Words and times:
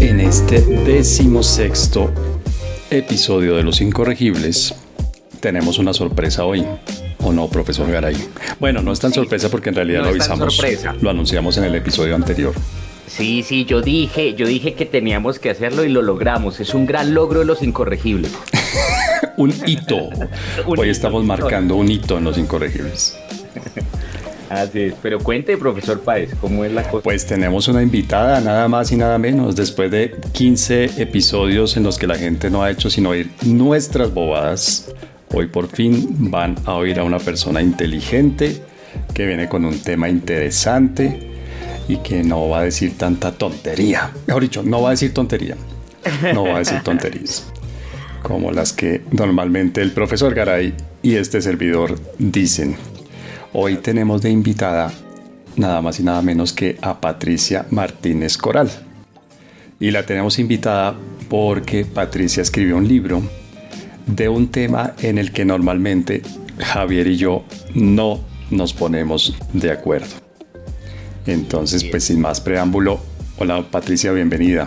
En 0.00 0.20
este 0.20 0.60
decimosexto 0.60 2.10
episodio 2.90 3.56
de 3.56 3.62
Los 3.62 3.80
Incorregibles 3.80 4.74
tenemos 5.40 5.78
una 5.78 5.92
sorpresa 5.92 6.44
hoy. 6.44 6.64
¿O 7.18 7.32
no, 7.32 7.48
profesor 7.48 7.90
Garay? 7.90 8.16
Bueno, 8.60 8.82
no 8.82 8.92
es 8.92 9.00
tan 9.00 9.12
sorpresa 9.12 9.48
porque 9.50 9.68
en 9.68 9.74
realidad 9.74 10.02
lo 10.02 10.08
avisamos. 10.08 10.58
Lo 11.00 11.10
anunciamos 11.10 11.58
en 11.58 11.64
el 11.64 11.74
episodio 11.74 12.14
anterior. 12.14 12.54
Sí, 13.06 13.42
sí, 13.42 13.64
yo 13.64 13.82
dije, 13.82 14.34
yo 14.34 14.46
dije 14.46 14.74
que 14.74 14.86
teníamos 14.86 15.38
que 15.38 15.50
hacerlo 15.50 15.84
y 15.84 15.88
lo 15.88 16.02
logramos. 16.02 16.60
Es 16.60 16.74
un 16.74 16.86
gran 16.86 17.14
logro 17.14 17.40
de 17.40 17.44
los 17.44 17.62
incorregibles. 17.62 18.32
un 19.36 19.52
hito. 19.66 20.08
Hoy 20.66 20.88
estamos 20.88 21.24
marcando 21.24 21.76
un 21.76 21.90
hito 21.90 22.18
en 22.18 22.24
los 22.24 22.38
incorregibles. 22.38 23.18
Así 24.50 24.80
es, 24.80 24.94
pero 25.02 25.18
cuente, 25.20 25.56
profesor 25.56 26.00
Páez, 26.00 26.34
¿cómo 26.40 26.64
es 26.64 26.72
la 26.72 26.82
cosa? 26.82 27.02
Pues 27.02 27.26
tenemos 27.26 27.66
una 27.68 27.82
invitada, 27.82 28.40
nada 28.40 28.68
más 28.68 28.92
y 28.92 28.96
nada 28.96 29.18
menos, 29.18 29.56
después 29.56 29.90
de 29.90 30.14
15 30.32 31.02
episodios 31.02 31.76
en 31.76 31.82
los 31.82 31.98
que 31.98 32.06
la 32.06 32.16
gente 32.16 32.50
no 32.50 32.62
ha 32.62 32.70
hecho 32.70 32.90
sino 32.90 33.10
oír 33.10 33.30
nuestras 33.44 34.12
bobadas. 34.12 34.92
Hoy 35.32 35.46
por 35.46 35.68
fin 35.68 36.30
van 36.30 36.56
a 36.66 36.74
oír 36.74 37.00
a 37.00 37.04
una 37.04 37.18
persona 37.18 37.62
inteligente 37.62 38.62
que 39.12 39.26
viene 39.26 39.48
con 39.48 39.64
un 39.64 39.78
tema 39.80 40.08
interesante 40.08 41.32
y 41.88 41.98
que 41.98 42.22
no 42.22 42.48
va 42.48 42.60
a 42.60 42.62
decir 42.64 42.96
tanta 42.96 43.32
tontería. 43.32 44.10
Mejor 44.26 44.42
dicho, 44.42 44.62
no 44.62 44.82
va 44.82 44.88
a 44.88 44.92
decir 44.92 45.12
tontería. 45.12 45.56
No 46.32 46.44
va 46.44 46.56
a 46.56 46.58
decir 46.58 46.80
tonterías. 46.84 47.46
Como 48.22 48.52
las 48.52 48.72
que 48.72 49.02
normalmente 49.10 49.82
el 49.82 49.92
profesor 49.92 50.34
Garay 50.34 50.74
y 51.02 51.16
este 51.16 51.42
servidor 51.42 51.98
dicen. 52.18 52.76
Hoy 53.56 53.76
tenemos 53.76 54.20
de 54.20 54.30
invitada 54.30 54.90
nada 55.54 55.80
más 55.80 56.00
y 56.00 56.02
nada 56.02 56.20
menos 56.22 56.52
que 56.52 56.76
a 56.82 57.00
Patricia 57.00 57.66
Martínez 57.70 58.36
Coral. 58.36 58.68
Y 59.78 59.92
la 59.92 60.04
tenemos 60.04 60.40
invitada 60.40 60.96
porque 61.28 61.84
Patricia 61.84 62.42
escribió 62.42 62.76
un 62.76 62.88
libro 62.88 63.22
de 64.08 64.28
un 64.28 64.48
tema 64.48 64.94
en 64.98 65.18
el 65.18 65.30
que 65.30 65.44
normalmente 65.44 66.22
Javier 66.58 67.06
y 67.06 67.16
yo 67.16 67.44
no 67.74 68.24
nos 68.50 68.72
ponemos 68.72 69.38
de 69.52 69.70
acuerdo. 69.70 70.16
Entonces, 71.24 71.84
pues 71.84 72.02
sin 72.02 72.20
más 72.20 72.40
preámbulo, 72.40 72.98
hola 73.38 73.62
Patricia, 73.70 74.10
bienvenida. 74.10 74.66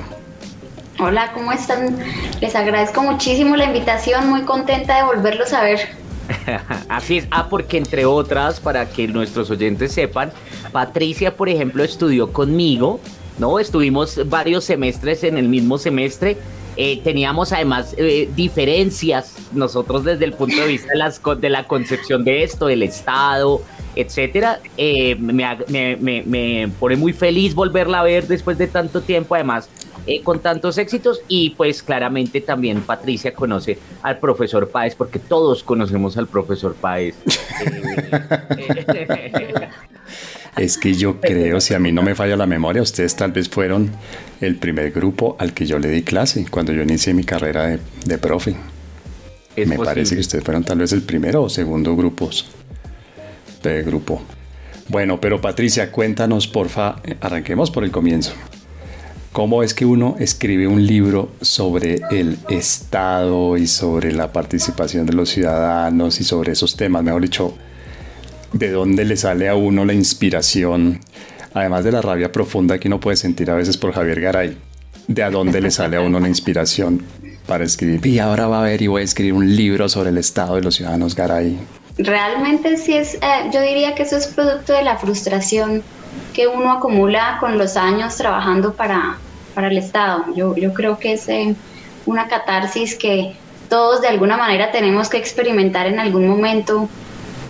Hola, 0.98 1.34
¿cómo 1.34 1.52
están? 1.52 1.98
Les 2.40 2.56
agradezco 2.56 3.04
muchísimo 3.04 3.58
la 3.58 3.66
invitación, 3.66 4.30
muy 4.30 4.44
contenta 4.44 4.96
de 4.96 5.04
volverlos 5.04 5.52
a 5.52 5.62
ver. 5.62 5.97
Así 6.90 7.18
es, 7.18 7.28
ah, 7.32 7.48
porque 7.50 7.78
entre 7.78 8.06
otras, 8.06 8.60
para 8.60 8.90
que 8.90 9.08
nuestros 9.08 9.50
oyentes 9.50 9.92
sepan, 9.92 10.32
Patricia, 10.72 11.36
por 11.36 11.50
ejemplo, 11.50 11.84
estudió 11.84 12.32
conmigo, 12.32 13.00
¿no? 13.38 13.60
Estuvimos 13.60 14.28
varios 14.28 14.64
semestres 14.66 15.24
en 15.24 15.38
el 15.38 15.48
mismo 15.48 15.78
semestre. 15.78 16.38
Eh, 16.80 17.02
teníamos 17.04 17.54
además 17.54 17.96
eh, 17.98 18.30
diferencias 18.36 19.36
nosotros 19.52 20.04
desde 20.04 20.26
el 20.26 20.34
punto 20.34 20.58
de 20.58 20.68
vista 20.68 20.90
de, 20.92 21.00
las, 21.00 21.22
la 21.42 21.68
concepción 21.68 22.24
de 22.24 22.44
esto, 22.44 22.68
del 22.68 22.84
Estado, 22.84 23.62
etcétera. 23.96 24.60
Eh, 24.78 25.16
me, 25.16 25.44
me, 26.00 26.24
me, 26.24 26.70
pone 26.80 26.96
muy 26.96 27.14
feliz 27.14 27.56
volverla 27.56 28.02
a 28.02 28.04
ver 28.04 28.28
después 28.28 28.60
de 28.60 28.68
tanto 28.68 29.02
tiempo. 29.02 29.34
Además, 29.34 29.70
eh, 30.08 30.22
con 30.24 30.40
tantos 30.40 30.78
éxitos 30.78 31.22
y 31.28 31.50
pues 31.52 31.84
claramente 31.84 32.40
también 32.40 32.82
Patricia 32.82 33.34
conoce 33.34 33.78
al 34.02 34.20
profesor 34.20 34.70
Páez 34.70 34.96
porque 34.96 35.20
todos 35.20 35.64
conocemos 35.64 36.18
al 36.18 36.28
profesor 36.28 36.76
Páez. 36.76 37.16
es 40.58 40.78
que 40.78 40.94
yo 40.94 41.20
creo, 41.20 41.60
si 41.60 41.74
a 41.74 41.80
mí 41.80 41.92
no 41.92 42.04
me 42.04 42.16
falla 42.16 42.38
la 42.38 42.46
memoria, 42.46 42.82
ustedes 42.82 43.16
tal 43.16 43.34
vez 43.34 43.50
fueron 43.50 43.92
el 44.42 44.56
primer 44.56 44.92
grupo 44.92 45.36
al 45.40 45.54
que 45.54 45.66
yo 45.66 45.78
le 45.78 45.90
di 45.90 46.04
clase 46.04 46.46
cuando 46.50 46.72
yo 46.72 46.84
inicié 46.84 47.14
mi 47.14 47.24
carrera 47.24 47.78
de, 48.06 48.18
profe. 48.18 48.56
me 49.58 49.78
parece 49.78 50.16
que 50.16 50.22
ustedes 50.22 50.44
fueron 50.44 50.64
tal 50.64 50.80
vez 50.80 50.94
el 50.94 51.02
primero 51.02 51.44
o 51.44 51.50
segundo 51.50 51.96
grupos 51.96 52.48
de 53.62 53.84
grupo. 53.84 54.22
Bueno, 54.88 55.20
pero 55.20 55.42
Patricia, 55.42 55.92
cuéntanos, 55.92 56.48
porfa, 56.48 56.96
arranquemos 57.20 57.72
por 57.72 57.84
el 57.84 57.92
comienzo. 57.92 58.32
¿Cómo 59.38 59.62
es 59.62 59.76
que 59.76 59.86
uno 59.86 60.16
escribe 60.18 60.66
un 60.66 60.84
libro 60.84 61.30
sobre 61.42 62.02
el 62.10 62.40
Estado 62.50 63.56
y 63.56 63.68
sobre 63.68 64.12
la 64.12 64.34
participación 64.34 65.06
de 65.06 65.14
los 65.14 65.30
ciudadanos 65.30 66.20
y 66.20 66.24
sobre 66.24 66.54
esos 66.54 66.76
temas? 66.76 67.04
Mejor 67.04 67.22
dicho, 67.22 67.56
¿de 68.52 68.72
dónde 68.72 69.06
le 69.06 69.16
sale 69.16 69.48
a 69.48 69.54
uno 69.54 69.86
la 69.86 69.94
inspiración? 69.94 71.02
Además 71.54 71.84
de 71.84 71.92
la 71.92 72.02
rabia 72.02 72.32
profunda 72.32 72.80
que 72.80 72.88
uno 72.88 73.00
puede 73.00 73.16
sentir 73.16 73.52
a 73.52 73.54
veces 73.54 73.78
por 73.78 73.94
Javier 73.94 74.22
Garay, 74.22 74.58
¿de 75.08 75.30
dónde 75.30 75.62
le 75.62 75.70
sale 75.70 75.98
a 75.98 76.02
uno 76.02 76.20
la 76.20 76.30
inspiración 76.30 77.04
para 77.46 77.64
escribir? 77.64 78.04
Y 78.08 78.18
ahora 78.18 78.48
va 78.48 78.62
a 78.62 78.64
ver 78.64 78.82
y 78.82 78.88
voy 78.88 79.04
a 79.04 79.06
escribir 79.06 79.34
un 79.34 79.56
libro 79.56 79.88
sobre 79.88 80.10
el 80.10 80.18
Estado 80.18 80.56
de 80.56 80.62
los 80.62 80.74
ciudadanos 80.74 81.14
Garay. 81.14 81.60
Realmente 82.00 82.76
sí 82.78 82.94
es, 82.94 83.14
eh, 83.14 83.52
yo 83.54 83.62
diría 83.62 83.94
que 83.94 84.02
eso 84.02 84.18
es 84.18 84.26
producto 84.26 84.74
de 84.74 84.82
la 84.82 84.98
frustración 84.98 85.84
que 86.34 86.48
uno 86.48 86.72
acumula 86.72 87.38
con 87.40 87.60
los 87.60 87.78
años 87.78 88.16
trabajando 88.16 88.74
para, 88.74 89.18
para 89.58 89.70
el 89.70 89.78
Estado. 89.80 90.26
Yo, 90.36 90.56
yo 90.56 90.72
creo 90.72 91.00
que 91.00 91.14
es 91.14 91.28
eh, 91.30 91.56
una 92.06 92.28
catarsis 92.28 92.94
que 92.94 93.34
todos 93.70 94.02
de 94.02 94.08
alguna 94.08 94.38
manera 94.38 94.70
tenemos 94.70 95.10
que 95.10 95.18
experimentar 95.18 95.88
en 95.88 96.00
algún 96.00 96.28
momento, 96.28 96.88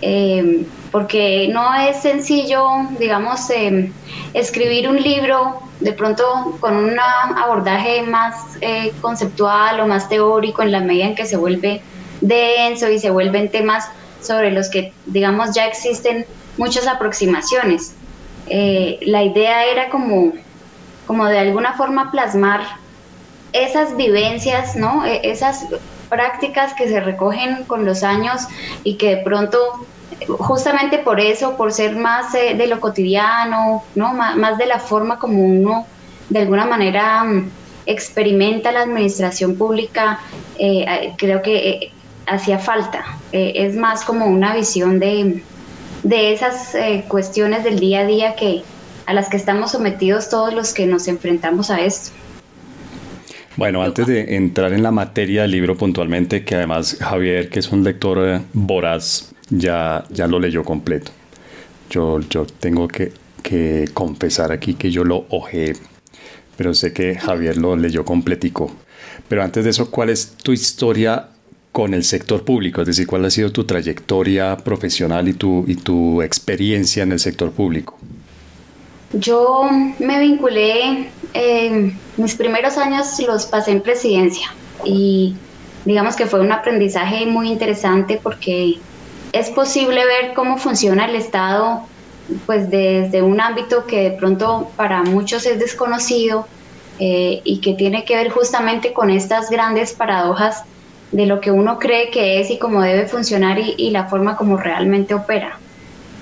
eh, 0.00 0.64
porque 0.90 1.48
no 1.52 1.74
es 1.74 2.00
sencillo, 2.00 2.64
digamos, 2.98 3.50
eh, 3.50 3.92
escribir 4.32 4.88
un 4.88 4.96
libro 4.96 5.60
de 5.80 5.92
pronto 5.92 6.56
con 6.60 6.78
un 6.78 6.98
abordaje 6.98 8.00
más 8.00 8.56
conceptual 9.02 9.78
o 9.80 9.86
más 9.86 10.08
teórico 10.08 10.62
en 10.62 10.72
la 10.72 10.80
medida 10.80 11.08
en 11.08 11.14
que 11.14 11.26
se 11.26 11.36
vuelve 11.36 11.82
denso 12.22 12.88
y 12.88 12.98
se 12.98 13.10
vuelven 13.10 13.50
temas 13.50 13.84
sobre 14.22 14.50
los 14.50 14.70
que, 14.70 14.94
digamos, 15.04 15.54
ya 15.54 15.66
existen 15.66 16.24
muchas 16.56 16.86
aproximaciones. 16.86 17.94
la 18.48 19.22
idea 19.22 19.66
era 19.66 19.90
como 19.90 20.32
como 21.08 21.24
de 21.24 21.38
alguna 21.38 21.72
forma 21.72 22.10
plasmar 22.10 22.60
esas 23.54 23.96
vivencias, 23.96 24.76
¿no? 24.76 25.06
E, 25.06 25.22
esas 25.24 25.66
prácticas 26.10 26.74
que 26.74 26.86
se 26.86 27.00
recogen 27.00 27.64
con 27.64 27.86
los 27.86 28.02
años 28.02 28.42
y 28.84 28.96
que 28.96 29.16
de 29.16 29.22
pronto, 29.22 29.58
justamente 30.38 30.98
por 30.98 31.18
eso, 31.18 31.56
por 31.56 31.72
ser 31.72 31.96
más 31.96 32.34
eh, 32.34 32.54
de 32.54 32.66
lo 32.66 32.78
cotidiano, 32.78 33.82
¿no? 33.94 34.12
más 34.12 34.58
de 34.58 34.66
la 34.66 34.78
forma 34.78 35.18
como 35.18 35.42
uno 35.42 35.86
de 36.28 36.40
alguna 36.40 36.66
manera 36.66 37.24
mm, 37.24 37.50
experimenta 37.86 38.70
la 38.70 38.82
administración 38.82 39.56
pública, 39.56 40.20
eh, 40.58 41.14
creo 41.16 41.40
que 41.40 41.56
eh, 41.56 41.92
hacía 42.26 42.58
falta. 42.58 43.02
es 43.32 43.76
más 43.76 44.04
como 44.04 44.26
una 44.26 44.54
visión 44.54 44.98
de, 44.98 45.42
de 46.02 46.32
esas 46.34 46.76
cuestiones 47.08 47.64
del 47.64 47.78
día 47.78 48.00
a 48.00 48.04
día 48.04 48.36
que, 48.36 48.62
a 49.08 49.14
las 49.14 49.30
que 49.30 49.38
estamos 49.38 49.72
sometidos 49.72 50.28
todos 50.28 50.52
los 50.52 50.74
que 50.74 50.86
nos 50.86 51.08
enfrentamos 51.08 51.70
a 51.70 51.80
esto. 51.80 52.10
Bueno, 53.56 53.82
antes 53.82 54.06
de 54.06 54.36
entrar 54.36 54.74
en 54.74 54.82
la 54.82 54.90
materia 54.90 55.42
del 55.42 55.52
libro 55.52 55.78
puntualmente, 55.78 56.44
que 56.44 56.56
además 56.56 56.98
Javier, 57.00 57.48
que 57.48 57.58
es 57.58 57.72
un 57.72 57.84
lector 57.84 58.18
eh, 58.22 58.42
voraz, 58.52 59.32
ya, 59.48 60.04
ya 60.10 60.26
lo 60.26 60.38
leyó 60.38 60.62
completo. 60.62 61.10
Yo, 61.88 62.20
yo 62.20 62.44
tengo 62.44 62.86
que, 62.86 63.12
que 63.42 63.88
confesar 63.94 64.52
aquí 64.52 64.74
que 64.74 64.90
yo 64.90 65.04
lo 65.04 65.24
ojeé, 65.30 65.72
pero 66.58 66.74
sé 66.74 66.92
que 66.92 67.14
Javier 67.14 67.56
lo 67.56 67.76
leyó 67.76 68.04
completico. 68.04 68.70
Pero 69.26 69.42
antes 69.42 69.64
de 69.64 69.70
eso, 69.70 69.90
¿cuál 69.90 70.10
es 70.10 70.32
tu 70.36 70.52
historia 70.52 71.30
con 71.72 71.94
el 71.94 72.04
sector 72.04 72.44
público? 72.44 72.82
Es 72.82 72.88
decir, 72.88 73.06
¿cuál 73.06 73.24
ha 73.24 73.30
sido 73.30 73.52
tu 73.52 73.64
trayectoria 73.64 74.58
profesional 74.58 75.28
y 75.28 75.32
tu, 75.32 75.64
y 75.66 75.76
tu 75.76 76.20
experiencia 76.20 77.04
en 77.04 77.12
el 77.12 77.18
sector 77.18 77.52
público? 77.52 77.98
Yo 79.12 79.68
me 79.98 80.20
vinculé, 80.20 81.10
eh, 81.32 81.92
mis 82.18 82.34
primeros 82.34 82.76
años 82.76 83.18
los 83.26 83.46
pasé 83.46 83.70
en 83.70 83.80
presidencia 83.80 84.52
y 84.84 85.34
digamos 85.86 86.14
que 86.14 86.26
fue 86.26 86.40
un 86.40 86.52
aprendizaje 86.52 87.24
muy 87.24 87.48
interesante 87.48 88.20
porque 88.22 88.78
es 89.32 89.48
posible 89.50 90.04
ver 90.04 90.34
cómo 90.34 90.58
funciona 90.58 91.06
el 91.06 91.16
Estado 91.16 91.86
pues 92.44 92.70
desde 92.70 93.22
un 93.22 93.40
ámbito 93.40 93.86
que 93.86 94.10
de 94.10 94.10
pronto 94.10 94.70
para 94.76 95.02
muchos 95.02 95.46
es 95.46 95.58
desconocido 95.58 96.46
eh, 96.98 97.40
y 97.44 97.62
que 97.62 97.72
tiene 97.72 98.04
que 98.04 98.14
ver 98.14 98.28
justamente 98.28 98.92
con 98.92 99.08
estas 99.08 99.48
grandes 99.48 99.94
paradojas 99.94 100.64
de 101.12 101.24
lo 101.24 101.40
que 101.40 101.50
uno 101.50 101.78
cree 101.78 102.10
que 102.10 102.40
es 102.40 102.50
y 102.50 102.58
cómo 102.58 102.82
debe 102.82 103.06
funcionar 103.06 103.58
y 103.58 103.90
la 103.90 104.04
forma 104.04 104.36
como 104.36 104.58
realmente 104.58 105.14
opera. 105.14 105.58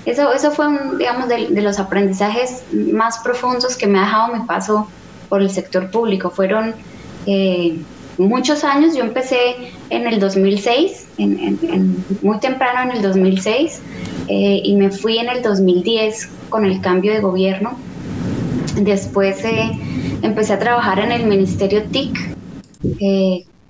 Eso, 0.07 0.31
eso 0.31 0.51
fue, 0.51 0.69
un, 0.69 0.97
digamos, 0.97 1.27
de, 1.27 1.49
los 1.61 1.79
aprendizajes 1.79 2.63
más 2.71 3.17
profundos 3.17 3.75
que 3.75 3.87
me 3.87 3.99
ha 3.99 4.03
dejado 4.03 4.33
mi 4.33 4.45
paso 4.45 4.87
por 5.27 5.41
el 5.41 5.49
sector 5.49 5.91
público. 5.91 6.29
Fueron 6.29 6.75
eh, 7.25 7.77
muchos 8.17 8.63
años, 8.63 8.95
yo 8.95 9.03
empecé 9.03 9.73
en 9.89 10.07
el 10.07 10.21
2006, 10.21 11.07
en, 11.17 12.05
muy 12.21 12.39
temprano 12.39 12.89
en 12.89 12.95
el 12.95 13.03
2006, 13.03 13.81
eh, 14.29 14.61
y 14.63 14.77
me 14.77 14.91
fui 14.91 15.17
en 15.17 15.27
el 15.27 15.41
2010 15.41 16.29
con 16.47 16.63
el 16.63 16.79
cambio 16.79 17.11
de 17.11 17.19
gobierno. 17.19 17.77
Después 18.79 19.43
eh, 19.43 19.71
empecé 20.21 20.53
a 20.53 20.59
trabajar 20.59 20.99
en 20.99 21.11
el 21.11 21.25
Ministerio 21.25 21.83
TIC, 21.83 22.17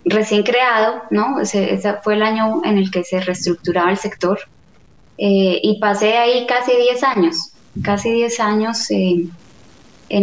recién 0.06 0.44
creado, 0.44 1.01
¿no? 1.10 1.39
Ese, 1.39 1.80
fue 2.04 2.13
el 2.13 2.22
año 2.22 2.62
en 2.63 2.78
el 2.78 2.92
que 2.92 3.04
se 3.04 3.22
reestructuraba 3.22 3.89
el 3.89 3.98
sector. 3.98 4.38
Y 5.17 5.79
pasé 5.79 6.17
ahí 6.17 6.45
casi 6.45 6.75
10 6.75 7.03
años, 7.03 7.51
casi 7.83 8.11
10 8.11 8.39
años 8.39 8.89
en 8.91 9.31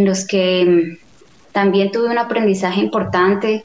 los 0.04 0.26
que 0.26 0.64
mm, 0.64 1.52
también 1.52 1.90
tuve 1.90 2.08
un 2.08 2.18
aprendizaje 2.18 2.80
importante. 2.80 3.64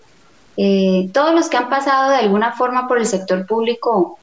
todos 1.13 1.33
los 1.33 1.49
que 1.49 1.57
han 1.57 1.69
pasado 1.69 2.11
de 2.11 2.17
alguna 2.17 2.53
forma 2.53 2.87
por 2.87 2.97
el 2.97 3.05
sector 3.05 3.45
público 3.45 4.19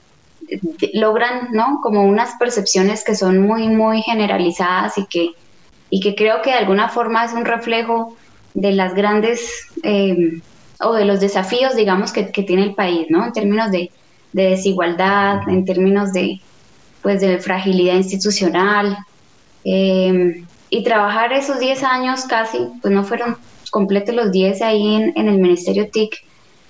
logran, 0.93 1.49
¿no? 1.53 1.81
Como 1.83 2.05
unas 2.05 2.35
percepciones 2.39 3.05
que 3.05 3.15
son 3.15 3.41
muy, 3.41 3.69
muy 3.69 4.03
generalizadas 4.03 4.99
y 4.99 5.07
que, 5.07 5.31
y 5.91 6.01
que 6.01 6.15
creo 6.15 6.43
que 6.43 6.51
de 6.51 6.57
alguna 6.57 6.89
forma 6.89 7.25
es 7.25 7.33
un 7.33 7.45
reflejo 7.45 8.17
de 8.55 8.73
las 8.73 8.95
grandes 8.95 9.69
eh, 9.83 10.41
o 10.81 10.95
de 10.95 11.05
los 11.05 11.21
desafíos, 11.21 11.77
digamos, 11.77 12.13
que, 12.13 12.25
tiene 12.25 12.63
el 12.63 12.75
país, 12.75 13.07
¿no? 13.11 13.25
En 13.25 13.33
términos 13.33 13.71
de, 13.71 13.91
desigualdad, 14.33 15.49
en 15.49 15.65
términos 15.65 16.13
de, 16.13 16.41
pues, 17.07 17.21
de 17.21 17.39
fragilidad 17.39 17.95
institucional. 17.95 18.99
Eh, 19.65 20.43
y 20.71 20.83
trabajar 20.83 21.33
esos 21.33 21.61
10 21.61 21.85
años 21.85 22.25
casi, 22.25 22.59
pues 22.83 22.93
no 22.93 23.05
fueron 23.05 23.37
completos 23.71 24.13
los 24.13 24.33
10 24.33 24.61
ahí 24.63 24.97
en, 24.97 25.13
en 25.15 25.29
el 25.29 25.39
Ministerio 25.39 25.89
TIC, 25.89 26.17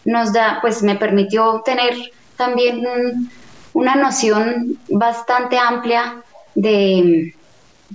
nos 0.05 0.35
da, 0.35 0.59
pues 0.61 0.83
me 0.83 0.97
permitió 0.97 1.63
tener 1.65 1.95
también 2.37 2.87
un, 2.87 3.31
una 3.73 3.95
noción 3.95 4.79
bastante 4.91 5.57
amplia 5.57 6.23
de, 6.55 7.35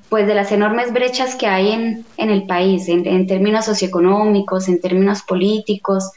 pues, 0.09 0.25
de 0.25 0.33
las 0.33 0.51
enormes 0.51 0.91
brechas 0.91 1.35
que 1.35 1.45
hay 1.45 1.71
en, 1.71 2.05
el 2.17 2.47
país, 2.47 2.87
en, 2.87 3.27
términos 3.27 3.65
socioeconómicos, 3.65 4.67
en 4.67 4.81
términos 4.81 5.21
políticos, 5.21 6.09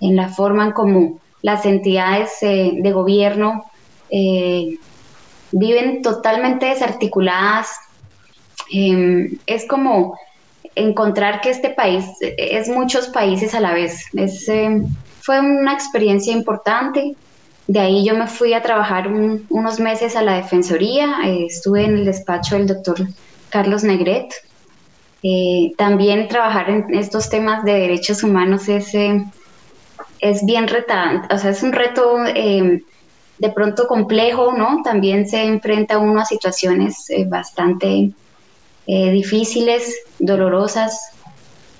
en 0.00 0.16
la 0.16 0.28
forma 0.28 0.64
en 0.64 0.72
cómo 0.72 1.20
las 1.40 1.64
entidades 1.66 2.30
eh, 2.42 2.72
de 2.82 2.90
gobierno 2.90 3.64
eh, 4.10 4.76
viven 5.52 6.02
totalmente 6.02 6.66
desarticuladas. 6.66 7.70
Em, 8.70 9.38
es 9.46 9.66
como 9.66 10.18
encontrar 10.74 11.40
que 11.40 11.50
este 11.50 11.70
país 11.70 12.04
es 12.20 12.68
muchos 12.68 13.08
países 13.08 13.54
a 13.54 13.60
la 13.60 13.72
vez. 13.72 14.04
Es, 14.14 14.48
eh, 14.48 14.82
fue 15.20 15.40
una 15.40 15.74
experiencia 15.74 16.32
importante. 16.32 17.14
De 17.66 17.80
ahí 17.80 18.02
yo 18.02 18.16
me 18.16 18.26
fui 18.26 18.54
a 18.54 18.62
trabajar 18.62 19.08
unos 19.08 19.78
meses 19.78 20.16
a 20.16 20.22
la 20.22 20.36
Defensoría, 20.36 21.16
eh, 21.26 21.44
estuve 21.46 21.84
en 21.84 21.98
el 21.98 22.04
despacho 22.06 22.56
del 22.56 22.66
doctor 22.66 22.96
Carlos 23.50 23.84
Negret. 23.84 24.32
Eh, 25.22 25.72
también 25.76 26.28
trabajar 26.28 26.70
en 26.70 26.94
estos 26.94 27.28
temas 27.28 27.62
de 27.64 27.72
derechos 27.72 28.22
humanos 28.22 28.70
es, 28.70 28.94
eh, 28.94 29.22
es 30.20 30.46
bien 30.46 30.66
retante, 30.66 31.34
o 31.34 31.38
sea, 31.38 31.50
es 31.50 31.62
un 31.62 31.72
reto 31.72 32.16
de 33.38 33.50
pronto 33.50 33.86
complejo, 33.86 34.52
¿no? 34.52 34.80
También 34.82 35.28
se 35.28 35.44
enfrenta 35.44 35.98
uno 35.98 36.20
a 36.20 36.24
situaciones 36.24 37.06
bastante 37.26 38.10
difíciles, 38.86 39.94
dolorosas. 40.18 41.12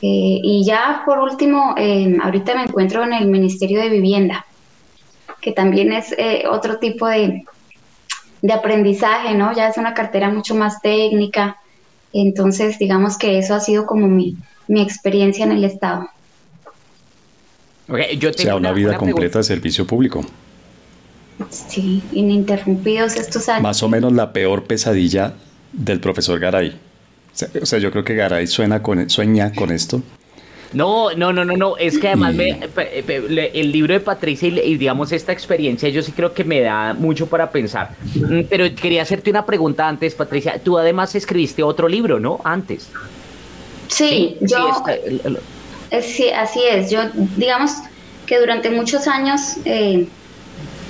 y 0.00 0.62
ya 0.64 1.02
por 1.04 1.18
último, 1.18 1.74
ahorita 2.22 2.54
me 2.54 2.62
encuentro 2.64 3.02
en 3.02 3.12
el 3.14 3.26
Ministerio 3.26 3.80
de 3.80 3.88
Vivienda 3.88 4.44
que 5.40 5.52
también 5.52 5.92
es 5.92 6.14
eh, 6.18 6.44
otro 6.50 6.78
tipo 6.78 7.06
de, 7.06 7.44
de 8.42 8.52
aprendizaje, 8.52 9.34
¿no? 9.34 9.54
Ya 9.54 9.68
es 9.68 9.76
una 9.76 9.94
cartera 9.94 10.30
mucho 10.30 10.54
más 10.54 10.80
técnica. 10.80 11.56
Entonces, 12.12 12.78
digamos 12.78 13.18
que 13.18 13.38
eso 13.38 13.54
ha 13.54 13.60
sido 13.60 13.86
como 13.86 14.08
mi, 14.08 14.36
mi 14.66 14.80
experiencia 14.80 15.44
en 15.44 15.52
el 15.52 15.64
Estado. 15.64 16.08
Okay, 17.88 18.18
yo 18.18 18.30
o 18.30 18.32
sea, 18.32 18.56
una, 18.56 18.72
vida 18.72 18.96
completa 18.96 19.38
de 19.38 19.44
servicio 19.44 19.86
público. 19.86 20.24
Sí, 21.50 22.02
ininterrumpidos 22.12 23.16
estos 23.16 23.48
años. 23.48 23.62
Más 23.62 23.82
o 23.82 23.88
menos 23.88 24.12
la 24.12 24.32
peor 24.32 24.64
pesadilla 24.64 25.34
del 25.72 26.00
profesor 26.00 26.38
Garay. 26.38 26.76
O 27.62 27.66
sea, 27.66 27.78
yo 27.78 27.90
creo 27.90 28.04
que 28.04 28.14
Garay 28.14 28.46
suena 28.46 28.82
con, 28.82 29.08
sueña 29.08 29.52
con 29.52 29.70
esto. 29.70 30.02
No, 30.72 31.12
no, 31.14 31.32
no, 31.32 31.44
no, 31.44 31.56
no. 31.56 31.76
Es 31.76 31.98
que 31.98 32.08
además 32.08 32.34
me, 32.34 32.58
el 33.54 33.72
libro 33.72 33.94
de 33.94 34.00
Patricia 34.00 34.48
y, 34.48 34.76
digamos 34.76 35.12
esta 35.12 35.32
experiencia, 35.32 35.88
yo 35.88 36.02
sí 36.02 36.12
creo 36.12 36.34
que 36.34 36.44
me 36.44 36.60
da 36.60 36.94
mucho 36.94 37.26
para 37.26 37.50
pensar. 37.50 37.94
Mm, 38.14 38.42
pero 38.50 38.66
quería 38.74 39.02
hacerte 39.02 39.30
una 39.30 39.46
pregunta 39.46 39.88
antes, 39.88 40.14
Patricia. 40.14 40.60
Tú 40.62 40.76
además 40.76 41.14
escribiste 41.14 41.62
otro 41.62 41.88
libro, 41.88 42.20
¿no? 42.20 42.40
Antes. 42.44 42.88
Sí, 43.86 44.36
yo. 44.40 44.84
Sí, 46.02 46.28
así 46.28 46.60
es. 46.70 46.90
Yo, 46.90 47.00
digamos 47.36 47.72
que 48.26 48.38
durante 48.38 48.68
muchos 48.68 49.08
años, 49.08 49.56
eh, 49.64 50.06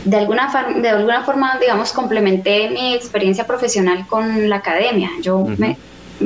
de, 0.08 0.16
alguna 0.16 0.50
de 0.80 0.88
alguna 0.88 1.22
forma, 1.22 1.58
digamos, 1.60 1.92
complementé 1.92 2.70
mi 2.70 2.94
experiencia 2.94 3.46
profesional 3.46 4.06
con 4.06 4.48
la 4.48 4.56
academia. 4.56 5.10
Yo 5.20 5.44
me 5.58 5.76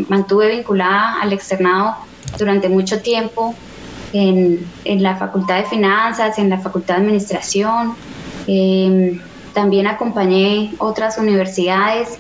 mantuve 0.08 0.48
vinculada 0.48 1.20
al 1.20 1.32
externado 1.32 1.96
durante 2.38 2.68
mucho 2.68 3.00
tiempo 3.02 3.54
en, 4.12 4.64
en, 4.84 5.02
la 5.02 5.16
Facultad 5.16 5.58
de 5.58 5.64
Finanzas, 5.64 6.38
en 6.38 6.48
la 6.48 6.58
Facultad 6.58 6.96
de 6.96 7.00
Administración. 7.02 7.94
Em, 8.46 9.20
también 9.52 9.86
acompañé 9.86 10.72
otras 10.78 11.18
universidades 11.18 12.18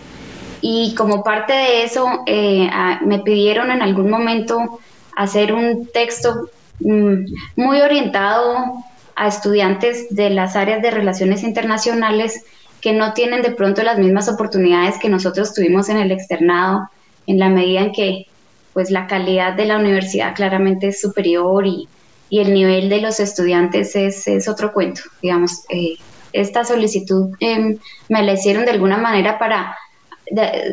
y 0.60 0.94
como 0.94 1.22
parte 1.22 1.52
de 1.52 1.84
eso 1.84 2.06
eh, 2.26 2.68
me 3.04 3.20
pidieron 3.20 3.70
en 3.70 3.82
algún 3.82 4.10
momento 4.10 4.80
hacer 5.16 5.52
un 5.52 5.88
texto 5.92 6.48
mm, 6.80 7.24
muy 7.56 7.80
orientado 7.80 8.84
a 9.16 9.28
estudiantes 9.28 10.06
de 10.10 10.30
las 10.30 10.56
áreas 10.56 10.82
de 10.82 10.90
relaciones 10.90 11.42
internacionales 11.42 12.44
que 12.80 12.92
no 12.92 13.12
tienen 13.12 13.42
de 13.42 13.52
pronto 13.52 13.82
las 13.82 13.98
mismas 13.98 14.28
oportunidades 14.28 14.98
que 14.98 15.08
nosotros 15.08 15.54
tuvimos 15.54 15.88
en 15.88 15.98
el 15.98 16.10
externado, 16.10 16.88
en 17.26 17.38
la 17.38 17.48
medida 17.48 17.80
en 17.80 17.92
que 17.92 18.26
pues 18.72 18.90
la 18.90 19.06
calidad 19.06 19.54
de 19.54 19.66
la 19.66 19.76
universidad 19.76 20.34
claramente 20.34 20.88
es 20.88 21.00
superior 21.00 21.66
y, 21.66 21.88
el 22.30 22.54
nivel 22.54 22.88
de 22.88 23.02
los 23.02 23.20
estudiantes 23.20 23.94
es, 23.94 24.48
otro 24.48 24.72
cuento. 24.72 25.02
Digamos, 25.20 25.66
eh, 25.68 25.96
esta 26.32 26.64
solicitud 26.64 27.28
em, 27.40 27.76
me 28.08 28.22
la 28.22 28.32
hicieron 28.32 28.64
de 28.64 28.70
alguna 28.70 28.96
manera 28.96 29.38
para 29.38 29.76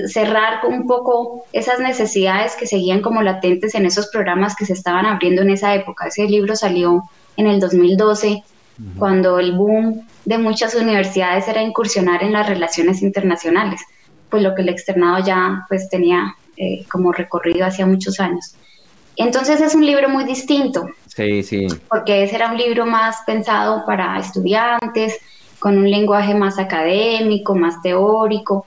cerrar 0.08 0.66
un 0.66 0.88
poco 0.88 1.46
esas 1.52 1.80
necesidades 1.80 2.56
que 2.56 2.66
seguían 2.66 3.02
como 3.02 3.22
latentes 3.22 3.76
en 3.76 3.86
esos 3.86 4.08
programas 4.08 4.56
que 4.56 4.66
se 4.66 4.74
estaban 4.74 5.06
abriendo 5.06 5.42
en 5.42 5.50
esa 5.50 5.76
época. 5.76 6.08
Ese 6.08 6.24
libro 6.28 6.56
salió 6.56 7.04
en 7.40 7.48
el 7.48 7.62
2012, 7.62 8.44
cuando 8.98 9.40
el 9.40 9.54
boom 9.54 10.06
de 10.26 10.38
muchas 10.38 10.76
universidades 10.76 11.48
era 11.48 11.62
incursionar 11.62 12.22
en 12.22 12.34
las 12.34 12.48
relaciones 12.48 13.02
internacionales, 13.02 13.82
pues 14.30 14.44
lo 14.44 14.54
que 14.56 14.62
el 14.62 14.70
externado 14.70 15.24
ya 15.26 15.66
pues 15.70 15.90
tenía 15.90 16.36
eh, 16.58 16.86
como 16.92 17.14
recorrido 17.14 17.66
hacia 17.66 17.86
muchos 17.86 18.20
años. 18.20 18.56
Entonces 19.16 19.62
es 19.62 19.74
un 19.74 19.86
libro 19.86 20.10
muy 20.10 20.26
distinto. 20.26 20.90
Sí, 21.08 21.42
sí. 21.44 21.68
Porque 21.88 22.24
ese 22.24 22.36
era 22.36 22.52
un 22.52 22.58
libro 22.58 22.86
más 22.86 23.18
pensado 23.26 23.86
para 23.86 24.20
estudiantes, 24.20 25.18
con 25.60 25.78
un 25.78 25.90
lenguaje 25.90 26.34
más 26.34 26.60
académico, 26.60 27.56
más 27.56 27.82
teórico. 27.82 28.66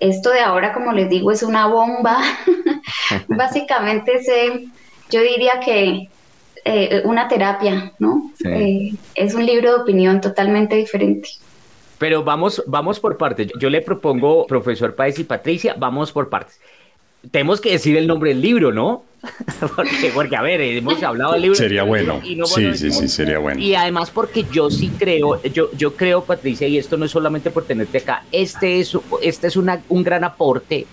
Esto 0.00 0.30
de 0.30 0.40
ahora, 0.40 0.72
como 0.72 0.92
les 0.92 1.10
digo, 1.10 1.30
es 1.30 1.42
una 1.42 1.66
bomba. 1.66 2.22
Básicamente 3.28 4.16
es, 4.16 4.28
eh, 4.28 4.66
yo 5.10 5.20
diría 5.20 5.60
que 5.62 6.08
eh, 6.64 7.02
una 7.04 7.28
terapia, 7.28 7.92
¿no? 7.98 8.32
es 9.14 9.34
un 9.34 9.46
libro 9.46 9.70
de 9.70 9.82
opinión 9.82 10.20
totalmente 10.20 10.76
diferente. 10.76 11.28
Pero 11.98 12.22
vamos, 12.22 12.62
vamos 12.66 13.00
por 13.00 13.16
partes. 13.16 13.50
Yo 13.58 13.68
le 13.70 13.80
propongo, 13.80 14.46
profesor 14.46 14.94
Páez 14.94 15.18
y 15.18 15.24
Patricia, 15.24 15.74
vamos 15.76 16.12
por 16.12 16.28
partes 16.28 16.60
tenemos 17.30 17.60
que 17.60 17.72
decir 17.72 17.96
el 17.96 18.06
nombre 18.06 18.30
del 18.30 18.40
libro, 18.40 18.72
¿no? 18.72 19.04
porque, 19.76 20.12
porque, 20.14 20.36
a 20.36 20.42
ver, 20.42 20.60
hemos 20.60 21.02
hablado 21.02 21.32
del 21.32 21.42
libro. 21.42 21.56
Sería 21.56 21.82
bueno. 21.82 22.20
sí, 22.22 22.74
sí, 22.74 22.90
sí, 22.92 23.08
sería 23.08 23.38
bueno. 23.38 23.60
Y 23.60 23.74
además 23.74 24.10
porque 24.10 24.44
yo 24.52 24.70
sí 24.70 24.90
creo, 24.96 25.42
yo, 25.42 25.70
yo 25.76 25.94
creo, 25.94 26.22
Patricia, 26.22 26.68
y 26.68 26.78
esto 26.78 26.96
no 26.96 27.04
es 27.04 27.10
solamente 27.10 27.50
por 27.50 27.64
tenerte 27.64 27.98
acá, 27.98 28.24
este 28.30 28.80
es, 28.80 28.96
este 29.22 29.48
es 29.48 29.56
una, 29.56 29.82
un 29.88 30.04
gran 30.04 30.22
aporte 30.24 30.86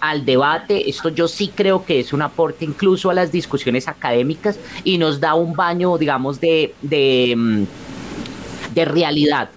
al 0.00 0.24
debate, 0.24 0.88
esto 0.88 1.08
yo 1.10 1.28
sí 1.28 1.52
creo 1.54 1.84
que 1.84 2.00
es 2.00 2.12
un 2.12 2.22
aporte 2.22 2.64
incluso 2.64 3.10
a 3.10 3.14
las 3.14 3.30
discusiones 3.30 3.88
académicas 3.88 4.58
y 4.84 4.98
nos 4.98 5.20
da 5.20 5.34
un 5.34 5.54
baño, 5.54 5.96
digamos, 5.98 6.40
de, 6.40 6.74
de, 6.82 7.34
mm, 7.36 7.64
realidad. 8.74 9.50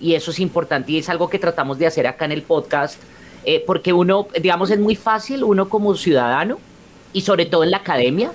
Y 0.00 0.14
eso 0.14 0.30
es 0.30 0.40
importante 0.40 0.92
y 0.92 0.98
es 0.98 1.08
algo 1.10 1.28
que 1.28 1.38
tratamos 1.38 1.78
de 1.78 1.86
hacer 1.86 2.06
acá 2.06 2.24
en 2.24 2.32
el 2.32 2.42
podcast 2.42 2.98
eh, 3.44 3.62
porque 3.66 3.92
uno, 3.92 4.28
digamos, 4.40 4.70
es 4.70 4.78
muy 4.78 4.96
fácil, 4.96 5.44
uno 5.44 5.68
como 5.68 5.94
ciudadano, 5.94 6.58
y 7.12 7.22
sobre 7.22 7.46
todo 7.46 7.64
en 7.64 7.70
la 7.70 7.78
academia, 7.78 8.32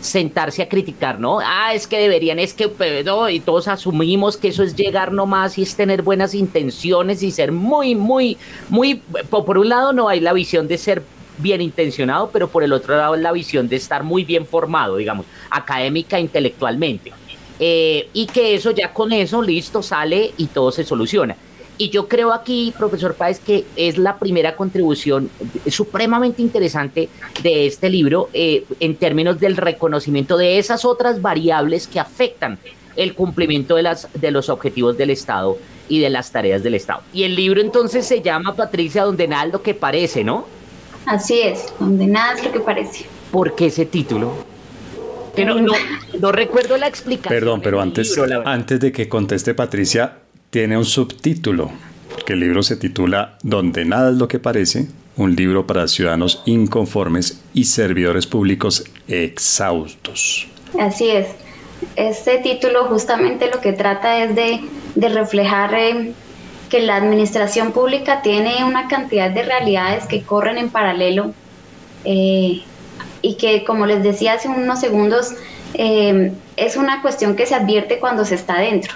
sentarse 0.00 0.62
a 0.62 0.68
criticar, 0.68 1.18
¿no? 1.18 1.40
Ah, 1.40 1.74
es 1.74 1.86
que 1.86 1.98
deberían, 1.98 2.38
es 2.38 2.54
que, 2.54 2.68
pues, 2.68 3.04
no, 3.04 3.28
y 3.28 3.40
todos 3.40 3.68
asumimos 3.68 4.36
que 4.36 4.48
eso 4.48 4.62
es 4.62 4.76
llegar 4.76 5.12
nomás 5.12 5.58
y 5.58 5.62
es 5.62 5.74
tener 5.74 6.02
buenas 6.02 6.34
intenciones 6.34 7.22
y 7.22 7.30
ser 7.30 7.52
muy, 7.52 7.94
muy, 7.94 8.36
muy, 8.68 9.02
por 9.30 9.58
un 9.58 9.68
lado 9.68 9.92
no 9.92 10.08
hay 10.08 10.20
la 10.20 10.32
visión 10.32 10.68
de 10.68 10.78
ser 10.78 11.02
bien 11.38 11.60
intencionado, 11.60 12.30
pero 12.32 12.48
por 12.48 12.62
el 12.62 12.72
otro 12.72 12.96
lado 12.96 13.16
la 13.16 13.32
visión 13.32 13.68
de 13.68 13.76
estar 13.76 14.02
muy 14.02 14.24
bien 14.24 14.46
formado, 14.46 14.96
digamos, 14.96 15.26
académica, 15.50 16.18
intelectualmente. 16.18 17.12
Eh, 17.60 18.08
y 18.12 18.26
que 18.26 18.54
eso 18.54 18.70
ya 18.70 18.92
con 18.92 19.12
eso, 19.12 19.42
listo, 19.42 19.82
sale 19.82 20.32
y 20.36 20.46
todo 20.46 20.70
se 20.70 20.84
soluciona. 20.84 21.36
Y 21.78 21.90
yo 21.90 22.08
creo 22.08 22.32
aquí, 22.32 22.74
profesor 22.76 23.14
Páez, 23.14 23.38
que 23.38 23.64
es 23.76 23.98
la 23.98 24.18
primera 24.18 24.56
contribución 24.56 25.30
supremamente 25.68 26.42
interesante 26.42 27.08
de 27.42 27.66
este 27.66 27.88
libro 27.88 28.28
eh, 28.32 28.64
en 28.80 28.96
términos 28.96 29.38
del 29.38 29.56
reconocimiento 29.56 30.36
de 30.36 30.58
esas 30.58 30.84
otras 30.84 31.22
variables 31.22 31.86
que 31.86 32.00
afectan 32.00 32.58
el 32.96 33.14
cumplimiento 33.14 33.76
de, 33.76 33.84
las, 33.84 34.08
de 34.12 34.32
los 34.32 34.48
objetivos 34.48 34.98
del 34.98 35.10
Estado 35.10 35.56
y 35.88 36.00
de 36.00 36.10
las 36.10 36.32
tareas 36.32 36.64
del 36.64 36.74
Estado. 36.74 37.02
Y 37.12 37.22
el 37.22 37.36
libro 37.36 37.60
entonces 37.60 38.04
se 38.04 38.22
llama 38.22 38.56
Patricia, 38.56 39.04
donde 39.04 39.28
nada 39.28 39.46
es 39.46 39.52
lo 39.52 39.62
que 39.62 39.72
parece, 39.72 40.24
¿no? 40.24 40.46
Así 41.06 41.40
es, 41.40 41.72
donde 41.78 42.06
nada 42.08 42.34
es 42.34 42.44
lo 42.44 42.50
que 42.50 42.60
parece. 42.60 43.06
¿Por 43.30 43.54
qué 43.54 43.66
ese 43.66 43.86
título? 43.86 44.32
Que 45.36 45.44
no, 45.44 45.54
no, 45.60 46.32
recuerdo 46.32 46.76
la 46.76 46.88
explicación. 46.88 47.38
Perdón, 47.38 47.60
pero 47.62 47.80
antes, 47.80 48.18
antes 48.44 48.80
de 48.80 48.90
que 48.90 49.08
conteste 49.08 49.54
Patricia, 49.54 50.16
tiene 50.50 50.78
un 50.78 50.84
subtítulo, 50.84 51.70
que 52.24 52.32
el 52.32 52.40
libro 52.40 52.62
se 52.62 52.76
titula 52.76 53.36
Donde 53.42 53.84
nada 53.84 54.10
es 54.10 54.16
lo 54.16 54.28
que 54.28 54.38
parece, 54.38 54.88
un 55.16 55.34
libro 55.34 55.66
para 55.66 55.88
ciudadanos 55.88 56.42
inconformes 56.46 57.42
y 57.52 57.64
servidores 57.64 58.26
públicos 58.26 58.84
exhaustos. 59.08 60.46
Así 60.78 61.10
es. 61.10 61.28
Este 61.96 62.38
título 62.38 62.86
justamente 62.86 63.50
lo 63.50 63.60
que 63.60 63.72
trata 63.72 64.24
es 64.24 64.34
de, 64.34 64.60
reflejar 65.08 65.74
eh, 65.74 66.12
que 66.70 66.80
la 66.80 66.96
administración 66.96 67.72
pública 67.72 68.22
tiene 68.22 68.64
una 68.64 68.88
cantidad 68.88 69.30
de 69.30 69.42
realidades 69.42 70.06
que 70.06 70.22
corren 70.22 70.58
en 70.58 70.70
paralelo 70.70 71.32
eh, 72.04 72.62
y 73.22 73.34
que, 73.36 73.64
como 73.64 73.86
les 73.86 74.02
decía 74.02 74.34
hace 74.34 74.48
unos 74.48 74.80
segundos, 74.80 75.34
eh, 75.74 76.32
es 76.56 76.76
una 76.76 77.02
cuestión 77.02 77.36
que 77.36 77.46
se 77.46 77.54
advierte 77.54 77.98
cuando 77.98 78.24
se 78.24 78.34
está 78.34 78.60
dentro. 78.60 78.94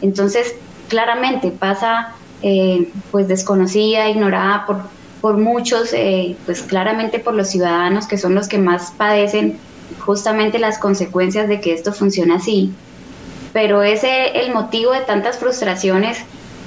Entonces, 0.00 0.54
claramente 0.88 1.50
pasa 1.50 2.14
eh, 2.42 2.90
pues 3.10 3.28
desconocida, 3.28 4.08
ignorada 4.08 4.66
por, 4.66 4.78
por 5.20 5.36
muchos, 5.36 5.92
eh, 5.92 6.36
pues 6.46 6.62
claramente 6.62 7.18
por 7.18 7.34
los 7.34 7.48
ciudadanos 7.48 8.06
que 8.06 8.18
son 8.18 8.34
los 8.34 8.48
que 8.48 8.58
más 8.58 8.92
padecen 8.96 9.58
justamente 10.00 10.58
las 10.58 10.78
consecuencias 10.78 11.48
de 11.48 11.60
que 11.60 11.72
esto 11.72 11.92
funcione 11.92 12.34
así. 12.34 12.72
Pero 13.52 13.82
ese 13.82 14.40
el 14.40 14.52
motivo 14.52 14.92
de 14.92 15.00
tantas 15.00 15.38
frustraciones 15.38 16.18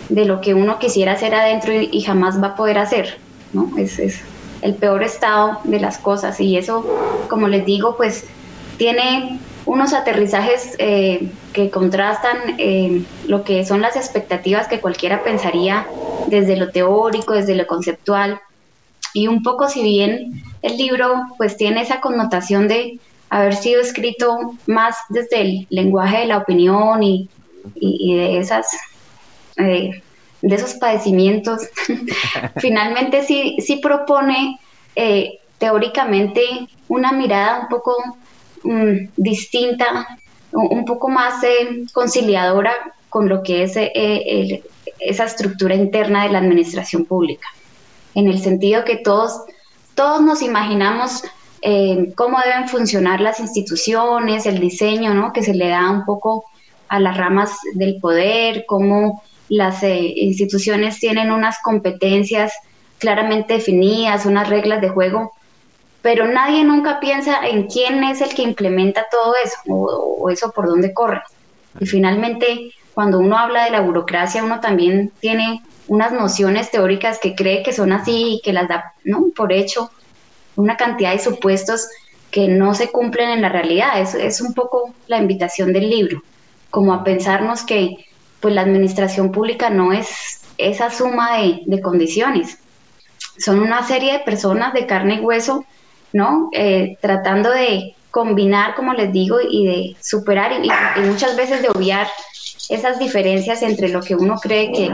de 0.10 0.26
lo 0.26 0.42
que 0.42 0.54
uno 0.54 0.80
quisiera 0.80 1.14
hacer 1.14 1.34
adentro 1.34 1.74
y, 1.74 2.02
jamás 2.02 2.42
va 2.42 2.48
a 2.48 2.56
poder 2.56 2.78
hacer, 2.80 3.18
¿no? 3.54 3.72
Es, 3.78 3.98
es 4.00 4.22
el 4.62 4.76
peor 4.76 5.04
estado 5.04 5.60
de 5.64 5.80
las 5.80 5.98
cosas 5.98 6.40
y 6.40 6.58
eso, 6.58 6.86
como 7.30 7.48
les 7.48 7.66
digo, 7.66 7.96
pues 7.96 8.26
tiene 8.78 9.40
unos 9.66 9.94
aterrizajes 9.94 10.76
eh, 10.80 11.30
que 11.54 11.70
contrastan 11.70 12.38
eh, 12.58 13.04
lo 13.28 13.44
que 13.44 13.66
son 13.66 13.82
las 13.82 13.96
expectativas 13.96 14.68
que 14.68 14.80
cualquiera 14.80 15.24
pensaría 15.24 15.88
desde 16.28 16.58
lo 16.58 16.72
teórico, 16.72 17.34
desde 17.34 17.56
lo 17.56 17.68
conceptual. 17.68 18.42
Y 19.14 19.28
un 19.28 19.44
poco 19.44 19.68
si 19.68 19.84
bien 19.84 20.44
el 20.62 20.78
libro 20.78 21.26
pues 21.38 21.58
tiene 21.58 21.82
esa 21.82 22.00
connotación 22.02 22.68
de 22.68 23.00
haber 23.30 23.56
sido 23.56 23.82
escrito 23.82 24.54
más 24.68 24.96
desde 25.10 25.42
el 25.42 25.68
lenguaje 25.70 26.20
de 26.20 26.26
la 26.26 26.38
opinión 26.38 27.04
y, 27.04 27.30
de 27.76 28.40
esas 28.40 28.66
eh, 29.58 30.02
de 30.42 30.56
esos 30.56 30.74
padecimientos, 30.74 31.62
finalmente 32.58 33.24
sí, 33.24 33.58
sí 33.60 33.76
propone 33.78 34.60
teóricamente 35.60 36.42
una 36.88 37.12
mirada 37.12 37.60
un 37.62 37.68
poco 37.68 37.96
Mm, 38.64 39.08
distinta, 39.18 40.08
un 40.52 40.86
poco 40.86 41.10
más 41.10 41.44
eh, 41.44 41.84
conciliadora 41.94 42.74
con 43.10 43.28
lo 43.28 43.42
que 43.42 43.64
es 43.64 43.74
eh, 43.76 44.62
esa 45.00 45.26
estructura 45.26 45.74
interna 45.74 46.24
de 46.24 46.30
la 46.30 46.38
administración 46.40 47.06
pública, 47.06 47.48
en 48.14 48.28
el 48.28 48.40
sentido 48.40 48.84
que 48.86 48.98
todos, 48.98 49.42
todos 49.96 50.22
nos 50.22 50.44
imaginamos 50.44 51.24
eh, 51.64 52.14
cómo 52.16 52.38
deben 52.40 52.70
funcionar 52.70 53.20
las 53.20 53.40
instituciones, 53.40 54.46
el 54.46 54.60
diseño 54.60 55.14
¿no? 55.16 55.34
que 55.34 55.42
se 55.42 55.56
le 55.56 55.70
da 55.70 55.90
un 55.90 56.06
poco 56.06 56.46
a 56.88 57.00
las 57.00 57.18
ramas 57.18 57.58
del 57.74 58.00
poder, 58.00 58.66
cómo 58.68 59.24
las 59.50 59.82
instituciones 59.84 61.00
tienen 61.00 61.32
unas 61.32 61.58
competencias 61.64 62.54
claramente 63.00 63.56
definidas, 63.56 64.26
unas 64.26 64.50
reglas 64.50 64.82
de 64.82 64.90
juego 64.90 65.32
pero 66.02 66.28
nadie 66.28 66.64
nunca 66.64 67.00
piensa 67.00 67.48
en 67.48 67.68
quién 67.68 68.04
es 68.04 68.22
el 68.22 68.34
que 68.34 68.42
implementa 68.42 69.06
todo 69.12 69.34
eso 69.44 69.56
o, 69.68 70.30
eso 70.30 70.52
por 70.52 70.68
dónde 70.68 70.94
corre. 70.94 71.22
Y 71.80 71.86
finalmente, 71.86 72.74
cuando 72.94 73.20
uno 73.20 73.38
habla 73.38 73.66
de 73.66 73.72
la 73.72 73.82
burocracia, 73.82 74.44
uno 74.44 74.60
también 74.60 75.12
tiene 75.20 75.62
unas 75.88 76.12
nociones 76.12 76.72
teóricas 76.72 77.20
que 77.20 77.36
cree 77.36 77.64
que 77.64 77.74
son 77.74 77.92
así 77.92 78.36
y 78.36 78.42
que 78.42 78.54
las 78.54 78.68
da 78.68 78.94
por 79.36 79.54
hecho, 79.54 79.92
una 80.56 80.76
cantidad 80.76 81.12
de 81.12 81.20
supuestos 81.20 81.88
que 82.32 82.48
no 82.48 82.74
se 82.74 82.92
cumplen 82.92 83.30
en 83.30 83.42
la 83.42 83.50
realidad. 83.50 84.00
Es, 84.00 84.16
es 84.16 84.42
un 84.42 84.54
poco 84.54 84.94
la 85.08 85.18
invitación 85.18 85.72
del 85.72 85.90
libro, 85.90 86.24
como 86.70 86.94
a 86.94 87.04
pensarnos 87.04 87.64
que 87.64 88.06
pues 88.40 88.56
la 88.56 88.62
administración 88.62 89.32
pública 89.32 89.70
no 89.70 89.94
es 89.94 90.42
esa 90.58 90.90
suma 90.90 91.38
de 91.38 91.82
condiciones. 91.82 92.58
Son 93.38 93.60
una 93.60 93.86
serie 93.88 94.14
de 94.14 94.20
personas 94.20 94.74
de 94.74 94.88
carne 94.88 95.16
y 95.16 95.20
hueso 95.20 95.66
¿no? 96.14 96.50
Eh, 96.54 96.98
tratando 97.02 97.52
de 97.52 97.96
combinar, 98.12 98.76
como 98.76 98.94
les 98.94 99.12
digo, 99.12 99.38
y 99.42 99.66
de 99.66 99.96
superar 100.02 100.52
y, 100.52 100.70
muchas 101.02 101.36
veces 101.36 101.62
de 101.62 101.70
obviar 101.70 102.08
esas 102.70 103.00
diferencias 103.00 103.64
entre 103.64 103.90
lo 103.90 104.02
que 104.02 104.16
uno 104.16 104.36
cree 104.36 104.72
que, 104.72 104.92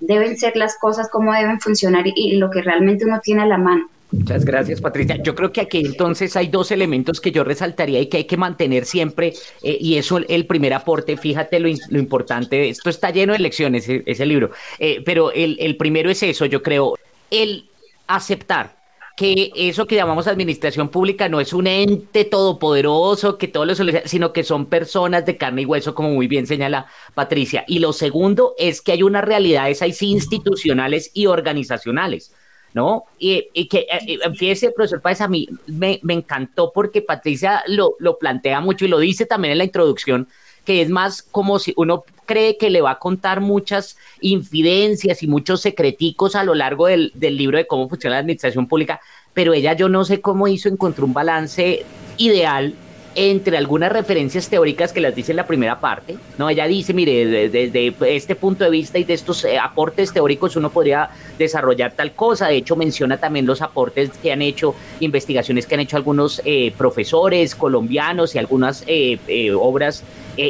deben 0.00 0.36
ser 0.36 0.56
las 0.56 0.76
cosas, 0.78 1.08
cómo 1.08 1.32
deben 1.32 1.60
funcionar 1.60 2.04
y, 2.04 2.36
lo 2.36 2.50
que 2.50 2.60
realmente 2.60 3.04
uno 3.04 3.20
tiene 3.22 3.42
a 3.42 3.46
la 3.46 3.56
mano. 3.56 3.88
Muchas 4.10 4.44
gracias, 4.44 4.80
Patricia. 4.80 5.22
Yo 5.22 5.36
creo 5.36 5.52
que 5.52 5.60
aquí 5.60 5.78
entonces 5.86 6.34
hay 6.34 6.48
dos 6.48 6.72
elementos 6.72 7.20
que 7.20 7.30
yo 7.30 7.44
resaltaría 7.44 8.00
y 8.00 8.08
que 8.08 8.16
hay 8.16 8.24
que 8.24 8.36
mantener 8.36 8.84
siempre, 8.84 9.32
eh, 9.62 9.78
y 9.80 9.96
eso 9.96 10.18
el 10.18 10.46
primer 10.46 10.74
aporte, 10.74 11.16
fíjate 11.16 11.60
lo, 11.60 11.68
importante, 11.68 12.68
esto 12.68 12.90
está 12.90 13.10
lleno 13.10 13.32
de 13.32 13.38
lecciones, 13.38 13.88
e, 13.88 14.02
ese, 14.06 14.26
libro, 14.26 14.50
eh, 14.80 15.00
pero 15.06 15.30
el, 15.30 15.56
el 15.60 15.76
primero 15.76 16.10
es 16.10 16.24
eso, 16.24 16.46
yo 16.46 16.60
creo, 16.60 16.96
el 17.30 17.70
aceptar 18.08 18.79
que 19.20 19.52
eso 19.54 19.86
que 19.86 19.96
llamamos 19.96 20.26
administración 20.28 20.88
pública 20.88 21.28
no 21.28 21.42
es 21.42 21.52
un 21.52 21.66
ente 21.66 22.24
todopoderoso 22.24 23.36
que 23.36 23.48
todo 23.48 23.66
lo 23.66 23.74
soluciona, 23.74 24.08
sino 24.08 24.32
que 24.32 24.44
son 24.44 24.64
personas 24.64 25.26
de 25.26 25.36
carne 25.36 25.60
y 25.60 25.66
hueso, 25.66 25.94
como 25.94 26.08
muy 26.08 26.26
bien 26.26 26.46
señala 26.46 26.86
Patricia. 27.12 27.62
Y 27.68 27.80
lo 27.80 27.92
segundo 27.92 28.54
es 28.56 28.80
que 28.80 28.92
hay 28.92 29.02
unas 29.02 29.22
realidades 29.22 29.82
ahí 29.82 29.94
institucionales 30.00 31.10
y 31.12 31.26
organizacionales. 31.26 32.32
¿no? 32.72 33.04
Y, 33.18 33.68
que, 33.68 33.80
eh, 33.80 33.88
eh, 34.06 34.18
fíjese, 34.34 34.70
profesor 34.70 35.02
Páez, 35.02 35.20
a 35.20 35.28
mí 35.28 35.46
me, 35.66 36.00
encantó 36.08 36.72
porque 36.72 37.02
Patricia 37.02 37.62
lo, 37.66 37.96
lo, 37.98 38.16
plantea 38.16 38.62
mucho 38.62 38.86
y 38.86 38.88
lo 38.88 39.00
dice 39.00 39.26
también 39.26 39.52
en 39.52 39.58
la 39.58 39.64
introducción, 39.64 40.28
que 40.64 40.82
es 40.82 40.90
más 40.90 41.22
como 41.22 41.58
si 41.58 41.72
uno 41.76 42.04
cree 42.26 42.56
que 42.56 42.70
le 42.70 42.80
va 42.80 42.92
a 42.92 42.98
contar 42.98 43.40
muchas 43.40 43.96
infidencias 44.20 45.22
y 45.22 45.26
muchos 45.26 45.60
secreticos 45.62 46.36
a 46.36 46.44
lo 46.44 46.54
largo 46.54 46.86
del, 46.86 47.12
libro 47.14 47.58
de 47.58 47.66
cómo 47.66 47.88
funciona 47.88 48.16
la 48.16 48.20
administración 48.20 48.68
pública, 48.68 49.00
pero 49.34 49.52
ella 49.52 49.72
yo 49.72 49.88
no 49.88 50.04
sé 50.04 50.20
cómo 50.20 50.46
hizo, 50.46 50.68
encontró 50.68 51.06
un 51.06 51.12
balance 51.12 51.84
ideal 52.18 52.74
entre 53.14 53.56
algunas 53.56 53.90
referencias 53.90 54.48
teóricas 54.48 54.92
que 54.92 55.00
las 55.00 55.14
dice 55.14 55.32
en 55.32 55.36
la 55.36 55.46
primera 55.46 55.80
parte, 55.80 56.16
¿no? 56.38 56.48
Ella 56.48 56.66
dice, 56.66 56.94
mire, 56.94 57.48
desde, 57.48 57.94
este 58.14 58.36
punto 58.36 58.62
de 58.62 58.70
vista 58.70 58.98
y 58.98 59.04
de 59.04 59.14
estos 59.14 59.44
eh, 59.44 59.58
aportes 59.58 60.12
teóricos 60.12 60.54
uno 60.56 60.70
podría 60.70 61.10
desarrollar 61.36 61.92
tal 61.92 62.12
cosa, 62.12 62.46
de 62.46 62.56
hecho 62.56 62.76
menciona 62.76 63.16
también 63.16 63.46
los 63.46 63.62
aportes 63.62 64.10
que 64.22 64.32
han 64.32 64.42
hecho, 64.42 64.76
investigaciones 65.00 65.66
que 65.66 65.74
han 65.74 65.80
hecho 65.80 65.96
algunos 65.96 66.40
eh, 66.44 66.72
profesores 66.78 67.56
colombianos 67.56 68.34
y 68.34 68.38
algunas 68.38 68.84
eh, 68.86 69.18
obras 69.58 70.04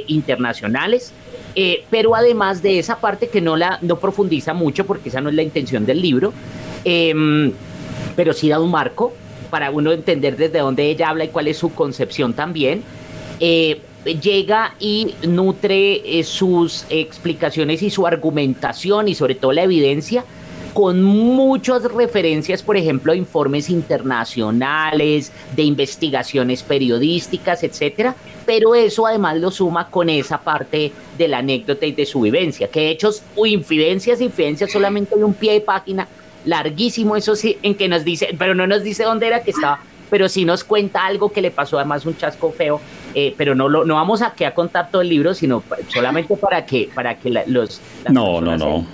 internacionales, 0.06 1.12
pero 1.90 2.14
además 2.14 2.62
de 2.62 2.78
esa 2.78 3.00
parte 3.00 3.28
que 3.28 3.40
no 3.40 3.56
la 3.56 3.78
no 3.82 3.98
profundiza 3.98 4.54
mucho 4.54 4.86
porque 4.86 5.08
esa 5.08 5.20
no 5.20 5.30
es 5.30 5.34
la 5.34 5.42
intención 5.42 5.84
del 5.84 6.00
libro, 6.00 6.32
em, 6.84 7.50
pero 8.14 8.32
sí 8.32 8.48
da 8.48 8.60
un 8.60 8.70
marco, 8.70 9.12
para 9.50 9.70
uno 9.70 9.92
entender 9.92 10.36
desde 10.36 10.60
dónde 10.60 10.84
ella 10.84 11.10
habla 11.10 11.24
y 11.24 11.28
cuál 11.28 11.48
es 11.48 11.58
su 11.58 11.74
concepción 11.74 12.32
también. 12.32 12.82
Eh, 13.40 13.80
llega 14.04 14.74
y 14.78 15.14
nutre 15.26 16.18
eh, 16.18 16.24
sus 16.24 16.86
explicaciones 16.88 17.82
y 17.82 17.90
su 17.90 18.06
argumentación 18.06 19.08
y 19.08 19.14
sobre 19.14 19.34
todo 19.34 19.52
la 19.52 19.62
evidencia 19.62 20.24
con 20.72 21.02
muchas 21.02 21.82
referencias, 21.92 22.62
por 22.62 22.76
ejemplo, 22.76 23.12
a 23.12 23.16
informes 23.16 23.68
internacionales, 23.70 25.32
de 25.56 25.62
investigaciones 25.64 26.62
periodísticas, 26.62 27.64
etcétera, 27.64 28.14
pero 28.46 28.74
eso 28.74 29.06
además 29.06 29.38
lo 29.38 29.50
suma 29.50 29.90
con 29.90 30.08
esa 30.08 30.40
parte 30.40 30.92
de 31.18 31.28
la 31.28 31.38
anécdota 31.38 31.86
y 31.86 31.92
de 31.92 32.06
su 32.06 32.20
vivencia, 32.20 32.68
que 32.68 32.80
de 32.80 32.90
hecho, 32.90 33.10
infidencias, 33.44 34.20
infidencias, 34.20 34.70
solamente 34.70 35.14
hay 35.16 35.22
un 35.22 35.34
pie 35.34 35.54
de 35.54 35.60
página 35.60 36.06
larguísimo, 36.44 37.16
eso 37.16 37.36
sí, 37.36 37.58
en 37.62 37.74
que 37.74 37.88
nos 37.88 38.04
dice, 38.04 38.34
pero 38.38 38.54
no 38.54 38.66
nos 38.66 38.82
dice 38.82 39.04
dónde 39.04 39.26
era 39.26 39.42
que 39.42 39.50
estaba, 39.50 39.80
pero 40.10 40.28
sí 40.28 40.44
nos 40.44 40.64
cuenta 40.64 41.06
algo 41.06 41.30
que 41.30 41.40
le 41.40 41.50
pasó 41.50 41.78
además 41.78 42.06
un 42.06 42.16
chasco 42.16 42.52
feo, 42.52 42.80
eh, 43.14 43.34
pero 43.36 43.54
no 43.54 43.68
lo, 43.68 43.84
no 43.84 43.94
vamos 43.94 44.22
a, 44.22 44.32
que 44.32 44.46
a 44.46 44.54
contar 44.54 44.90
todo 44.90 45.02
el 45.02 45.08
libro, 45.08 45.34
sino 45.34 45.62
solamente 45.88 46.36
para 46.36 46.64
que, 46.66 46.90
para 46.94 47.18
que 47.18 47.30
los 47.46 47.80
no, 48.08 48.40
no, 48.40 48.56
no. 48.56 48.86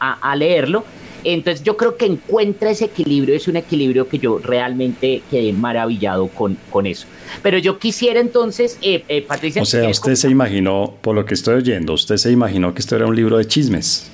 a 0.00 0.36
leerlo 0.36 0.84
entonces 1.24 1.64
yo 1.64 1.76
creo 1.76 1.96
que 1.96 2.04
encuentra 2.04 2.70
ese 2.70 2.84
equilibrio, 2.84 3.34
es 3.34 3.48
un 3.48 3.56
equilibrio 3.56 4.08
que 4.08 4.18
yo 4.18 4.38
realmente 4.38 5.22
quedé 5.30 5.52
maravillado 5.52 6.28
con, 6.28 6.56
con 6.70 6.86
eso. 6.86 7.06
Pero 7.42 7.58
yo 7.58 7.78
quisiera 7.78 8.20
entonces, 8.20 8.78
eh, 8.82 9.04
eh, 9.08 9.22
Patricia... 9.22 9.62
O 9.62 9.64
sea, 9.64 9.88
usted 9.88 10.14
se 10.14 10.28
imaginó, 10.28 10.94
por 11.00 11.14
lo 11.14 11.24
que 11.24 11.34
estoy 11.34 11.54
oyendo, 11.54 11.94
usted 11.94 12.18
se 12.18 12.30
imaginó 12.30 12.74
que 12.74 12.80
esto 12.80 12.94
era 12.94 13.06
un 13.06 13.16
libro 13.16 13.38
de 13.38 13.46
chismes. 13.46 14.10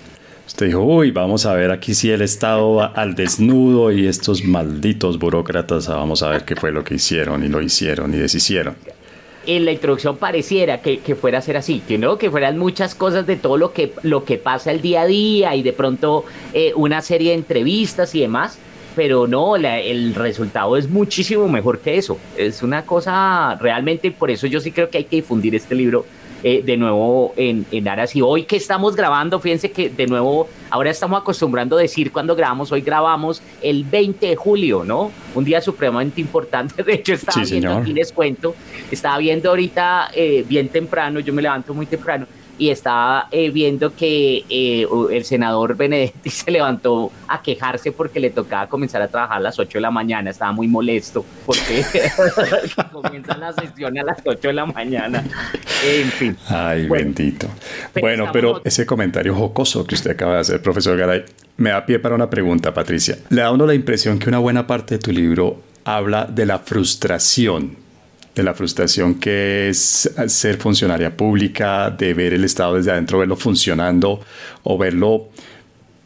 Usted 0.50 0.66
dijo, 0.66 0.80
uy, 0.80 1.12
vamos 1.12 1.46
a 1.46 1.54
ver 1.54 1.70
aquí 1.70 1.94
si 1.94 2.10
el 2.10 2.22
Estado 2.22 2.82
al 2.82 3.14
desnudo 3.14 3.92
y 3.92 4.08
estos 4.08 4.42
malditos 4.42 5.16
burócratas, 5.16 5.86
vamos 5.86 6.24
a 6.24 6.28
ver 6.28 6.44
qué 6.44 6.56
fue 6.56 6.72
lo 6.72 6.82
que 6.82 6.96
hicieron 6.96 7.44
y 7.44 7.48
lo 7.48 7.62
hicieron 7.62 8.12
y 8.12 8.16
deshicieron 8.16 8.74
en 9.46 9.64
la 9.64 9.70
introducción 9.72 10.16
pareciera 10.16 10.82
que, 10.82 10.98
fuera 11.14 11.38
a 11.38 11.40
ser 11.40 11.56
así, 11.56 11.80
que 11.86 11.98
no, 11.98 12.18
que 12.18 12.30
fueran 12.30 12.58
muchas 12.58 12.94
cosas 12.96 13.26
de 13.26 13.36
todo 13.36 13.56
lo 13.56 13.72
que, 13.72 13.92
lo 14.02 14.24
que 14.24 14.38
pasa 14.38 14.70
el 14.70 14.82
día 14.82 15.02
a 15.02 15.06
día 15.06 15.54
y 15.54 15.62
de 15.62 15.72
pronto 15.72 16.24
eh, 16.52 16.72
una 16.74 17.00
serie 17.00 17.30
de 17.30 17.36
entrevistas 17.36 18.14
y 18.14 18.20
demás, 18.20 18.58
pero 18.94 19.26
no, 19.26 19.56
el 19.56 20.14
resultado 20.14 20.76
es 20.76 20.90
muchísimo 20.90 21.48
mejor 21.48 21.78
que 21.78 21.96
eso. 21.96 22.18
Es 22.36 22.62
una 22.62 22.84
cosa 22.84 23.56
realmente, 23.60 24.10
por 24.10 24.30
eso 24.30 24.46
yo 24.46 24.60
sí 24.60 24.72
creo 24.72 24.90
que 24.90 24.98
hay 24.98 25.04
que 25.04 25.16
difundir 25.16 25.54
este 25.54 25.74
libro 25.74 26.04
eh, 26.42 26.62
de 26.64 26.76
nuevo 26.76 27.32
en, 27.36 27.66
en 27.70 27.88
Aras. 27.88 28.16
Y 28.16 28.22
hoy 28.22 28.44
que 28.44 28.56
estamos 28.56 28.96
grabando, 28.96 29.40
fíjense 29.40 29.70
que 29.70 29.90
de 29.90 30.06
nuevo, 30.06 30.48
ahora 30.70 30.90
estamos 30.90 31.20
acostumbrando 31.20 31.76
a 31.76 31.80
decir 31.80 32.12
cuando 32.12 32.34
grabamos, 32.34 32.72
hoy 32.72 32.80
grabamos 32.80 33.42
el 33.62 33.84
20 33.84 34.26
de 34.26 34.36
julio, 34.36 34.84
¿no? 34.84 35.12
Un 35.34 35.44
día 35.44 35.60
supremamente 35.60 36.20
importante. 36.20 36.82
De 36.90 36.94
hecho, 36.94 37.14
estaba 37.14 37.44
viendo, 37.44 37.72
aquí 37.76 37.92
les 37.92 38.12
cuento, 38.12 38.54
estaba 38.90 39.18
viendo 39.18 39.50
ahorita 39.50 40.10
eh, 40.14 40.44
bien 40.48 40.68
temprano, 40.68 41.20
yo 41.20 41.32
me 41.32 41.42
levanto 41.42 41.74
muy 41.74 41.86
temprano 41.86 42.26
y 42.60 42.68
estaba 42.68 43.26
eh, 43.30 43.48
viendo 43.48 43.96
que 43.96 44.44
eh, 44.50 44.86
el 45.10 45.24
senador 45.24 45.74
Benedetti 45.74 46.28
se 46.30 46.50
levantó 46.50 47.10
a 47.26 47.40
quejarse 47.42 47.90
porque 47.90 48.20
le 48.20 48.28
tocaba 48.28 48.68
comenzar 48.68 49.00
a 49.00 49.08
trabajar 49.08 49.38
a 49.38 49.40
las 49.40 49.58
8 49.58 49.78
de 49.78 49.80
la 49.80 49.90
mañana. 49.90 50.28
Estaba 50.28 50.52
muy 50.52 50.68
molesto 50.68 51.24
porque 51.46 51.82
comienza 52.92 53.34
la 53.38 53.54
sesión 53.54 53.98
a 53.98 54.02
las 54.02 54.18
8 54.22 54.48
de 54.48 54.52
la 54.52 54.66
mañana. 54.66 55.24
En 55.86 56.08
fin. 56.10 56.36
Ay, 56.48 56.86
bendito. 56.86 57.48
bueno, 57.98 58.28
pero 58.30 58.60
ese 58.62 58.84
comentario 58.84 59.34
jocoso 59.34 59.86
que 59.86 59.94
usted 59.94 60.10
acaba 60.10 60.34
de 60.34 60.40
hacer, 60.40 60.60
profesor 60.60 60.98
Garay, 60.98 61.24
me 61.56 61.70
da 61.70 61.86
pie 61.86 61.98
para 61.98 62.14
una 62.14 62.28
pregunta, 62.28 62.74
Patricia. 62.74 63.16
Le 63.30 63.40
da 63.40 63.52
uno 63.52 63.64
la 63.64 63.74
impresión 63.74 64.18
que 64.18 64.28
una 64.28 64.38
buena 64.38 64.66
parte 64.66 64.96
de 64.96 64.98
tu 64.98 65.12
libro 65.12 65.62
habla 65.84 66.26
de 66.26 66.44
la 66.44 66.58
frustración 66.58 67.89
de 68.34 68.42
la 68.42 68.54
frustración 68.54 69.14
que 69.14 69.68
es 69.68 70.10
ser 70.26 70.56
funcionaria 70.56 71.16
pública, 71.16 71.90
de 71.90 72.14
ver 72.14 72.34
el 72.34 72.44
Estado 72.44 72.76
desde 72.76 72.92
adentro, 72.92 73.18
verlo 73.18 73.36
funcionando 73.36 74.20
o 74.62 74.78
verlo 74.78 75.28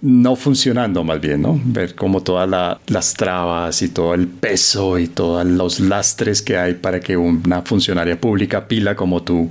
no 0.04 0.36
funcionando 0.36 1.02
más 1.02 1.18
bien, 1.18 1.40
¿no? 1.40 1.58
Ver 1.64 1.94
como 1.94 2.22
todas 2.22 2.78
las 2.86 3.14
trabas 3.14 3.80
y 3.80 3.88
todo 3.88 4.12
el 4.12 4.28
peso 4.28 4.98
y 4.98 5.06
todos 5.06 5.46
los 5.46 5.80
lastres 5.80 6.42
que 6.42 6.58
hay 6.58 6.74
para 6.74 7.00
que 7.00 7.16
una 7.16 7.62
funcionaria 7.62 8.20
pública 8.20 8.68
pila 8.68 8.94
como 8.96 9.22
tú 9.22 9.50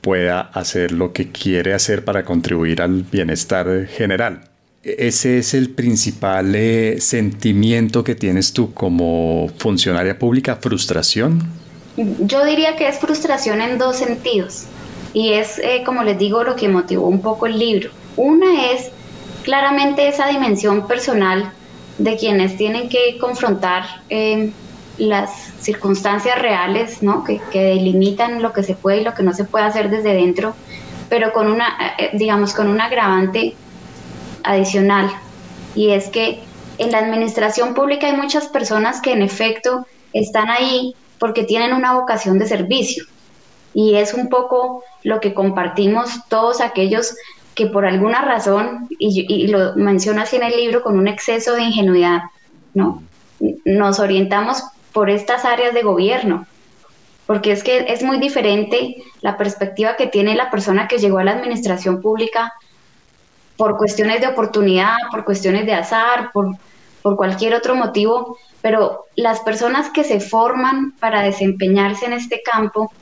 pueda 0.00 0.40
hacer 0.40 0.92
lo 0.92 1.12
que 1.12 1.32
quiere 1.32 1.74
hacer 1.74 2.04
para 2.04 2.24
contribuir 2.24 2.80
al 2.80 3.02
bienestar 3.02 3.86
general. 3.86 4.42
Ese 4.84 5.38
es 5.38 5.54
el 5.54 5.70
principal 5.70 6.54
eh, 6.54 7.00
sentimiento 7.00 8.02
que 8.02 8.14
tienes 8.14 8.52
tú 8.52 8.72
como 8.74 9.50
funcionaria 9.58 10.18
pública, 10.18 10.56
frustración. 10.56 11.61
Yo 11.96 12.44
diría 12.44 12.76
que 12.76 12.88
es 12.88 12.98
frustración 12.98 13.60
en 13.60 13.78
dos 13.78 13.96
sentidos 13.96 14.66
y 15.12 15.34
es, 15.34 15.58
eh, 15.58 15.82
como 15.84 16.02
les 16.02 16.18
digo, 16.18 16.42
lo 16.42 16.56
que 16.56 16.68
motivó 16.68 17.06
un 17.06 17.20
poco 17.20 17.46
el 17.46 17.58
libro. 17.58 17.90
Una 18.16 18.72
es 18.72 18.90
claramente 19.42 20.08
esa 20.08 20.28
dimensión 20.28 20.86
personal 20.86 21.52
de 21.98 22.16
quienes 22.16 22.56
tienen 22.56 22.88
que 22.88 23.18
confrontar 23.20 23.84
eh, 24.08 24.52
las 24.98 25.30
circunstancias 25.60 26.40
reales, 26.40 27.02
¿no? 27.02 27.24
Que, 27.24 27.40
delimitan 27.52 28.42
lo 28.42 28.52
que 28.52 28.62
se 28.62 28.74
puede 28.74 29.02
y 29.02 29.04
lo 29.04 29.14
que 29.14 29.22
no 29.22 29.32
se 29.34 29.44
puede 29.44 29.64
hacer 29.64 29.90
desde 29.90 30.14
dentro, 30.14 30.54
pero 31.08 31.32
con 31.32 31.50
una, 31.50 31.94
eh, 31.98 32.10
digamos, 32.14 32.54
con 32.54 32.68
un 32.68 32.80
agravante 32.80 33.54
adicional. 34.44 35.10
Y 35.74 35.90
es 35.90 36.08
que 36.08 36.40
en 36.78 36.90
la 36.92 36.98
administración 36.98 37.74
pública 37.74 38.06
hay 38.06 38.16
muchas 38.16 38.48
personas 38.48 39.00
que 39.00 39.12
en 39.12 39.22
efecto 39.22 39.86
están 40.12 40.50
ahí 40.50 40.94
porque 41.22 41.44
tienen 41.44 41.72
una 41.72 41.92
vocación 41.92 42.40
de 42.40 42.48
servicio. 42.48 43.04
Y 43.74 43.94
es 43.94 44.12
un 44.12 44.28
poco 44.28 44.82
lo 45.04 45.20
que 45.20 45.34
compartimos 45.34 46.26
todos 46.28 46.60
aquellos 46.60 47.14
que 47.54 47.66
por 47.66 47.86
alguna 47.86 48.22
razón, 48.22 48.88
y, 48.98 49.46
lo 49.46 49.76
menciona 49.76 50.22
así 50.22 50.34
en 50.34 50.42
el 50.42 50.56
libro, 50.56 50.82
con 50.82 50.98
un 50.98 51.06
exceso 51.06 51.54
de 51.54 51.62
ingenuidad, 51.62 52.22
¿no? 52.74 53.04
Nos 53.64 54.00
orientamos 54.00 54.64
por 54.92 55.10
estas 55.10 55.44
áreas 55.44 55.74
de 55.74 55.82
gobierno, 55.82 56.44
porque 57.28 57.52
es 57.52 57.62
que 57.62 57.84
es 57.86 58.02
muy 58.02 58.18
diferente 58.18 58.96
la 59.20 59.36
perspectiva 59.36 59.94
que 59.94 60.08
tiene 60.08 60.34
la 60.34 60.50
persona 60.50 60.88
que 60.88 60.98
llegó 60.98 61.18
a 61.18 61.24
la 61.24 61.34
administración 61.34 62.02
pública 62.02 62.52
por 63.56 63.76
cuestiones 63.76 64.20
de 64.20 64.26
oportunidad, 64.26 64.96
por 65.12 65.24
cuestiones 65.24 65.66
de 65.66 65.74
azar, 65.74 66.32
por, 66.32 66.56
por 67.02 67.16
cualquier 67.16 67.54
otro 67.54 67.74
motivo, 67.74 68.38
pero 68.60 69.06
las 69.16 69.40
personas 69.40 69.90
que 69.90 70.04
se 70.04 70.20
forman 70.20 70.92
para 71.00 71.22
desempeñarse 71.22 72.06
en 72.06 72.12
este 72.12 72.42
campo 72.42 72.92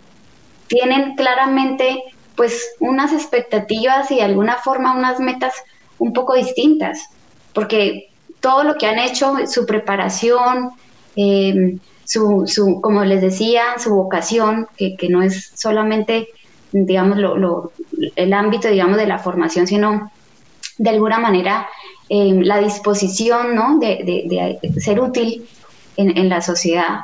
tienen 0.66 1.14
claramente 1.16 2.02
pues 2.34 2.74
unas 2.80 3.12
expectativas 3.12 4.10
y 4.10 4.16
de 4.16 4.22
alguna 4.22 4.56
forma 4.56 4.96
unas 4.96 5.20
metas 5.20 5.54
un 5.98 6.12
poco 6.14 6.34
distintas, 6.34 7.10
porque 7.52 8.08
todo 8.40 8.64
lo 8.64 8.76
que 8.76 8.86
han 8.86 8.98
hecho, 8.98 9.46
su 9.46 9.66
preparación, 9.66 10.70
em, 11.16 11.78
su, 12.04 12.80
como 12.80 13.04
les 13.04 13.20
decía, 13.20 13.78
su 13.78 13.94
vocación, 13.94 14.66
que, 14.76 14.96
no 15.10 15.22
es 15.22 15.52
solamente, 15.54 16.28
digamos, 16.72 17.18
el 18.16 18.32
ámbito, 18.32 18.68
digamos, 18.68 18.96
de 18.96 19.06
la 19.06 19.18
formación, 19.18 19.66
sino 19.66 20.10
de 20.78 20.90
alguna 20.90 21.18
manera 21.18 21.68
Em, 22.12 22.40
la 22.40 22.58
disposición 22.58 23.54
¿no? 23.54 23.78
de, 23.78 24.58
ser 24.80 24.98
útil 24.98 25.48
en, 25.96 26.28
la 26.28 26.40
sociedad, 26.40 27.02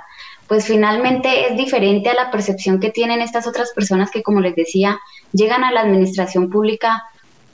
pues 0.48 0.64
finalmente 0.64 1.46
es 1.46 1.56
diferente 1.56 2.10
a 2.10 2.14
la 2.14 2.32
percepción 2.32 2.80
que 2.80 2.90
tienen 2.90 3.20
estas 3.20 3.46
otras 3.46 3.70
personas 3.72 4.10
que, 4.10 4.24
como 4.24 4.40
les 4.40 4.56
decía, 4.56 4.98
llegan 5.32 5.62
a 5.62 5.70
la 5.70 5.82
administración 5.82 6.50
pública 6.50 7.04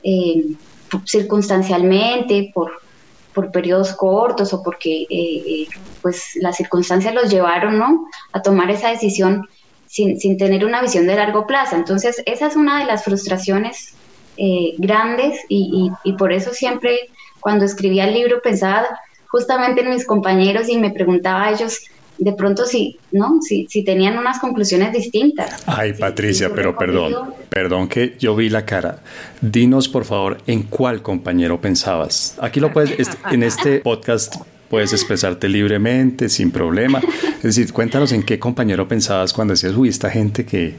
em, 0.03 0.57
circunstancialmente, 1.05 2.53
por, 2.55 2.73
por 3.35 3.53
periodos 3.53 3.93
cortos 3.93 4.55
o 4.55 4.63
porque 4.63 5.07
eh, 5.11 5.67
pues 6.01 6.31
las 6.37 6.57
circunstancias 6.57 7.13
los 7.13 7.31
llevaron 7.31 7.79
¿no? 7.79 8.09
a 8.33 8.41
tomar 8.41 8.71
esa 8.71 8.89
decisión 8.89 9.47
sin, 9.87 10.19
sin, 10.19 10.39
tener 10.39 10.65
una 10.65 10.81
visión 10.81 11.07
de 11.07 11.17
largo 11.17 11.47
plazo. 11.47 11.77
Entonces, 11.77 12.23
esa 12.25 12.47
es 12.47 12.57
una 12.57 12.81
de 12.81 12.87
las 12.87 13.05
frustraciones 13.05 13.95
eh, 14.39 14.73
grandes 14.79 15.39
y, 15.51 15.91
y, 16.03 16.13
por 16.15 16.33
eso 16.33 16.55
siempre 16.55 17.11
cuando 17.43 17.67
escribía 17.67 18.07
el 18.07 18.15
libro 18.15 18.41
pensaba 18.43 18.87
justamente 19.27 19.83
en 19.83 19.91
mis 19.91 20.07
compañeros 20.07 20.69
y 20.69 20.79
me 20.79 20.91
preguntaba 20.91 21.45
a 21.45 21.53
ellos 21.53 21.81
de 22.19 22.33
pronto 22.33 22.67
si, 22.67 22.99
¿no? 23.11 23.41
Si, 23.43 23.67
si 23.69 23.83
tenían 23.83 24.17
unas 24.17 24.39
conclusiones 24.39 24.93
distintas. 24.93 25.63
Ay, 25.67 25.93
Patricia, 25.95 26.51
pero 26.55 26.77
perdón, 26.77 27.35
perdón 27.49 27.89
que 27.89 28.17
yo 28.19 28.37
vi 28.37 28.49
la 28.49 28.65
cara. 28.65 29.01
Dinos, 29.41 29.89
por 29.89 30.05
favor, 30.05 30.39
en 30.47 30.63
cuál 30.63 31.03
compañero 31.03 31.61
pensabas. 31.61 32.37
Aquí 32.41 32.61
lo 32.61 32.73
puedes, 32.73 33.11
en 33.31 33.43
este 33.43 33.81
podcast 33.81 34.37
puedes 34.69 34.93
expresarte 34.93 35.49
libremente, 35.49 36.29
sin 36.29 36.51
problema. 36.51 37.01
Es 37.37 37.43
decir, 37.43 37.73
cuéntanos 37.73 38.13
en 38.13 38.23
qué 38.23 38.39
compañero 38.39 38.87
pensabas 38.87 39.33
cuando 39.33 39.53
decías, 39.53 39.75
uy, 39.75 39.89
esta 39.89 40.09
gente 40.09 40.47
que, 40.47 40.77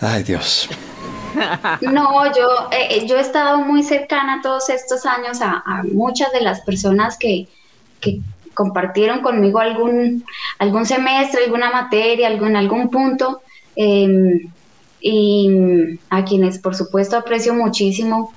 ay 0.00 0.22
Dios. 0.24 0.68
No, 1.82 2.26
yo, 2.34 2.68
eh, 2.72 2.88
eh, 2.90 3.06
yo 3.06 3.16
he 3.16 3.20
estado 3.20 3.58
muy 3.58 3.82
cercana 3.82 4.40
todos 4.42 4.68
estos 4.70 5.06
años 5.06 5.38
a, 5.40 5.82
muchas 5.92 6.32
de 6.32 6.40
las 6.40 6.60
personas 6.62 7.18
que, 7.18 7.48
compartieron 8.54 9.20
conmigo 9.20 9.58
algún, 9.58 10.24
algún 10.58 10.86
semestre, 10.86 11.44
alguna 11.44 11.70
materia, 11.70 12.28
algún, 12.28 12.56
algún 12.56 12.88
punto, 12.88 13.42
em, 13.74 14.50
y 15.00 15.98
a 16.08 16.24
quienes 16.24 16.58
por 16.58 16.74
supuesto 16.74 17.18
aprecio 17.18 17.52
muchísimo 17.52 18.32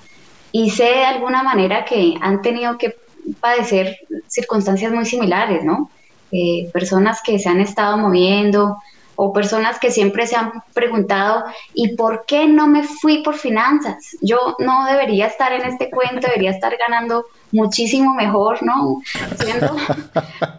y 0.51 0.71
sé 0.71 0.83
de 0.83 1.05
alguna 1.05 1.41
manera 1.41 1.85
que 1.85 2.15
han 2.19 2.41
tenido 2.41 2.77
que 2.77 2.97
padecer 3.39 3.97
circunstancias 4.27 4.91
muy 4.91 5.05
similares, 5.05 5.63
¿no? 5.63 5.89
Eh, 6.31 6.69
personas 6.73 7.21
que 7.23 7.39
se 7.39 7.49
han 7.49 7.59
estado 7.59 7.97
moviendo 7.97 8.77
o 9.21 9.33
personas 9.33 9.79
que 9.79 9.91
siempre 9.91 10.25
se 10.25 10.37
han 10.37 10.63
preguntado, 10.73 11.43
¿y 11.73 11.97
por 11.97 12.23
qué 12.25 12.47
no 12.47 12.67
me 12.67 12.83
fui 12.83 13.21
por 13.21 13.35
finanzas? 13.35 14.15
Yo 14.21 14.55
no 14.59 14.85
debería 14.85 15.27
estar 15.27 15.51
en 15.51 15.65
este 15.65 15.89
cuento, 15.89 16.25
debería 16.25 16.51
estar 16.51 16.73
ganando 16.77 17.25
muchísimo 17.51 18.15
mejor, 18.15 18.63
¿no? 18.63 19.01
Siendo 19.37 19.75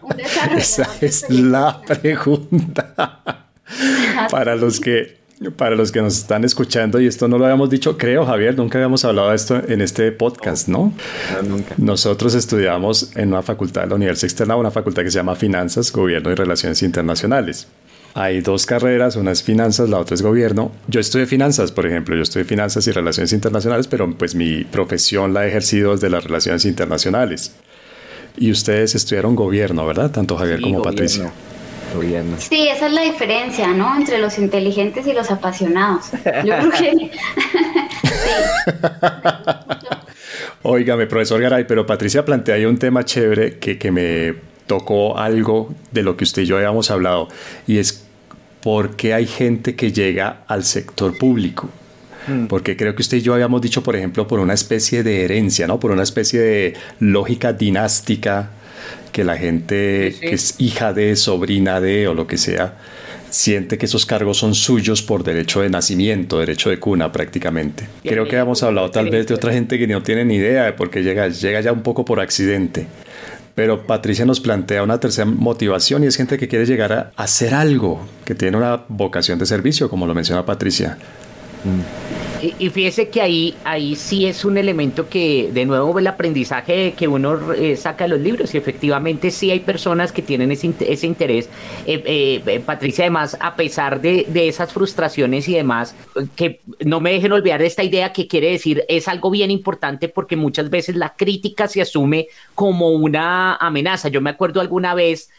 un 0.03 0.19
Esa 0.59 0.87
es 1.01 1.27
la 1.27 1.81
pregunta. 1.81 2.93
Para 4.29 4.55
los 4.55 4.79
que 4.79 5.21
para 5.57 5.75
los 5.75 5.91
que 5.91 6.03
nos 6.03 6.15
están 6.17 6.43
escuchando, 6.43 7.01
y 7.01 7.07
esto 7.07 7.27
no 7.27 7.39
lo 7.39 7.45
habíamos 7.45 7.71
dicho, 7.71 7.97
creo, 7.97 8.27
Javier, 8.27 8.55
nunca 8.55 8.77
habíamos 8.77 9.03
hablado 9.05 9.29
de 9.29 9.35
esto 9.37 9.59
en 9.67 9.81
este 9.81 10.11
podcast, 10.11 10.67
¿no? 10.67 10.93
nunca. 11.43 11.73
Nosotros 11.79 12.35
estudiamos 12.35 13.15
en 13.17 13.29
una 13.29 13.41
facultad 13.41 13.81
de 13.81 13.87
la 13.87 13.95
Universidad 13.95 14.25
Externa, 14.25 14.55
una 14.55 14.69
facultad 14.69 15.01
que 15.01 15.09
se 15.09 15.17
llama 15.17 15.35
Finanzas, 15.35 15.91
Gobierno 15.91 16.29
y 16.29 16.35
Relaciones 16.35 16.83
Internacionales. 16.83 17.67
Hay 18.13 18.41
dos 18.41 18.65
carreras, 18.65 19.15
una 19.15 19.31
es 19.31 19.41
finanzas, 19.41 19.89
la 19.89 19.99
otra 19.99 20.15
es 20.15 20.21
gobierno. 20.21 20.71
Yo 20.87 20.99
estudié 20.99 21.25
finanzas, 21.25 21.71
por 21.71 21.85
ejemplo, 21.85 22.15
yo 22.15 22.23
estudié 22.23 22.45
finanzas 22.45 22.85
y 22.87 22.91
relaciones 22.91 23.31
internacionales, 23.31 23.87
pero 23.87 24.11
pues 24.17 24.35
mi 24.35 24.65
profesión 24.65 25.33
la 25.33 25.45
he 25.45 25.49
ejercido 25.49 25.93
desde 25.93 26.09
las 26.09 26.23
relaciones 26.23 26.65
internacionales. 26.65 27.55
Y 28.37 28.51
ustedes 28.51 28.95
estudiaron 28.95 29.35
gobierno, 29.35 29.85
¿verdad? 29.85 30.11
Tanto 30.11 30.35
Javier 30.37 30.61
como 30.61 30.81
Patricia. 30.81 31.31
Sí, 32.37 32.69
esa 32.69 32.87
es 32.87 32.93
la 32.93 33.01
diferencia, 33.01 33.67
¿no? 33.67 33.95
Entre 33.97 34.17
los 34.17 34.37
inteligentes 34.37 35.05
y 35.07 35.13
los 35.13 35.29
apasionados. 35.29 36.11
Yo 36.45 36.53
creo 36.57 36.71
que... 36.71 37.11
Óigame, 40.63 41.07
profesor 41.07 41.41
Garay, 41.41 41.65
pero 41.65 41.85
Patricia 41.85 42.23
plantea 42.23 42.55
ahí 42.55 42.65
un 42.65 42.77
tema 42.77 43.03
chévere 43.03 43.57
que, 43.57 43.77
que 43.77 43.91
me 43.91 44.35
tocó 44.67 45.17
algo 45.17 45.73
de 45.91 46.03
lo 46.03 46.15
que 46.15 46.23
usted 46.23 46.43
y 46.43 46.45
yo 46.45 46.55
habíamos 46.55 46.91
hablado, 46.91 47.27
y 47.67 47.79
es 47.79 48.00
por 48.61 48.95
qué 48.95 49.13
hay 49.13 49.25
gente 49.25 49.75
que 49.75 49.91
llega 49.91 50.43
al 50.47 50.63
sector 50.63 51.17
público. 51.17 51.69
Mm. 52.27 52.45
Porque 52.45 52.77
creo 52.77 52.95
que 52.95 53.01
usted 53.01 53.17
y 53.17 53.21
yo 53.21 53.33
habíamos 53.33 53.61
dicho, 53.61 53.83
por 53.83 53.95
ejemplo, 53.95 54.27
por 54.27 54.39
una 54.39 54.53
especie 54.53 55.03
de 55.03 55.23
herencia, 55.23 55.67
¿no? 55.67 55.79
Por 55.79 55.91
una 55.91 56.03
especie 56.03 56.39
de 56.39 56.73
lógica 56.99 57.53
dinástica 57.53 58.51
que 59.11 59.23
la 59.23 59.37
gente 59.37 60.15
que 60.19 60.33
es 60.33 60.55
hija 60.59 60.93
de, 60.93 61.15
sobrina 61.15 61.81
de 61.81 62.07
o 62.07 62.13
lo 62.13 62.27
que 62.27 62.37
sea, 62.37 62.77
siente 63.29 63.77
que 63.77 63.85
esos 63.85 64.05
cargos 64.05 64.37
son 64.37 64.53
suyos 64.53 65.01
por 65.01 65.23
derecho 65.23 65.61
de 65.61 65.69
nacimiento, 65.69 66.39
derecho 66.39 66.69
de 66.69 66.79
cuna 66.79 67.11
prácticamente. 67.11 67.87
Creo 68.03 68.27
que 68.27 68.37
hemos 68.37 68.61
hablado 68.63 68.91
tal 68.91 69.09
vez 69.09 69.27
de 69.27 69.33
otra 69.33 69.53
gente 69.53 69.77
que 69.77 69.87
no 69.87 70.03
tiene 70.03 70.25
ni 70.25 70.35
idea 70.35 70.65
de 70.65 70.73
por 70.73 70.89
qué 70.89 71.01
llega, 71.01 71.27
llega 71.27 71.61
ya 71.61 71.71
un 71.71 71.81
poco 71.81 72.05
por 72.05 72.19
accidente. 72.19 72.87
Pero 73.61 73.85
Patricia 73.85 74.25
nos 74.25 74.39
plantea 74.39 74.81
una 74.81 74.99
tercera 74.99 75.29
motivación 75.29 76.03
y 76.03 76.07
es 76.07 76.17
gente 76.17 76.39
que 76.39 76.47
quiere 76.47 76.65
llegar 76.65 76.91
a 76.93 77.11
hacer 77.15 77.53
algo, 77.53 78.01
que 78.25 78.33
tiene 78.33 78.57
una 78.57 78.85
vocación 78.87 79.37
de 79.37 79.45
servicio, 79.45 79.87
como 79.87 80.07
lo 80.07 80.15
menciona 80.15 80.43
Patricia. 80.43 80.97
Mm. 81.63 82.10
Y, 82.59 82.69
fíjese 82.69 83.09
que 83.09 83.21
ahí, 83.21 83.55
ahí 83.63 83.95
sí 83.95 84.25
es 84.25 84.43
un 84.45 84.57
elemento 84.57 85.07
que, 85.07 85.51
de 85.53 85.65
nuevo, 85.65 85.99
el 85.99 86.07
aprendizaje 86.07 86.93
que 86.97 87.07
uno 87.07 87.53
eh, 87.53 87.75
saca 87.77 88.05
de 88.05 88.09
los 88.09 88.19
libros. 88.19 88.53
Y 88.53 88.57
efectivamente 88.57 89.29
sí 89.31 89.51
hay 89.51 89.59
personas 89.59 90.11
que 90.11 90.21
tienen 90.21 90.51
ese, 90.51 90.73
ese 90.79 91.07
interés. 91.07 91.49
Eh, 91.85 92.41
eh, 92.45 92.59
Patricia, 92.65 93.03
además, 93.03 93.37
a 93.39 93.55
pesar 93.55 94.01
de, 94.01 94.25
de, 94.27 94.47
esas 94.47 94.73
frustraciones 94.73 95.47
y 95.47 95.53
demás, 95.53 95.95
que 96.35 96.61
no 96.79 96.99
me 96.99 97.11
dejen 97.13 97.31
olvidar 97.31 97.61
esta 97.61 97.83
idea 97.83 98.11
que 98.11 98.27
quiere 98.27 98.51
decir, 98.51 98.83
es 98.87 99.07
algo 99.07 99.29
bien 99.29 99.51
importante 99.51 100.09
porque 100.09 100.35
muchas 100.35 100.69
veces 100.69 100.95
la 100.95 101.13
crítica 101.15 101.67
se 101.67 101.81
asume 101.81 102.27
como 102.55 102.89
una 102.89 103.55
amenaza. 103.55 104.09
Yo 104.09 104.21
me 104.21 104.31
acuerdo 104.31 104.61
alguna 104.61 104.95
vez, 104.95 105.29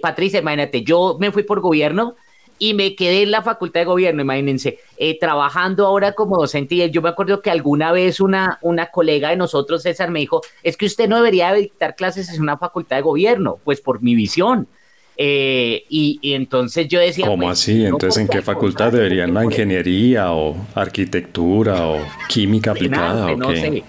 Patricia, 0.00 0.38
imagínate, 0.38 0.84
yo 0.84 1.16
me 1.18 1.32
fui 1.32 1.42
por 1.42 1.60
gobierno 1.60 2.14
y 2.58 2.74
me 2.74 2.94
quedé 2.94 3.22
en 3.22 3.30
la 3.30 3.42
facultad 3.42 3.80
de 3.80 3.86
gobierno, 3.86 4.22
imagínense, 4.22 4.78
eh, 4.96 5.18
trabajando 5.18 5.86
ahora 5.86 6.12
como 6.12 6.36
docente. 6.36 6.74
Y 6.76 6.90
yo 6.90 7.02
me 7.02 7.08
acuerdo 7.08 7.42
que 7.42 7.50
alguna 7.50 7.92
vez 7.92 8.20
una, 8.20 8.58
una 8.62 8.86
colega 8.86 9.30
de 9.30 9.36
nosotros, 9.36 9.82
César, 9.82 10.10
me 10.10 10.20
dijo, 10.20 10.42
es 10.62 10.76
que 10.76 10.86
usted 10.86 11.08
no 11.08 11.16
debería 11.16 11.52
dictar 11.52 11.96
clases 11.96 12.32
en 12.32 12.42
una 12.42 12.56
facultad 12.56 12.96
de 12.96 13.02
gobierno, 13.02 13.58
pues 13.64 13.80
por 13.80 14.02
mi 14.02 14.14
visión. 14.14 14.68
Eh, 15.16 15.84
y, 15.88 16.18
entonces 16.34 16.88
yo 16.88 17.00
decía... 17.00 17.26
¿Cómo 17.26 17.46
pues, 17.46 17.60
así? 17.60 17.84
Entonces, 17.84 18.22
¿en 18.22 18.28
qué 18.28 18.42
facultad 18.42 18.92
deberían? 18.92 19.32
¿La 19.32 19.44
ingeniería 19.44 20.32
o 20.32 20.56
arquitectura 20.74 21.86
o 21.86 22.00
química 22.28 22.72
aplicada? 22.72 23.32
o 23.32 23.38
qué? 23.48 23.84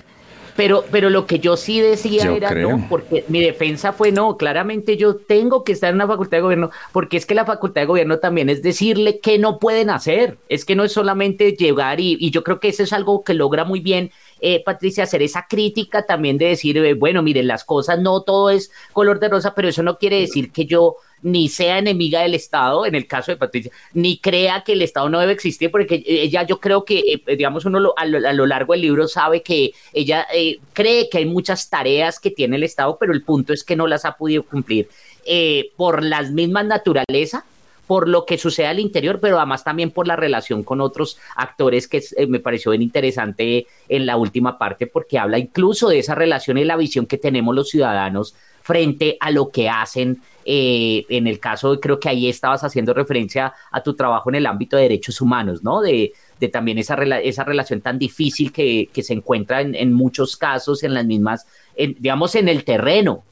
Pero, 0.55 0.85
pero 0.89 1.09
lo 1.09 1.25
que 1.25 1.39
yo 1.39 1.57
sí 1.57 1.81
decía 1.81 2.31
era 2.31 2.51
no, 2.51 2.85
porque 2.89 3.25
mi 3.27 3.41
defensa 3.41 3.91
fue 3.91 4.11
no, 4.11 4.37
claramente 4.37 4.95
yo 4.95 5.17
tengo 5.17 5.63
que 5.63 5.73
estar 5.73 5.91
en 5.91 5.97
la 5.97 6.07
facultad 6.07 6.37
de 6.37 6.41
gobierno, 6.41 6.71
porque 6.93 7.17
es 7.17 7.25
que 7.25 7.35
la 7.35 7.45
facultad 7.45 7.81
de 7.81 7.87
gobierno 7.87 8.19
también 8.19 8.49
es 8.49 8.61
decirle 8.61 9.19
que 9.19 9.37
no 9.37 9.59
pueden 9.59 9.89
hacer, 9.89 10.37
es 10.47 10.63
que 10.63 10.75
no 10.75 10.85
es 10.85 10.93
solamente 10.93 11.51
llegar 11.53 11.99
y, 11.99 12.15
y 12.19 12.31
yo 12.31 12.43
creo 12.43 12.59
que 12.61 12.69
eso 12.69 12.83
es 12.83 12.93
algo 12.93 13.23
que 13.23 13.33
logra 13.33 13.65
muy 13.65 13.81
bien 13.81 14.11
eh, 14.39 14.63
Patricia, 14.63 15.03
hacer 15.03 15.21
esa 15.21 15.45
crítica 15.49 16.05
también 16.05 16.37
de 16.37 16.47
decir, 16.47 16.77
eh, 16.77 16.93
bueno, 16.93 17.21
miren, 17.21 17.47
las 17.47 17.63
cosas 17.63 17.99
no 17.99 18.21
todo 18.21 18.49
es 18.49 18.71
color 18.93 19.19
de 19.19 19.29
rosa, 19.29 19.55
pero 19.55 19.69
eso 19.69 19.83
no 19.83 19.97
quiere 19.97 20.19
decir 20.19 20.51
que 20.51 20.65
yo 20.65 20.97
ni 21.25 21.49
sea 21.49 21.79
enemiga 21.79 22.21
del 22.21 22.35
Estado, 22.35 22.85
en 22.85 22.93
el 22.93 23.07
caso 23.07 23.31
de 23.31 23.37
Patricia, 23.37 23.71
ni 23.93 24.19
crea 24.19 24.63
que 24.63 24.73
el 24.73 24.83
Estado 24.83 25.09
no 25.09 25.19
debe 25.19 25.33
existir, 25.33 25.71
porque 25.71 26.03
ella 26.05 26.43
yo 26.43 26.59
creo 26.59 26.85
que, 26.85 26.99
eh, 26.99 27.35
digamos, 27.35 27.65
uno 27.65 27.93
a, 27.97 28.05
lo, 28.05 28.45
largo 28.45 28.73
del 28.73 28.81
libro 28.81 29.07
sabe 29.07 29.41
que 29.41 29.71
ella 29.91 30.27
eh, 30.31 30.59
cree 30.73 31.09
que 31.09 31.17
hay 31.17 31.25
muchas 31.25 31.67
tareas 31.67 32.19
que 32.19 32.29
tiene 32.29 32.57
el 32.57 32.63
Estado, 32.63 32.97
pero 32.99 33.11
el 33.11 33.23
punto 33.23 33.53
es 33.53 33.63
que 33.63 33.75
no 33.75 33.87
las 33.87 34.05
ha 34.05 34.17
podido 34.17 34.43
cumplir. 34.43 34.87
Eh, 35.25 35.71
por 35.75 36.03
las 36.03 36.29
mismas 36.29 36.67
naturaleza 36.67 37.43
por 37.87 38.07
lo 38.07 38.25
que 38.25 38.37
sucede 38.37 38.67
al 38.67 38.79
interior, 38.79 39.19
pero 39.19 39.37
además 39.37 39.63
también 39.63 39.91
por 39.91 40.07
la 40.07 40.15
relación 40.15 40.63
con 40.63 40.81
otros 40.81 41.17
actores 41.35 41.87
que 41.87 42.01
me 42.27 42.39
pareció 42.39 42.71
bien 42.71 42.81
interesante 42.81 43.67
en 43.89 44.05
la 44.05 44.17
última 44.17 44.57
parte, 44.57 44.87
porque 44.87 45.19
habla 45.19 45.37
incluso 45.37 45.89
de 45.89 45.99
esa 45.99 46.15
relación 46.15 46.57
y 46.57 46.63
la 46.63 46.77
visión 46.77 47.05
que 47.05 47.17
tenemos 47.17 47.53
los 47.53 47.69
ciudadanos 47.69 48.35
frente 48.65 49.17
a 49.19 49.29
lo 49.29 49.49
que 49.49 49.69
hacen. 49.69 50.21
Eh, 50.47 51.05
en 51.09 51.25
el 51.25 51.39
caso, 51.39 51.79
creo 51.79 51.99
que 51.99 52.09
ahí 52.09 52.27
estabas 52.27 52.63
haciendo 52.63 52.93
referencia 52.93 53.53
a 53.71 53.81
tu 53.81 53.95
trabajo 53.95 54.29
en 54.29 54.35
el 54.35 54.45
ámbito 54.45 54.75
de 54.75 54.83
derechos 54.83 55.21
humanos, 55.21 55.63
¿no? 55.63 55.81
De, 55.81 56.13
de 56.39 56.47
también 56.49 56.77
esa, 56.77 56.95
esa 56.95 57.43
relación 57.43 57.81
tan 57.81 57.97
difícil 57.97 58.51
que, 58.51 58.89
que 58.93 59.03
se 59.03 59.13
encuentra 59.13 59.61
en, 59.61 59.73
en, 59.75 59.93
muchos 59.93 60.37
casos 60.37 60.83
en 60.83 60.93
las 60.93 61.05
mismas, 61.05 61.47
digamos, 61.75 62.35
en 62.35 62.47
el 62.47 62.63
terreno, 62.63 63.23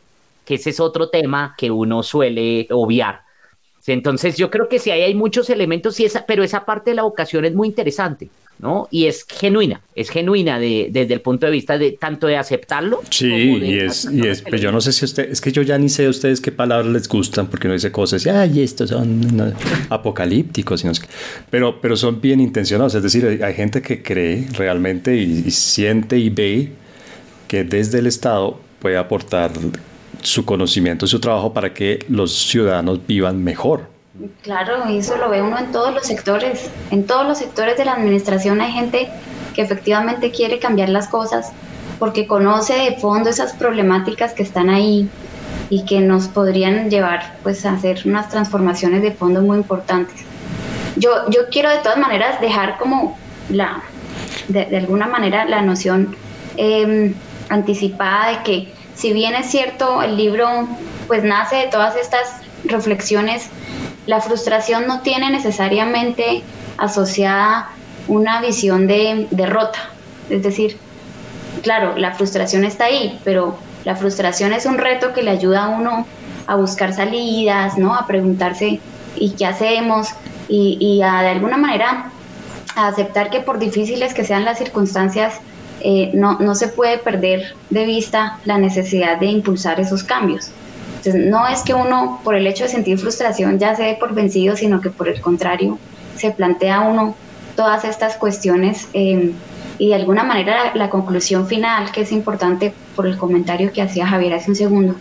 que 0.46 0.56
ese 0.56 0.72
es 0.72 0.80
otro 0.80 1.10
tema 1.10 1.56
que 1.58 1.70
uno 1.72 2.04
suele 2.04 2.68
obviar. 2.72 3.22
Entonces 3.88 4.38
yo 4.38 4.50
creo 4.50 4.70
que 4.70 4.80
sí 4.80 4.92
hay 4.92 5.14
muchos 5.14 5.50
elementos, 5.50 6.00
y 6.00 6.06
esa, 6.06 6.26
pero 6.26 6.44
esa 6.44 6.66
parte 6.66 6.92
de 6.92 6.96
la 6.96 7.04
vocación 7.04 7.46
es 7.46 7.54
muy 7.54 7.68
interesante. 7.68 8.30
¿no? 8.60 8.88
Y 8.92 9.08
es 9.08 9.26
genuina, 9.28 9.82
es 9.94 10.10
genuina 10.10 10.58
de, 10.58 10.88
desde 10.90 11.14
el 11.14 11.22
punto 11.22 11.46
de 11.46 11.52
vista 11.52 11.78
de 11.78 11.92
tanto 11.92 12.28
de 12.28 12.38
aceptarlo. 12.38 13.02
Sí, 13.10 13.28
y 13.28 13.80
es, 13.80 14.08
y 14.10 14.26
es 14.26 14.42
pues 14.42 14.62
yo 14.62 14.72
no 14.72 14.80
sé 14.80 14.94
si 14.94 15.04
usted, 15.04 15.30
es 15.30 15.42
que 15.42 15.52
yo 15.52 15.62
ya 15.64 15.78
ni 15.78 15.90
sé 15.90 16.06
a 16.06 16.10
ustedes 16.10 16.40
qué 16.40 16.52
palabras 16.52 16.88
les 16.88 17.08
gustan, 17.10 17.48
porque 17.48 17.68
no 17.68 17.74
dice 17.74 17.92
cosas, 17.92 18.26
ay, 18.26 18.62
estos 18.62 18.92
son 18.92 19.54
apocalípticos, 19.90 20.86
pero, 21.50 21.82
pero 21.82 21.98
son 21.98 22.22
bien 22.22 22.40
intencionados, 22.40 22.96
es 22.96 23.04
decir, 23.04 23.44
hay, 23.44 23.54
gente 23.54 23.82
que 23.82 24.02
cree 24.02 24.48
realmente 24.54 25.16
y, 25.16 25.52
siente 25.52 26.18
y 26.18 26.30
ve 26.30 26.70
que 27.48 27.64
desde 27.64 28.00
el 28.00 28.08
Estado 28.08 28.60
puede 28.80 28.98
aportar 28.98 29.52
su 30.24 30.46
conocimiento, 30.46 31.06
su 31.08 31.20
trabajo 31.20 31.54
para 31.54 31.74
que 31.74 32.00
los 32.10 32.34
ciudadanos 32.34 33.06
vivan 33.06 33.44
mejor. 33.44 33.88
Claro, 34.42 34.86
eso 34.86 35.18
lo 35.18 35.30
ve 35.30 35.42
uno 35.42 35.58
en 35.58 35.72
todos 35.72 35.94
los 35.94 36.06
sectores. 36.06 36.70
En 36.92 37.06
todos 37.06 37.28
los 37.28 37.38
sectores 37.38 37.78
de 37.78 37.86
la 37.86 37.94
administración 37.94 38.62
hay 38.62 38.72
gente 38.72 39.10
que 39.54 39.62
efectivamente 39.62 40.32
quiere 40.32 40.60
cambiar 40.60 40.90
las 40.90 41.08
cosas 41.08 41.52
porque 42.00 42.28
conoce 42.28 42.74
de 42.74 42.98
fondo 42.98 43.30
esas 43.30 43.54
problemáticas 43.54 44.34
que 44.34 44.44
están 44.44 44.70
ahí 44.70 45.10
y 45.70 45.86
que 45.86 46.00
nos 46.00 46.28
podrían 46.28 46.90
llevar 46.90 47.38
pues 47.44 47.66
a 47.66 47.74
hacer 47.74 48.02
unas 48.06 48.30
transformaciones 48.30 49.02
de 49.02 49.12
fondo 49.12 49.42
muy 49.42 49.58
importantes. 49.58 50.24
Yo, 50.96 51.30
yo 51.30 51.50
quiero 51.50 51.70
de 51.70 51.78
todas 51.78 51.98
maneras 51.98 52.40
dejar 52.40 52.78
como 52.78 53.18
la, 53.50 53.82
de, 54.48 54.78
alguna 54.78 55.08
manera 55.08 55.46
la 55.46 55.62
noción 55.62 56.16
em, 56.58 57.14
anticipada 57.50 58.32
de 58.32 58.44
que 58.44 58.74
si 58.96 59.14
bien 59.14 59.36
es 59.36 59.50
cierto 59.50 60.02
el 60.02 60.18
libro 60.18 60.68
pues 61.08 61.24
nace 61.24 61.58
de 61.58 61.68
todas 61.68 61.96
estas 61.96 62.36
reflexiones 62.66 63.50
la 64.06 64.20
frustración 64.20 64.88
no 64.88 65.02
tiene 65.02 65.30
necesariamente 65.30 66.44
asociada 66.78 67.70
una 68.08 68.42
visión 68.42 68.88
de 68.88 69.28
derrota. 69.32 69.80
Es 70.30 70.44
decir, 70.44 70.78
claro, 71.62 71.98
la 71.98 72.14
frustración 72.14 72.66
está 72.66 72.86
ahí, 72.86 73.20
pero 73.24 73.58
la 73.86 73.96
frustración 73.96 74.54
es 74.54 74.66
un 74.66 74.78
reto 74.78 75.14
que 75.14 75.24
le 75.24 75.32
ayuda 75.32 75.66
a 75.66 75.70
uno 75.70 76.06
a 76.48 76.56
buscar 76.56 76.94
salidas, 76.94 77.78
¿no? 77.78 77.96
A 77.96 78.06
preguntarse, 78.06 78.80
¿y 79.16 79.32
qué 79.32 79.46
hacemos? 79.46 80.10
Y, 80.50 81.02
a 81.02 81.22
de 81.22 81.30
alguna 81.30 81.58
manera 81.58 82.12
a 82.76 82.88
aceptar 82.88 83.30
que 83.30 83.40
por 83.40 83.60
difíciles 83.60 84.14
que 84.14 84.26
sean 84.26 84.44
las 84.44 84.58
circunstancias, 84.58 85.36
eh, 85.84 86.12
no, 86.14 86.40
no 86.40 86.56
se 86.56 86.68
puede 86.70 86.98
perder 86.98 87.56
de 87.70 87.86
vista 87.86 88.40
la 88.46 88.58
necesidad 88.58 89.20
de 89.20 89.28
impulsar 89.28 89.80
esos 89.80 90.04
cambios. 90.04 90.50
Entonces, 90.98 91.26
no 91.26 91.48
es 91.48 91.62
que 91.64 91.74
uno, 91.74 92.22
por 92.24 92.36
el 92.36 92.48
hecho 92.48 92.64
de 92.64 92.70
sentir 92.70 92.98
frustración, 92.98 93.60
ya 93.60 93.76
se 93.76 93.84
dé 93.84 93.96
por 93.96 94.14
vencido, 94.14 94.56
sino 94.56 94.80
que 94.80 94.90
por 94.90 95.10
el 95.10 95.20
contrario, 95.20 95.78
se 96.16 96.32
plantea 96.32 96.82
uno 96.82 97.16
todas 97.56 97.84
estas 97.84 98.16
cuestiones 98.16 98.88
eh, 98.94 99.34
y 99.78 99.90
de 99.90 99.96
alguna 99.96 100.24
manera 100.24 100.66
la, 100.66 100.76
la, 100.76 100.90
conclusión 100.90 101.48
final, 101.48 101.92
que 101.92 102.02
es 102.02 102.12
importante 102.12 102.74
por 102.96 103.06
el 103.06 103.18
comentario 103.18 103.72
que 103.74 103.82
hacía 103.82 104.08
Javier 104.08 104.34
hace 104.34 104.52
un 104.52 104.56
segundo, 104.56 104.96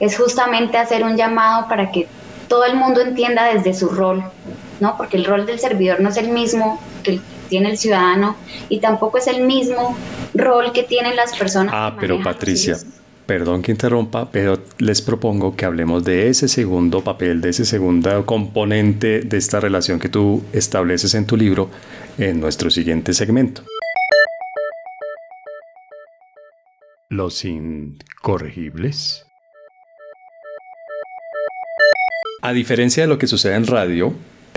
es 0.00 0.16
justamente 0.16 0.78
hacer 0.78 1.04
un 1.04 1.16
llamado 1.16 1.68
para 1.68 1.90
que 1.90 2.08
todo 2.48 2.64
el 2.64 2.76
mundo 2.76 3.00
entienda 3.00 3.52
desde 3.52 3.74
su 3.74 3.88
rol, 3.88 4.24
¿no? 4.80 4.96
Porque 4.96 5.16
el 5.16 5.24
rol 5.24 5.46
del 5.46 5.58
servidor 5.58 6.00
no 6.00 6.08
es 6.08 6.16
el 6.16 6.30
mismo 6.30 6.80
que 7.02 7.12
el 7.12 7.22
tiene 7.48 7.70
el 7.70 7.78
ciudadano 7.78 8.36
y 8.68 8.80
tampoco 8.80 9.18
es 9.18 9.26
el 9.26 9.42
mismo 9.42 9.96
rol 10.34 10.72
que 10.72 10.82
tienen 10.82 11.16
las 11.16 11.36
personas. 11.36 11.72
Ah, 11.74 11.96
pero 11.98 12.22
Patricia, 12.22 12.76
perdón 13.26 13.62
que 13.62 13.72
interrumpa, 13.72 14.30
pero 14.30 14.62
les 14.78 15.02
propongo 15.02 15.54
que 15.54 15.66
hablemos 15.66 16.02
de 16.02 16.28
ese 16.28 16.48
segundo 16.48 17.04
papel, 17.04 17.40
de 17.40 17.50
ese 17.50 17.64
segundo 17.64 18.24
componente 18.24 19.20
de 19.20 19.36
esta 19.36 19.60
relación 19.60 19.98
que 20.00 20.08
tú 20.08 20.42
estableces 20.52 21.14
en 21.14 21.26
tu 21.26 21.36
libro 21.36 21.68
en 22.16 22.40
nuestro 22.40 22.70
siguiente 22.70 23.12
segmento. 23.12 23.62
Los 27.10 27.44
incorregibles. 27.44 29.26
A 32.40 32.52
diferencia 32.52 33.02
de 33.02 33.08
lo 33.08 33.18
que 33.18 33.26
sucede 33.26 33.56
en 33.56 33.66
radio, 33.66 34.14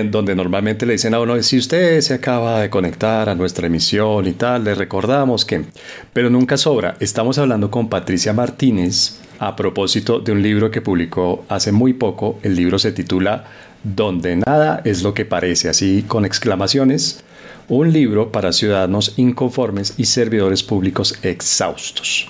donde 0.09 0.35
normalmente 0.35 0.85
le 0.85 0.93
dicen 0.93 1.13
a 1.13 1.19
uno, 1.19 1.41
si 1.43 1.57
usted 1.57 2.01
se 2.01 2.13
acaba 2.13 2.61
de 2.61 2.69
conectar 2.69 3.29
a 3.29 3.35
nuestra 3.35 3.67
emisión 3.67 4.25
y 4.25 4.33
tal, 4.33 4.63
le 4.63 4.73
recordamos 4.73 5.45
que, 5.45 5.65
pero 6.13 6.29
nunca 6.29 6.57
sobra. 6.57 6.95
Estamos 6.99 7.37
hablando 7.37 7.69
con 7.69 7.89
Patricia 7.89 8.33
Martínez 8.33 9.19
a 9.39 9.55
propósito 9.55 10.19
de 10.19 10.31
un 10.31 10.41
libro 10.41 10.71
que 10.71 10.81
publicó 10.81 11.45
hace 11.49 11.71
muy 11.71 11.93
poco. 11.93 12.39
El 12.41 12.55
libro 12.55 12.79
se 12.79 12.91
titula 12.91 13.45
Donde 13.83 14.37
nada 14.37 14.81
es 14.85 15.03
lo 15.03 15.13
que 15.13 15.25
parece, 15.25 15.67
así 15.67 16.05
con 16.07 16.25
exclamaciones. 16.25 17.23
Un 17.67 17.91
libro 17.91 18.31
para 18.31 18.53
ciudadanos 18.53 19.13
inconformes 19.17 19.95
y 19.97 20.05
servidores 20.05 20.63
públicos 20.63 21.19
exhaustos. 21.23 22.29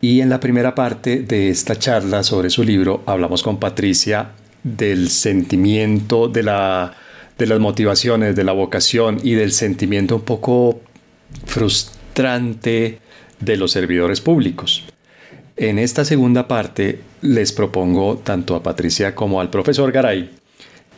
Y 0.00 0.20
en 0.20 0.28
la 0.28 0.38
primera 0.38 0.74
parte 0.74 1.20
de 1.20 1.50
esta 1.50 1.76
charla 1.76 2.22
sobre 2.22 2.50
su 2.50 2.62
libro 2.62 3.02
hablamos 3.06 3.42
con 3.42 3.58
Patricia 3.58 4.30
del 4.62 5.08
sentimiento, 5.10 6.28
de, 6.28 6.42
la, 6.42 6.94
de 7.38 7.46
las 7.46 7.60
motivaciones, 7.60 8.36
de 8.36 8.44
la 8.44 8.52
vocación 8.52 9.18
y 9.22 9.34
del 9.34 9.52
sentimiento 9.52 10.16
un 10.16 10.22
poco 10.22 10.80
frustrante 11.46 12.98
de 13.40 13.56
los 13.56 13.72
servidores 13.72 14.20
públicos. 14.20 14.84
En 15.56 15.78
esta 15.78 16.04
segunda 16.04 16.46
parte 16.46 17.00
les 17.20 17.52
propongo 17.52 18.18
tanto 18.18 18.54
a 18.54 18.62
Patricia 18.62 19.14
como 19.14 19.40
al 19.40 19.50
profesor 19.50 19.90
Garay 19.90 20.30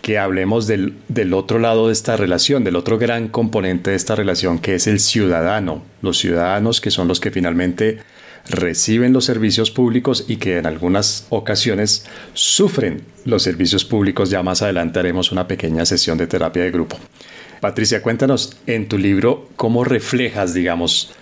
que 0.03 0.19
hablemos 0.19 0.67
del, 0.67 0.95
del, 1.09 1.35
otro 1.35 1.59
lado 1.59 1.87
de 1.87 1.93
esta 1.93 2.17
relación, 2.17 2.65
del 2.65 2.77
otro 2.77 2.99
gran 2.99 3.29
componente 3.29 3.91
de 3.91 3.97
esta 3.97 4.15
relación 4.15 4.59
que 4.59 4.75
es 4.75 4.87
el 4.87 4.99
ciudadano, 4.99 5.83
los 6.01 6.19
ciudadanos 6.19 6.81
que 6.81 6.91
son 6.91 7.07
los 7.07 7.21
que 7.21 7.31
finalmente 7.31 7.99
reciben 8.49 9.13
los 9.13 9.25
servicios 9.25 9.71
públicos 9.71 10.25
y 10.29 10.37
que 10.37 10.59
en 10.59 10.67
algunas 10.67 11.27
ocasiones 11.31 12.07
sufren 12.35 13.03
los 13.25 13.43
servicios 13.43 13.85
públicos. 13.85 14.31
Ya 14.31 14.43
más 14.43 14.63
adelante 14.63 14.99
haremos 14.99 15.33
una 15.33 15.47
pequeña 15.47 15.85
sesión 15.85 16.19
de 16.19 16.27
terapia 16.27 16.63
de 16.63 16.71
grupo. 16.71 16.97
Patricia, 17.61 18.03
cuéntanos 18.03 18.57
en 18.67 18.89
tu 18.89 18.97
libro 18.97 19.49
cómo 19.57 19.85
reflejas, 19.85 20.55
digamos, 20.55 21.13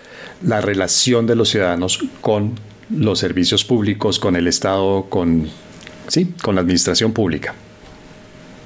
la 0.41 0.61
relación 0.61 1.27
de 1.27 1.35
los 1.35 1.49
ciudadanos 1.49 1.99
con 2.21 2.55
los 2.89 3.19
servicios 3.19 3.65
públicos, 3.65 4.19
con 4.19 4.35
el 4.35 4.47
Estado, 4.47 5.05
con, 5.09 5.49
sí, 6.07 6.33
con 6.41 6.55
la 6.55 6.61
administración 6.61 7.11
pública. 7.11 7.53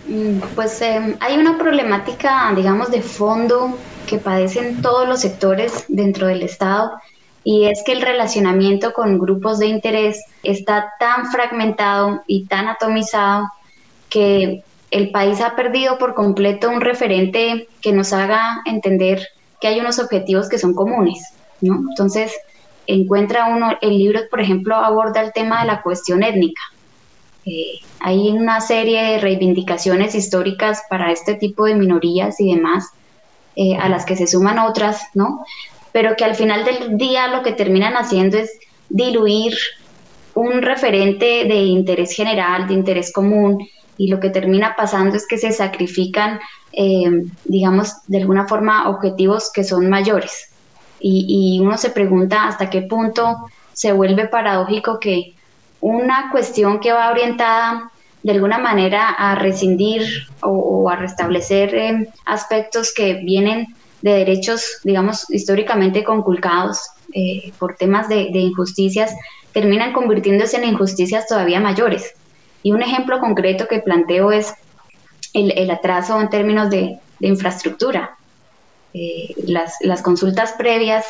Mm, 0.08 0.40
pues 0.56 0.82
eh, 0.82 1.16
hay 1.20 1.38
una 1.38 1.58
problemática, 1.58 2.54
digamos, 2.56 2.92
de 2.92 3.02
fondo 3.02 3.78
que 4.06 4.18
padecen 4.18 4.82
todos 4.82 5.08
los 5.08 5.22
sectores 5.22 5.86
dentro 5.88 6.28
del 6.28 6.44
Estado 6.44 6.92
y 7.44 7.66
es 7.66 7.84
que 7.86 7.92
el 7.92 8.02
relacionamiento 8.02 8.94
con 8.94 9.20
grupos 9.20 9.60
de 9.60 9.68
interés 9.68 10.24
está 10.44 10.94
tan 11.00 11.26
fragmentado 11.32 12.22
y 12.26 12.46
tan 12.46 12.68
atomizado 12.68 13.48
que 14.10 14.64
el 14.92 15.12
país 15.12 15.42
ha 15.42 15.56
perdido 15.56 15.98
por 15.98 16.14
completo 16.14 16.70
un 16.70 16.82
referente 16.82 17.68
que 17.82 17.92
nos 17.92 18.14
haga 18.14 18.62
entender 18.66 19.28
que 19.60 19.68
hay 19.68 19.80
unos 19.80 20.00
objetivos 20.00 20.50
que 20.50 20.60
son 20.60 20.74
comunes, 20.74 21.34
¿no? 21.62 21.80
Entonces, 21.90 22.32
encuentra 22.86 23.48
uno, 23.48 23.78
el 23.82 23.98
libro, 23.98 24.20
por 24.30 24.42
ejemplo, 24.42 24.76
aborda 24.76 25.22
el 25.22 25.34
tema 25.34 25.62
de 25.62 25.68
la 25.68 25.82
cuestión 25.82 26.22
étnica. 26.22 26.62
Eh, 27.46 27.80
hay 28.00 28.30
una 28.30 28.62
serie 28.62 29.02
de 29.04 29.20
reivindicaciones 29.20 30.16
históricas 30.16 30.84
para 30.90 31.12
este 31.12 31.36
tipo 31.36 31.66
de 31.66 31.76
minorías 31.76 32.40
y 32.40 32.54
demás, 32.54 32.90
eh, 33.56 33.76
a 33.76 33.90
las 33.90 34.06
que 34.06 34.16
se 34.16 34.28
suman 34.28 34.60
otras, 34.60 35.02
¿no? 35.14 35.46
Pero 35.94 36.16
que 36.18 36.26
al 36.26 36.36
final 36.36 36.66
del 36.66 36.98
día 36.98 37.28
lo 37.30 37.44
que 37.44 37.54
terminan 37.54 37.94
haciendo 37.94 38.38
es 38.38 38.52
diluir 38.90 39.56
un 40.34 40.62
referente 40.62 41.46
de 41.46 41.64
interés 41.64 42.14
general, 42.14 42.68
de 42.68 42.74
interés 42.74 43.14
común, 43.14 43.66
y 43.98 44.08
lo 44.08 44.20
que 44.20 44.30
termina 44.30 44.76
pasando 44.76 45.16
es 45.16 45.28
que 45.28 45.38
se 45.38 45.52
sacrifican, 45.52 46.40
eh, 46.72 47.24
digamos, 47.46 47.94
de 48.08 48.18
alguna 48.18 48.48
forma 48.48 48.90
objetivos 48.90 49.52
que 49.54 49.64
son 49.64 49.90
mayores. 49.90 50.50
Y, 51.00 51.60
uno 51.62 51.78
se 51.78 51.90
pregunta 51.90 52.48
hasta 52.48 52.70
qué 52.70 52.82
punto 52.82 53.50
se 53.74 53.92
vuelve 53.92 54.28
paradójico 54.28 55.00
que 55.00 55.34
una 55.82 56.30
cuestión 56.32 56.80
que 56.80 56.94
va 56.94 57.12
orientada 57.12 57.92
de 58.24 58.32
alguna 58.32 58.58
manera 58.58 59.10
a 59.10 59.36
rescindir 59.36 60.28
o, 60.42 60.90
a 60.90 60.96
restablecer 60.96 61.76
eh, 61.76 62.08
aspectos 62.26 62.94
que 62.94 63.16
vienen 63.16 63.76
de 64.04 64.12
derechos, 64.12 64.80
digamos, 64.84 65.30
históricamente 65.30 66.04
conculcados 66.04 66.90
eh, 67.14 67.54
por 67.58 67.78
temas 67.78 68.10
de, 68.10 68.28
injusticias, 68.34 69.16
terminan 69.54 69.94
convirtiéndose 69.94 70.58
en 70.58 70.66
injusticias 70.66 71.26
todavía 71.26 71.62
mayores. 71.62 72.14
Y 72.64 72.74
un 72.74 72.82
ejemplo 72.82 73.22
concreto 73.22 73.66
que 73.66 73.80
planteo 73.80 74.34
es 74.34 74.54
el, 75.34 75.72
atraso 75.72 76.20
en 76.20 76.30
términos 76.30 76.70
de, 76.70 77.00
infraestructura. 77.22 78.18
Eh, 78.94 79.34
las, 79.48 80.02
consultas 80.02 80.52
previas, 80.58 81.06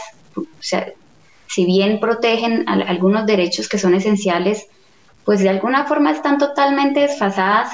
si 1.47 1.65
bien 1.65 1.99
protegen 1.99 2.69
algunos 2.69 3.25
derechos 3.25 3.67
que 3.67 3.79
son 3.79 3.95
esenciales, 3.95 4.67
pues 5.25 5.39
de 5.39 5.49
alguna 5.49 5.85
forma 5.85 6.11
están 6.11 6.37
totalmente 6.37 6.99
desfasadas 6.99 7.71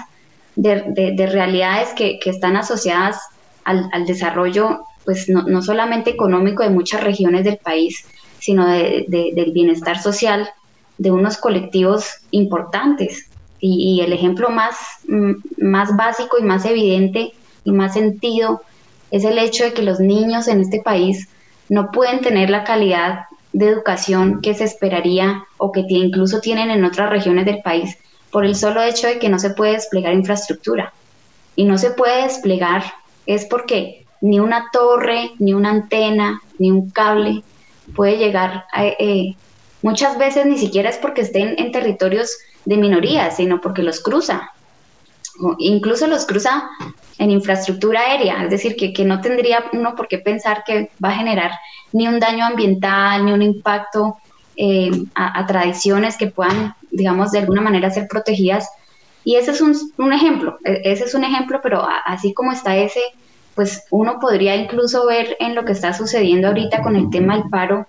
de, 0.55 1.29
realidades 1.29 1.89
que, 1.93 2.19
están 2.23 2.55
asociadas 2.55 3.19
al, 3.65 3.89
al, 3.91 4.05
desarrollo 4.05 4.86
pues 5.05 5.29
no, 5.29 5.62
solamente 5.62 6.12
económico 6.12 6.63
de 6.63 6.69
muchas 6.69 7.03
regiones 7.03 7.43
del 7.43 7.57
país, 7.57 8.05
sino 8.39 8.67
del 8.67 9.51
bienestar 9.53 10.01
social 10.01 10.49
de 10.97 11.12
unos 11.12 11.38
colectivos 11.38 12.05
importantes. 12.31 13.29
Y, 13.62 14.01
el 14.01 14.13
ejemplo 14.13 14.49
más, 14.49 14.77
mm, 15.07 15.33
más 15.57 15.95
básico 15.97 16.38
y 16.39 16.43
más 16.43 16.63
evidente 16.65 17.33
y 17.65 17.71
más 17.71 17.93
sentido 17.93 18.62
es 19.12 19.25
el 19.25 19.38
hecho 19.38 19.65
de 19.65 19.73
que 19.73 19.81
los 19.81 19.99
niños 19.99 20.47
en 20.47 20.62
este 20.62 20.81
país 20.81 21.27
no 21.67 21.91
pueden 21.91 22.21
tener 22.21 22.49
la 22.49 22.63
calidad 22.63 23.25
de 23.51 23.67
educación 23.67 24.41
que 24.41 24.53
se 24.53 24.63
esperaría 24.63 25.43
o 25.57 25.71
que 25.71 25.83
incluso 25.89 26.39
tienen 26.39 26.69
en 26.69 26.85
otras 26.85 27.09
regiones 27.09 27.45
del 27.45 27.62
país 27.62 27.97
por 28.31 28.45
el 28.45 28.55
solo 28.55 28.81
hecho 28.83 29.07
de 29.07 29.19
que 29.19 29.29
no 29.29 29.39
se 29.39 29.49
puede 29.49 29.73
desplegar 29.73 30.13
infraestructura. 30.13 30.93
Y 31.55 31.65
no 31.65 31.77
se 31.77 31.91
puede 31.91 32.23
desplegar 32.23 32.83
es 33.25 33.45
porque 33.45 34.05
ni 34.21 34.39
una 34.39 34.69
torre, 34.71 35.32
ni 35.39 35.53
una 35.53 35.69
antena, 35.71 36.41
ni 36.58 36.71
un 36.71 36.89
cable 36.89 37.43
puede 37.95 38.17
llegar 38.17 38.65
a... 38.71 38.86
Eh, 38.86 39.36
muchas 39.82 40.17
veces 40.17 40.45
ni 40.45 40.58
siquiera 40.58 40.89
es 40.89 40.97
porque 40.97 41.21
estén 41.21 41.55
en 41.58 41.71
territorios 41.71 42.38
de 42.65 42.77
minorías, 42.77 43.38
sino 43.38 43.62
porque 43.62 43.84
los 43.84 44.01
cruza. 44.01 44.51
O 45.41 45.55
incluso 45.58 46.08
los 46.08 46.25
cruza 46.25 46.69
en 47.17 47.32
infraestructura 47.32 48.01
aérea, 48.01 48.43
es 48.43 48.49
decir, 48.49 48.75
que, 48.75 49.05
no 49.05 49.21
tendría 49.21 49.65
uno 49.73 49.95
por 49.95 50.08
qué 50.08 50.17
pensar 50.19 50.63
que 50.65 50.89
va 51.03 51.10
a 51.10 51.15
generar 51.15 51.51
ni 51.91 52.08
un 52.08 52.19
daño 52.19 52.45
ambiental, 52.45 53.25
ni 53.25 53.32
un 53.32 53.41
impacto 53.41 54.17
eh, 54.55 54.91
a, 55.15 55.45
tradiciones 55.45 56.17
que 56.17 56.27
puedan, 56.27 56.75
digamos, 56.91 57.32
de 57.32 57.39
alguna 57.39 57.62
manera 57.62 57.89
ser 57.89 58.08
protegidas. 58.08 58.69
Y 59.23 59.36
ese 59.36 59.51
es 59.51 59.62
un, 59.62 59.75
un 59.97 60.13
ejemplo, 60.13 60.58
e, 60.63 60.82
ese 60.86 61.05
es 61.05 61.13
un 61.13 61.25
ejemplo, 61.25 61.60
pero 61.62 61.86
así 62.05 62.34
como 62.34 62.53
está 62.53 62.77
ese, 62.77 63.01
pues 63.60 63.84
uno 63.89 64.19
podría 64.22 64.56
incluso 64.56 65.06
ver 65.06 65.36
en 65.41 65.54
lo 65.54 65.65
que 65.65 65.74
está 65.74 65.91
sucediendo 65.93 66.48
ahorita 66.48 66.82
con 66.82 66.95
el 66.95 67.10
tema 67.10 67.36
del 67.36 67.50
paro, 67.50 67.88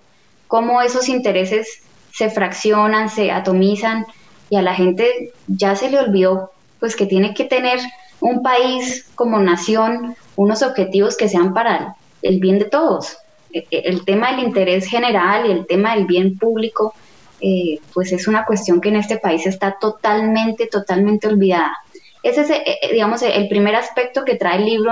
cómo 0.49 0.83
esos 0.83 1.09
intereses 1.09 1.85
se 2.13 2.29
fraccionan, 2.29 3.09
se 3.09 3.31
atomizan 3.31 4.05
y 4.49 4.57
a 4.57 4.63
la 4.63 4.75
gente 4.75 5.33
ya 5.47 5.77
se 5.77 5.89
le 5.89 6.01
olvidó 6.01 6.51
pues 6.81 6.97
que 6.97 7.07
tiene 7.07 7.35
que 7.35 7.45
tener 7.45 7.79
un 8.19 8.43
país 8.43 9.09
como 9.15 9.39
nación 9.39 10.17
unos 10.35 10.63
objetivos 10.63 11.17
que 11.17 11.29
sean 11.29 11.55
para 11.55 11.95
el 12.21 12.41
bien 12.41 12.59
de 12.59 12.65
todos. 12.65 13.19
e, 13.53 13.65
e, 13.71 13.83
el 13.85 14.05
tema 14.05 14.33
del 14.33 14.41
interés 14.41 14.87
general 14.87 15.47
y 15.47 15.53
el 15.53 15.69
tema 15.69 15.95
del 15.95 16.07
bien 16.07 16.37
público, 16.37 16.95
eh, 17.41 17.79
pues 17.95 18.11
es 18.11 18.27
una 18.27 18.45
cuestión 18.45 18.81
que 18.81 18.89
en 18.89 18.97
este 18.97 19.19
país 19.19 19.47
está 19.47 19.77
totalmente, 19.81 20.67
totalmente 20.67 21.29
olvidada. 21.29 21.79
Ese 22.25 22.41
es, 22.41 22.51
eh, 22.51 22.65
digamos, 22.91 23.23
el 23.23 23.49
primer 23.49 23.77
aspecto 23.77 24.25
que 24.25 24.35
trae 24.35 24.57
el 24.57 24.65
libro 24.65 24.91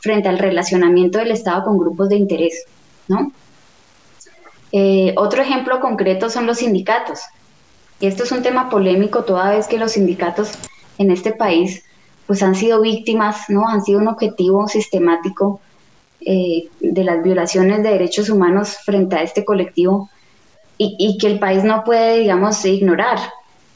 frente 0.00 0.28
al 0.28 0.38
relacionamiento 0.38 1.18
del 1.18 1.30
Estado 1.30 1.64
con 1.64 1.78
grupos 1.78 2.08
de 2.08 2.16
interés, 2.16 2.64
¿no? 3.08 3.32
otro 5.16 5.40
ejemplo 5.40 5.80
concreto 5.80 6.28
son 6.28 6.46
los 6.46 6.58
sindicatos. 6.58 7.20
Y 8.00 8.06
esto 8.06 8.24
es 8.24 8.32
un 8.32 8.42
tema 8.42 8.68
polémico 8.68 9.24
toda 9.24 9.50
vez 9.50 9.66
que 9.66 9.78
los 9.78 9.92
sindicatos 9.92 10.50
en 10.98 11.10
este 11.10 11.32
país 11.32 11.82
pues 12.28 12.42
han 12.42 12.54
sido 12.54 12.82
víctimas, 12.82 13.48
¿no? 13.48 13.66
Han 13.66 13.82
sido 13.82 14.00
un 14.00 14.08
objetivo 14.08 14.68
sistemático 14.68 15.60
eh, 16.20 16.68
de 16.78 17.02
las 17.02 17.22
violaciones 17.22 17.82
de 17.82 17.88
derechos 17.88 18.28
humanos 18.28 18.76
frente 18.84 19.16
a 19.16 19.22
este 19.22 19.46
colectivo 19.46 20.10
y, 20.76 21.18
que 21.18 21.26
el 21.26 21.40
país 21.40 21.64
no 21.64 21.82
puede, 21.82 22.18
digamos, 22.18 22.64
ignorar, 22.64 23.18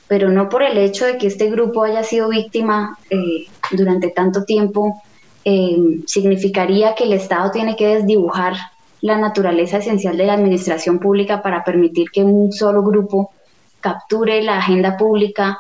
pero 0.07 0.29
no 0.29 0.49
por 0.49 0.63
el 0.63 0.79
hecho 0.79 1.05
de 1.05 1.19
que 1.19 1.27
este 1.27 1.51
grupo 1.51 1.83
haya 1.83 2.05
sido 2.05 2.29
víctima 2.29 2.97
eh, 3.11 3.47
durante 3.73 4.11
tanto 4.11 4.45
tiempo, 4.45 5.03
eh, 5.45 6.01
significaría 6.07 6.95
que 6.95 7.05
el 7.05 7.13
Estado 7.13 7.51
tiene 7.51 7.77
que 7.77 7.97
desdibujar 7.97 8.55
la 9.01 9.19
naturaleza 9.19 9.79
esencial 9.79 10.17
de 10.17 10.27
la 10.27 10.35
administración 10.35 10.99
pública 10.99 11.43
para 11.43 11.65
permitir 11.65 12.11
que 12.13 12.23
un 12.23 12.53
solo 12.53 12.83
grupo 12.83 13.33
capture 13.81 14.43
la 14.43 14.59
agenda 14.59 14.97
pública, 14.97 15.59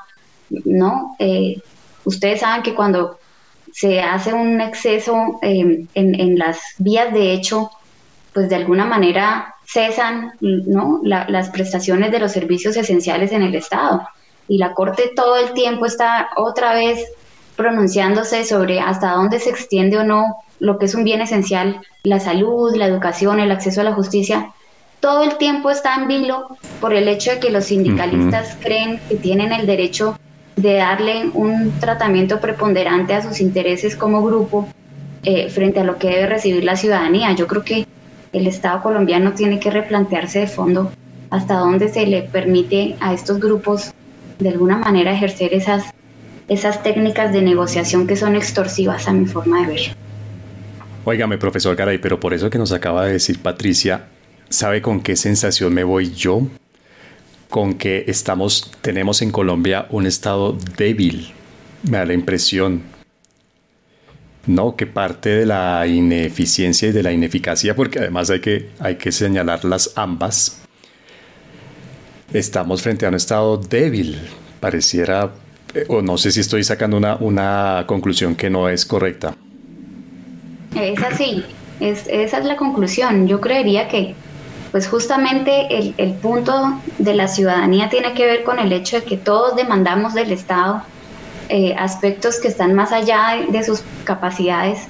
¿no? 0.49 1.17
ustedes 2.05 2.41
saben 2.41 2.63
que 2.63 2.75
cuando 2.75 3.19
se 3.73 4.01
hace 4.01 4.33
un 4.35 4.61
exceso 4.61 5.39
em, 5.41 5.87
en, 5.95 6.39
las 6.39 6.61
vías 6.79 7.13
de 7.13 7.33
hecho, 7.33 7.71
pues 8.33 8.49
de 8.49 8.57
alguna 8.57 8.85
manera 8.85 9.55
cesan 9.67 10.33
¿no? 10.41 11.01
las 11.03 11.51
prestaciones 11.51 12.13
de 12.13 12.19
los 12.19 12.33
servicios 12.33 12.77
esenciales 12.77 13.33
en 13.33 13.43
el 13.43 13.55
Estado. 13.55 14.03
Y 14.47 14.59
la 14.59 14.75
Corte 14.75 15.13
todo 15.17 15.37
el 15.37 15.53
tiempo 15.55 15.87
está 15.87 16.29
otra 16.37 16.75
vez 16.75 17.07
pronunciándose 17.63 18.45
sobre 18.45 18.81
hasta 18.81 19.13
dónde 19.13 19.39
se 19.39 19.51
extiende 19.51 19.97
o 19.99 20.05
no 20.05 20.39
lo 20.59 20.79
que 20.79 20.87
es 20.87 20.97
un 20.97 21.05
bien 21.05 21.21
esencial, 21.21 21.81
la 22.03 22.19
salud, 22.19 22.75
la 22.75 22.87
educación, 22.87 23.39
el 23.39 23.53
acceso 23.53 23.81
a 23.81 23.85
la 23.85 23.93
justicia. 23.93 24.51
Todo 24.99 25.23
el 25.23 25.37
tiempo 25.37 25.71
está 25.71 25.95
en 25.95 26.09
vilo 26.09 26.57
por 26.81 26.93
el 26.93 27.07
hecho 27.07 27.31
de 27.31 27.39
que 27.39 27.51
los 27.51 27.67
sindicalistas 27.67 28.57
creen 28.61 29.01
que 29.09 29.15
tienen 29.15 29.53
el 29.53 29.67
derecho 29.67 30.19
de 30.57 30.75
darle 30.75 31.31
un 31.35 31.73
tratamiento 31.79 32.41
preponderante 32.41 33.15
a 33.15 33.23
sus 33.23 33.41
intereses 33.41 33.95
como 33.95 34.25
grupo 34.25 34.67
eh, 35.23 35.49
frente 35.49 35.79
a 35.81 35.85
lo 35.85 35.99
que 35.99 36.09
debe 36.09 36.27
recibir 36.27 36.65
la 36.65 36.75
ciudadanía. 36.75 37.33
Yo 37.33 37.47
creo 37.47 37.63
que 37.63 37.87
el 38.33 38.47
Estado 38.49 38.83
colombiano 38.83 39.35
tiene 39.35 39.61
que 39.61 39.71
replantearse 39.71 40.41
de 40.41 40.47
fondo 40.49 40.91
hasta 41.31 41.55
dónde 41.55 41.89
se 41.89 42.07
le 42.07 42.23
permite 42.23 42.97
a 43.01 43.15
estos 43.15 43.39
grupos 43.39 43.95
de 44.41 44.49
alguna 44.49 44.79
manera 44.79 45.13
ejercer 45.13 45.55
esas, 45.55 45.93
esas 46.53 46.83
técnicas 46.83 47.33
de 47.33 47.43
negociación 47.43 48.07
que 48.07 48.17
son 48.17 48.37
extorsivas 48.37 49.09
a 49.09 49.13
mi 49.13 49.27
forma 49.27 49.63
de 49.63 49.67
ver. 49.67 49.81
Óigame, 51.05 51.39
profesor 51.39 51.75
Garay, 51.75 51.99
pero 51.99 52.21
por 52.21 52.33
eso 52.33 52.49
que 52.49 52.59
nos 52.59 52.73
acaba 52.73 53.07
de 53.07 53.15
decir 53.15 53.41
Patricia, 53.41 54.07
¿sabe 54.49 54.81
con 54.81 55.01
qué 55.01 55.17
sensación 55.17 55.75
me 55.75 55.83
voy 55.83 56.13
yo? 56.13 56.47
con 57.53 57.75
que 57.75 58.07
estamos, 58.09 58.73
tenemos 58.81 59.21
en 59.21 59.31
Colombia 59.31 59.87
un 59.91 60.07
Estado 60.07 60.57
débil. 60.79 61.33
Me 61.83 61.99
da 61.99 62.07
la 62.07 62.15
impresión. 62.15 62.83
No, 64.47 64.75
que 64.75 64.87
parte 64.87 65.29
de 65.29 65.47
la 65.47 65.87
ineficiencia 65.87 66.89
y 66.89 66.93
de 66.93 67.03
la 67.03 67.13
ineficacia, 67.13 67.77
porque 67.77 67.99
además 67.99 68.31
hay 68.31 68.41
que, 68.41 68.71
hay 68.81 68.97
que 68.97 69.13
señalarlas 69.13 69.93
ambas. 69.97 70.63
Estamos 72.33 72.81
frente 72.81 73.05
a 73.05 73.11
un 73.11 73.17
Estado 73.17 73.59
débil. 73.59 74.19
Pareciera, 74.59 75.31
o 75.89 76.03
no 76.03 76.19
sé 76.19 76.31
si 76.31 76.41
estoy 76.41 76.65
sacando 76.65 76.97
una, 76.97 77.17
una 77.17 77.85
conclusión 77.87 78.35
que 78.35 78.51
no 78.51 78.69
es 78.69 78.85
correcta. 78.85 79.35
Es 80.75 81.03
así, 81.03 81.45
es, 81.81 82.07
esa 82.09 82.39
es 82.39 82.45
la 82.45 82.57
conclusión. 82.57 83.27
Yo 83.27 83.41
creería 83.41 83.89
que 83.89 84.15
pues 84.73 84.89
justamente 84.89 85.93
el, 85.99 86.15
punto 86.15 86.81
de 86.99 87.15
la 87.15 87.29
ciudadanía 87.29 87.91
tiene 87.91 88.15
que 88.15 88.25
ver 88.25 88.43
con 88.43 88.59
el 88.59 88.73
hecho 88.73 88.97
de 88.97 89.05
que 89.05 89.19
todos 89.19 89.55
demandamos 89.55 90.15
del 90.15 90.33
Estado 90.33 90.83
eh, 91.51 91.75
aspectos 91.79 92.41
que 92.41 92.49
están 92.49 92.75
más 92.75 92.91
allá 92.91 93.45
de, 93.51 93.63
sus 93.65 93.83
capacidades 94.05 94.81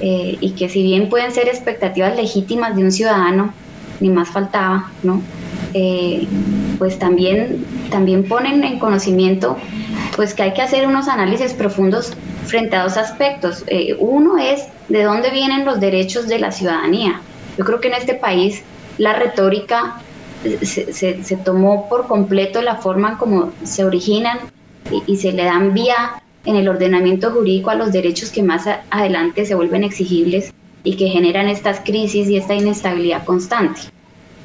eh, 0.00 0.38
y 0.40 0.50
que 0.52 0.68
si 0.68 0.80
bien 0.84 1.08
pueden 1.08 1.32
ser 1.32 1.48
expectativas 1.48 2.14
legítimas 2.14 2.76
de 2.76 2.84
un 2.84 2.92
ciudadano, 2.92 3.52
ni 3.98 4.10
más 4.10 4.28
faltaba, 4.28 4.92
¿no? 5.02 5.20
Eh, 5.74 6.28
pues 6.78 6.96
también, 6.98 7.64
también 7.90 8.28
ponen 8.28 8.62
en 8.62 8.78
conocimiento 8.78 9.56
pues 10.16 10.34
que 10.34 10.42
hay 10.42 10.54
que 10.54 10.62
hacer 10.62 10.86
unos 10.86 11.08
análisis 11.08 11.52
profundos 11.52 12.12
frente 12.46 12.74
a 12.74 12.84
dos 12.84 12.96
aspectos. 12.96 13.64
uno 13.98 14.38
es 14.38 14.66
de 14.88 15.04
dónde 15.04 15.30
vienen 15.30 15.64
los 15.64 15.78
derechos 15.78 16.26
de 16.26 16.38
la 16.38 16.50
ciudadanía. 16.50 17.20
Yo 17.58 17.64
creo 17.64 17.80
que 17.80 17.88
en 17.88 17.94
este 17.94 18.14
país 18.14 18.62
la 18.98 19.12
retórica 19.12 20.00
se, 20.62 21.38
tomó 21.44 21.88
por 21.88 22.06
completo 22.06 22.62
la 22.62 22.76
forma 22.76 23.18
como 23.18 23.52
se 23.64 23.84
originan 23.84 24.38
y, 25.06 25.16
se 25.16 25.32
le 25.32 25.44
dan 25.44 25.74
vía 25.74 26.22
en 26.44 26.56
el 26.56 26.68
ordenamiento 26.68 27.30
jurídico 27.30 27.70
a 27.70 27.74
los 27.74 27.92
derechos 27.92 28.30
que 28.30 28.42
más 28.42 28.66
adelante 28.90 29.44
se 29.44 29.54
vuelven 29.54 29.84
exigibles 29.84 30.52
y 30.84 30.96
que 30.96 31.08
generan 31.08 31.48
estas 31.48 31.80
crisis 31.80 32.28
y 32.28 32.36
esta 32.36 32.54
inestabilidad 32.54 33.24
constante. 33.24 33.80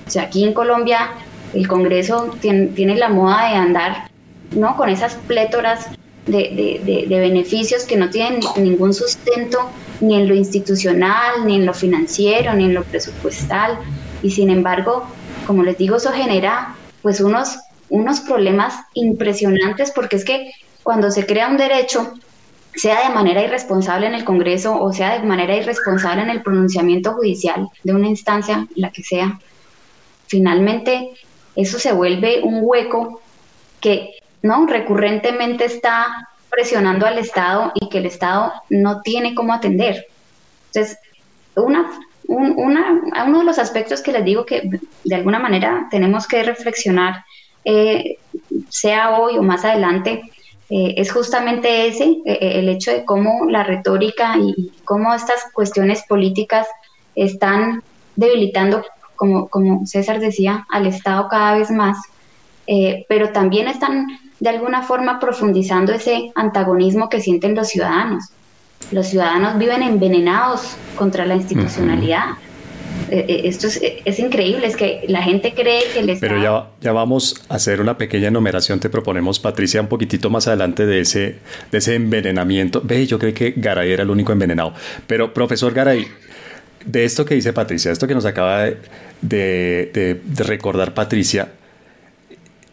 O 0.08 0.10
sea, 0.10 0.24
aquí 0.24 0.44
en 0.44 0.54
Colombia 0.54 1.12
el 1.54 1.68
Congreso 1.68 2.36
tiene, 2.42 2.96
la 2.96 3.10
moda 3.10 3.50
de 3.50 3.56
andar 3.56 4.11
¿no? 4.52 4.76
con 4.78 4.90
esas 4.90 5.16
plétoras 5.16 5.88
de, 6.26 7.08
de, 7.08 7.20
beneficios 7.20 7.84
que 7.84 7.98
no 7.98 8.10
tienen 8.10 8.42
ningún 8.58 8.94
sustento 8.94 9.70
ni 10.02 10.16
en 10.16 10.28
lo 10.28 10.36
institucional, 10.36 11.46
ni 11.46 11.56
en 11.56 11.66
lo 11.66 11.74
financiero, 11.74 12.54
ni 12.54 12.66
en 12.66 12.74
lo 12.74 12.84
presupuestal, 12.84 13.80
y 14.22 14.32
sin 14.32 14.50
embargo, 14.50 15.06
como 15.48 15.64
les 15.64 15.78
digo, 15.78 15.98
eso 15.98 16.12
genera 16.12 16.76
pues 17.02 17.22
unos, 17.22 17.58
unos 17.90 18.20
problemas 18.22 18.76
impresionantes 18.94 19.92
porque 19.92 20.16
es 20.16 20.26
que 20.26 20.52
cuando 20.84 21.12
se 21.12 21.26
crea 21.26 21.50
un 21.50 21.58
derecho, 21.58 22.14
sea 22.74 23.08
de 23.08 23.14
manera 23.14 23.44
irresponsable 23.44 24.08
en 24.08 24.14
el 24.14 24.24
Congreso 24.24 24.82
o 24.82 24.94
sea 24.94 25.20
de 25.20 25.28
manera 25.28 25.58
irresponsable 25.58 26.22
en 26.24 26.30
el 26.30 26.42
pronunciamiento 26.42 27.14
judicial 27.14 27.68
de 27.84 27.94
una 27.94 28.08
instancia, 28.08 28.68
la 28.76 28.92
que 28.92 29.04
sea, 29.04 29.40
finalmente 30.28 31.10
eso 31.56 31.80
se 31.80 31.92
vuelve 31.92 32.42
un 32.42 32.60
hueco 32.62 33.22
que 33.82 34.21
no 34.42 34.66
recurrentemente 34.66 35.66
está 35.66 36.30
presionando 36.50 37.06
al 37.06 37.18
Estado 37.18 37.72
y 37.76 37.90
que 37.90 38.00
el 38.00 38.06
Estado 38.06 38.54
no 38.70 39.02
tiene 39.02 39.36
cómo 39.36 39.54
atender. 39.54 40.08
Entonces, 40.68 40.98
una 41.56 41.90
uno 42.32 43.40
de 43.40 43.46
los 43.46 43.60
aspectos 43.60 44.02
que 44.02 44.12
les 44.12 44.24
digo 44.24 44.46
que 44.46 44.70
de 45.04 45.16
alguna 45.16 45.40
manera 45.40 45.88
tenemos 45.92 46.28
que 46.28 46.44
reflexionar, 46.44 47.24
eh, 47.66 48.18
sea 48.70 49.18
hoy 49.20 49.38
o 49.38 49.44
más 49.44 49.66
adelante, 49.66 50.22
eh, 50.70 50.94
es 50.98 51.12
justamente 51.12 51.88
ese, 51.88 52.06
eh, 52.26 52.38
el 52.60 52.70
hecho 52.70 52.92
de 52.92 53.04
cómo 53.04 53.50
la 53.50 53.64
retórica 53.64 54.36
y 54.38 54.72
cómo 54.86 55.14
estas 55.14 55.44
cuestiones 55.54 56.04
políticas 56.08 56.68
están 57.16 57.84
debilitando, 58.16 58.86
como, 59.16 59.50
como 59.50 59.86
César 59.86 60.20
decía, 60.20 60.66
al 60.72 60.88
Estado 60.88 61.28
cada 61.30 61.58
vez 61.58 61.70
más, 61.70 61.98
pero 63.10 63.34
también 63.34 63.68
están 63.68 64.08
de 64.42 64.50
alguna 64.50 64.82
forma 64.82 65.20
profundizando 65.20 65.94
ese 65.94 66.34
antagonismo 66.36 67.08
que 67.08 67.22
sienten 67.22 67.56
los 67.56 67.70
ciudadanos 67.70 68.26
los 68.92 69.08
ciudadanos 69.08 69.58
viven 69.58 69.84
envenenados 69.84 70.76
contra 70.96 71.26
la 71.26 71.36
institucionalidad. 71.36 72.32
Eh, 73.10 73.26
eh, 73.28 73.42
esto 73.46 73.68
es, 73.68 74.20
increíble, 74.20 74.68
es 74.68 74.76
que 74.76 75.06
la 75.08 75.22
gente 75.22 75.54
cree 75.54 75.84
que 75.94 76.02
les... 76.02 76.20
Pero 76.20 76.42
ya, 76.42 76.70
ya 76.82 76.92
vamos 76.92 77.44
a 77.50 77.56
hacer 77.56 77.82
una 77.82 77.98
pequeña 77.98 78.28
enumeración, 78.28 78.80
te 78.80 78.90
proponemos, 78.90 79.40
Patricia, 79.40 79.82
un 79.82 79.88
poquitito 79.88 80.30
más 80.30 80.48
adelante 80.48 80.86
de 80.86 81.02
ese, 81.02 81.38
de 81.72 81.78
ese 81.78 81.96
envenenamiento. 81.96 82.82
Ve, 82.84 83.06
yo 83.06 83.20
creo 83.20 83.34
que 83.34 83.54
Garay 83.56 83.92
era 83.92 84.04
el 84.04 84.10
único 84.10 84.32
envenenado. 84.32 84.74
Pero, 85.08 85.34
profesor 85.34 85.74
Garay, 85.74 86.08
de 86.86 87.06
esto 87.06 87.26
que 87.26 87.36
dice 87.36 87.54
Patricia, 87.54 87.92
esto 87.92 88.08
que 88.08 88.16
nos 88.16 88.26
acaba 88.26 88.64
de, 88.66 88.82
de 89.22 90.44
recordar 90.44 90.94
Patricia, 90.94 91.50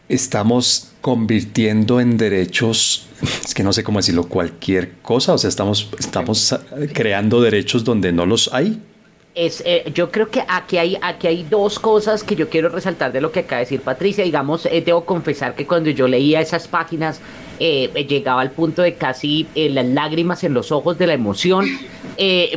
estamos 0.08 0.92
convirtiendo 1.00 2.00
en 2.00 2.16
derechos, 2.16 3.06
es 3.44 3.54
que 3.54 3.62
no 3.62 3.72
sé 3.72 3.84
cómo 3.84 3.98
decirlo, 3.98 4.24
cualquier 4.24 4.92
cosa, 5.02 5.34
o 5.34 5.38
sea, 5.38 5.48
estamos, 5.48 5.90
estamos 5.98 6.58
creando 6.92 7.40
derechos 7.40 7.84
donde 7.84 8.12
no 8.12 8.26
los 8.26 8.52
hay. 8.52 8.82
Es, 9.34 9.62
eh, 9.64 9.90
yo 9.94 10.10
creo 10.10 10.30
que 10.30 10.42
aquí 10.48 10.78
hay, 10.78 10.98
aquí 11.00 11.28
hay 11.28 11.44
dos 11.44 11.78
cosas 11.78 12.24
que 12.24 12.34
yo 12.34 12.48
quiero 12.48 12.68
resaltar 12.70 13.12
de 13.12 13.20
lo 13.20 13.30
que 13.30 13.40
acaba 13.40 13.58
de 13.58 13.66
decir 13.66 13.80
Patricia. 13.80 14.24
Digamos, 14.24 14.66
eh, 14.66 14.82
debo 14.84 15.04
confesar 15.04 15.54
que 15.54 15.64
cuando 15.64 15.90
yo 15.90 16.08
leía 16.08 16.40
esas 16.40 16.66
páginas 16.66 17.20
eh, 17.58 18.06
llegaba 18.08 18.40
al 18.40 18.50
punto 18.50 18.82
de 18.82 18.94
casi 18.94 19.46
las 19.54 19.86
lágrimas 19.86 20.44
en 20.44 20.54
los 20.54 20.72
ojos 20.72 20.98
de 20.98 21.06
la 21.06 21.14
emoción, 21.14 21.66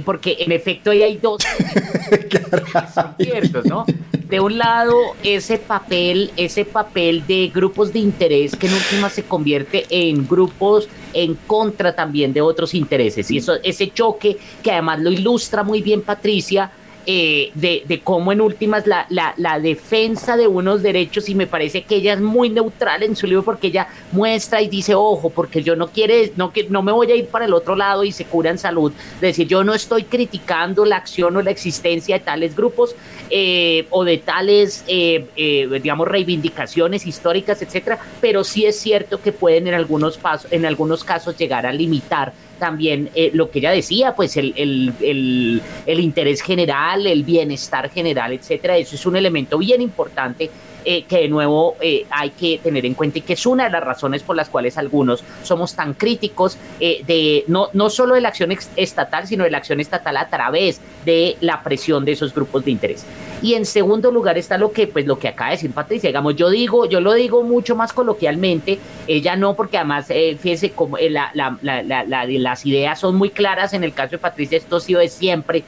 porque 0.06 0.38
en 0.40 0.52
efecto 0.52 0.92
ahí 0.92 1.04
hay 1.04 1.18
dos. 1.18 1.42
son 2.94 3.16
ciertos, 3.18 3.66
¿no? 3.66 3.86
De 4.32 4.40
un 4.40 4.58
lado, 4.58 4.96
ese 5.24 5.58
papel, 5.58 6.32
ese 6.38 6.64
papel 6.64 7.28
de 7.28 7.52
grupos 7.54 7.92
de 7.92 8.00
interés 8.00 8.56
que 8.56 8.68
en 8.68 8.74
última 8.74 9.10
se 9.10 9.24
convierte 9.24 9.86
en 9.90 10.26
grupos 10.26 10.88
en 11.14 11.36
contra 11.36 11.94
también 11.94 12.32
de 12.32 12.40
otros 12.40 12.74
intereses. 12.74 13.30
Y 13.30 13.40
eso, 13.40 13.56
ese 13.62 13.92
choque 13.92 14.38
que 14.64 14.72
además 14.72 15.02
lo 15.02 15.12
ilustra 15.12 15.64
muy 15.64 15.82
bien 15.82 16.02
Patricia, 16.02 16.72
eh, 17.06 17.52
de, 17.56 17.84
de, 17.88 18.00
cómo 18.02 18.32
en 18.32 18.42
últimas 18.42 18.86
la, 18.86 19.06
la, 19.10 19.34
la, 19.38 19.60
defensa 19.60 20.38
de 20.38 20.48
unos 20.48 20.84
derechos 20.84 21.30
y 21.30 21.36
me 21.36 21.48
parece 21.48 21.84
que 21.84 21.96
ella 21.96 22.14
es 22.14 22.22
muy 22.22 22.50
neutral 22.50 23.04
en 23.04 23.16
su 23.16 23.26
libro 23.26 23.44
porque 23.44 23.68
ella 23.68 23.88
muestra 24.12 24.62
y 24.62 24.68
dice, 24.68 24.94
ojo, 24.94 25.30
porque 25.30 25.64
yo 25.64 25.76
no 25.76 25.88
quiere, 25.88 26.32
no, 26.36 26.54
que, 26.54 26.68
no 26.70 26.82
me 26.84 26.92
voy 26.92 27.12
a 27.12 27.16
ir 27.16 27.28
para 27.28 27.46
el 27.46 27.54
otro 27.54 27.76
lado 27.76 28.04
y 28.04 28.12
se 28.12 28.26
cura 28.26 28.52
en 28.52 28.58
salud, 28.58 28.92
decir, 29.20 29.48
yo 29.48 29.64
no 29.64 29.74
estoy 29.74 30.04
criticando 30.04 30.86
la 30.86 30.98
acción 30.98 31.36
o 31.38 31.42
la 31.42 31.52
existencia 31.52 32.20
de 32.20 32.24
tales 32.24 32.56
grupos 32.56 32.96
eh, 33.32 33.88
o 33.90 34.04
de 34.04 34.18
tales, 34.18 34.84
eh, 34.88 35.26
eh, 35.36 35.80
digamos, 35.82 36.08
reivindicaciones 36.08 37.08
históricas, 37.08 37.62
etcétera, 37.62 37.98
pero 38.20 38.44
sí 38.44 38.66
es 38.66 38.80
cierto 38.80 39.22
que 39.22 39.32
pueden 39.32 39.68
en 39.68 39.74
algunos, 39.74 40.18
pasos, 40.18 40.52
en 40.52 40.66
algunos 40.66 41.04
casos 41.04 41.38
llegar 41.38 41.66
a 41.66 41.72
limitar 41.72 42.34
también 42.62 43.10
eh, 43.16 43.32
lo 43.34 43.50
que 43.50 43.58
ella 43.58 43.72
decía, 43.72 44.16
pues 44.16 44.38
el, 44.38 44.54
el, 44.56 44.94
el, 45.02 45.62
el, 45.88 46.00
interés 46.00 46.44
general, 46.44 47.08
el 47.08 47.24
bienestar 47.24 47.90
general, 47.90 48.34
etcétera. 48.34 48.78
Eso 48.78 48.96
es 48.96 49.06
un 49.08 49.16
elemento 49.16 49.58
bien 49.58 49.82
importante 49.82 50.52
eh, 50.84 51.04
que 51.04 51.20
de 51.20 51.28
nuevo 51.28 51.76
eh, 51.80 52.08
hay 52.10 52.32
que 52.32 52.58
tener 52.58 52.88
en 52.88 52.96
cuenta 52.96 53.20
y 53.20 53.22
que 53.22 53.34
es 53.34 53.46
una 53.46 53.66
de 53.66 53.70
las 53.70 53.84
razones 53.84 54.24
por 54.24 54.36
las 54.36 54.50
cuales 54.50 54.80
algunos 54.80 55.24
somos 55.44 55.76
tan 55.76 55.94
críticos 55.94 56.58
eh, 56.80 57.04
de 57.06 57.44
no, 57.48 57.70
no 57.74 57.92
solo 57.92 58.16
de 58.16 58.22
la 58.22 58.30
acción 58.30 58.52
estatal, 58.76 59.28
sino 59.28 59.44
de 59.44 59.52
la 59.52 59.60
acción 59.60 59.80
estatal 59.80 60.18
a 60.18 60.28
través 60.28 60.82
de 61.06 61.38
la 61.40 61.62
presión 61.62 62.04
de 62.04 62.14
esos 62.14 62.34
grupos 62.34 62.66
de 62.66 62.72
interés. 62.72 63.06
Y 63.44 63.54
en 63.54 63.68
segundo 63.68 64.12
lugar 64.12 64.40
está 64.40 64.58
lo 64.58 64.72
que, 64.72 64.88
pues, 64.88 65.06
lo 65.06 65.20
que 65.20 65.28
acaba 65.28 65.52
de 65.52 65.58
decir 65.58 65.72
Patricia. 65.72 66.10
Digamos, 66.10 66.36
yo 66.36 66.50
digo, 66.50 66.88
yo 66.88 67.00
lo 67.00 67.14
digo 67.14 67.44
mucho 67.44 67.76
más 67.76 67.94
coloquialmente, 67.94 68.80
ella 69.08 69.36
no, 69.36 69.56
porque 69.56 69.78
además, 69.78 70.08
fíjese, 70.08 70.72
como 70.72 70.98
la, 70.98 71.32
las 71.62 72.66
ideas 72.66 73.00
son 73.00 73.16
muy 73.16 73.30
claras. 73.30 73.74
En 73.74 73.84
el 73.84 73.94
caso 73.94 74.12
de 74.12 74.18
Patricia, 74.18 74.58
esto 74.58 74.78
ha 74.78 74.80
sido 74.80 75.00
de 75.00 75.10
siempre. 75.10 75.64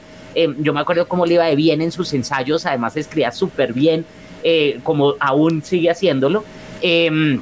yo 0.58 0.72
me 0.72 0.80
acuerdo 0.80 1.06
cómo 1.06 1.26
le 1.26 1.34
iba 1.34 1.44
de 1.46 1.56
bien 1.56 1.82
en 1.82 1.90
sus 1.90 2.12
ensayos, 2.12 2.66
además 2.66 2.96
escribía 2.96 3.32
súper 3.32 3.72
bien 3.72 4.04
eh, 4.44 4.78
como 4.82 5.14
aún 5.18 5.62
sigue 5.64 5.90
haciéndolo. 5.90 6.44
Em, 6.82 7.40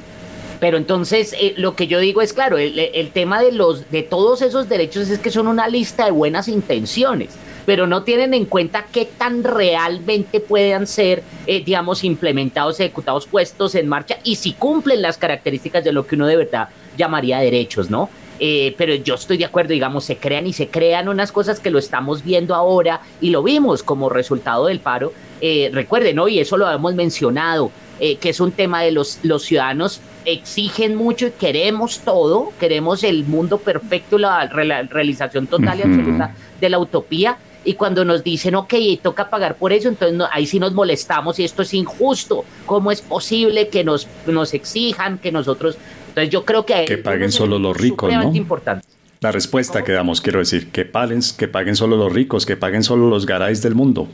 pero 0.61 0.77
entonces 0.77 1.35
eh, 1.37 1.53
lo 1.57 1.75
que 1.75 1.87
yo 1.87 1.99
digo 1.99 2.21
es 2.21 2.31
claro, 2.31 2.57
el, 2.57 3.11
tema 3.11 3.41
de 3.41 3.51
los 3.51 3.91
de 3.91 4.01
todos 4.01 4.41
esos 4.41 4.69
derechos 4.69 5.09
es 5.09 5.19
que 5.19 5.29
son 5.29 5.47
una 5.47 5.67
lista 5.67 6.05
de 6.05 6.11
buenas 6.11 6.47
intenciones, 6.47 7.31
pero 7.65 7.85
no 7.85 8.03
tienen 8.03 8.33
en 8.33 8.45
cuenta 8.45 8.85
qué 8.89 9.05
tan 9.05 9.43
realmente 9.43 10.39
puedan 10.39 10.87
ser, 10.87 11.21
eh, 11.47 11.61
digamos, 11.61 12.05
implementados, 12.05 12.79
ejecutados, 12.79 13.27
puestos 13.27 13.75
en 13.75 13.89
marcha 13.89 14.19
y 14.23 14.37
si 14.37 14.53
cumplen 14.53 15.01
las 15.01 15.17
características 15.17 15.83
de 15.83 15.91
lo 15.91 16.07
que 16.07 16.15
uno 16.15 16.27
de 16.27 16.37
verdad 16.37 16.69
llamaría 16.95 17.39
derechos, 17.39 17.89
¿no? 17.89 18.09
Pero 18.39 18.95
yo 18.95 19.15
estoy 19.15 19.37
de 19.37 19.45
acuerdo, 19.45 19.73
digamos, 19.73 20.03
se 20.03 20.17
crean 20.17 20.47
y 20.47 20.53
se 20.53 20.67
crean 20.67 21.07
unas 21.07 21.31
cosas 21.31 21.59
que 21.59 21.69
lo 21.69 21.79
estamos 21.79 22.23
viendo 22.23 22.55
ahora 22.55 23.01
y 23.21 23.29
lo 23.29 23.43
vimos 23.43 23.83
como 23.83 24.09
resultado 24.09 24.65
del 24.65 24.79
paro, 24.79 25.13
eh, 25.45 25.69
recuerden, 25.73 26.19
hoy 26.19 26.39
eso 26.39 26.55
lo 26.55 26.71
hemos 26.71 26.95
mencionado, 26.95 27.69
eh, 27.99 28.15
que 28.15 28.29
es 28.29 28.39
un 28.39 28.53
tema 28.53 28.81
de 28.81 28.91
los, 28.91 29.19
los 29.23 29.43
ciudadanos 29.43 29.99
exigen 30.23 30.95
mucho 30.95 31.27
y 31.27 31.31
queremos 31.31 31.99
todo, 31.99 32.53
queremos 32.61 33.03
el 33.03 33.25
mundo 33.25 33.57
perfecto, 33.57 34.17
la, 34.17 34.47
realización 34.47 35.47
total 35.47 35.79
y 35.79 35.81
absoluta 35.81 36.33
de 36.61 36.69
la 36.69 36.79
utopía. 36.79 37.37
Y 37.65 37.73
cuando 37.73 38.05
nos 38.05 38.23
dicen, 38.23 38.55
ok, 38.55 38.73
toca 39.01 39.29
pagar 39.29 39.55
por 39.55 39.73
eso, 39.73 39.89
entonces 39.89 40.17
ahí 40.31 40.45
sí 40.45 40.59
nos 40.59 40.73
molestamos 40.73 41.37
y 41.39 41.43
esto 41.43 41.61
es 41.61 41.73
injusto. 41.73 42.45
¿Cómo 42.65 42.89
es 42.89 43.01
posible 43.01 43.67
que 43.67 43.83
nos, 43.83 44.07
nos 44.25 44.53
exijan 44.53 45.17
que 45.17 45.33
nosotros... 45.33 45.77
Entonces 46.13 46.29
yo 46.29 46.45
creo 46.45 46.63
que... 46.63 46.85
Que 46.85 46.99
paguen 46.99 47.31
solo 47.31 47.57
los 47.57 47.75
ricos, 47.75 48.13
¿no? 48.13 48.35
Importante. 48.35 48.85
La 49.19 49.31
respuesta 49.31 49.83
que 49.83 49.93
damos, 49.93 50.21
quiero 50.21 50.37
decir, 50.37 50.69
que 50.69 50.85
paguen, 50.85 51.21
que 51.35 51.47
paguen 51.47 51.75
solo 51.75 51.97
los 51.97 52.13
ricos, 52.13 52.45
que 52.45 52.55
paguen 52.55 52.83
solo 52.83 53.09
los 53.09 53.25
garais 53.25 53.63
del 53.63 53.73
mundo. 53.73 54.07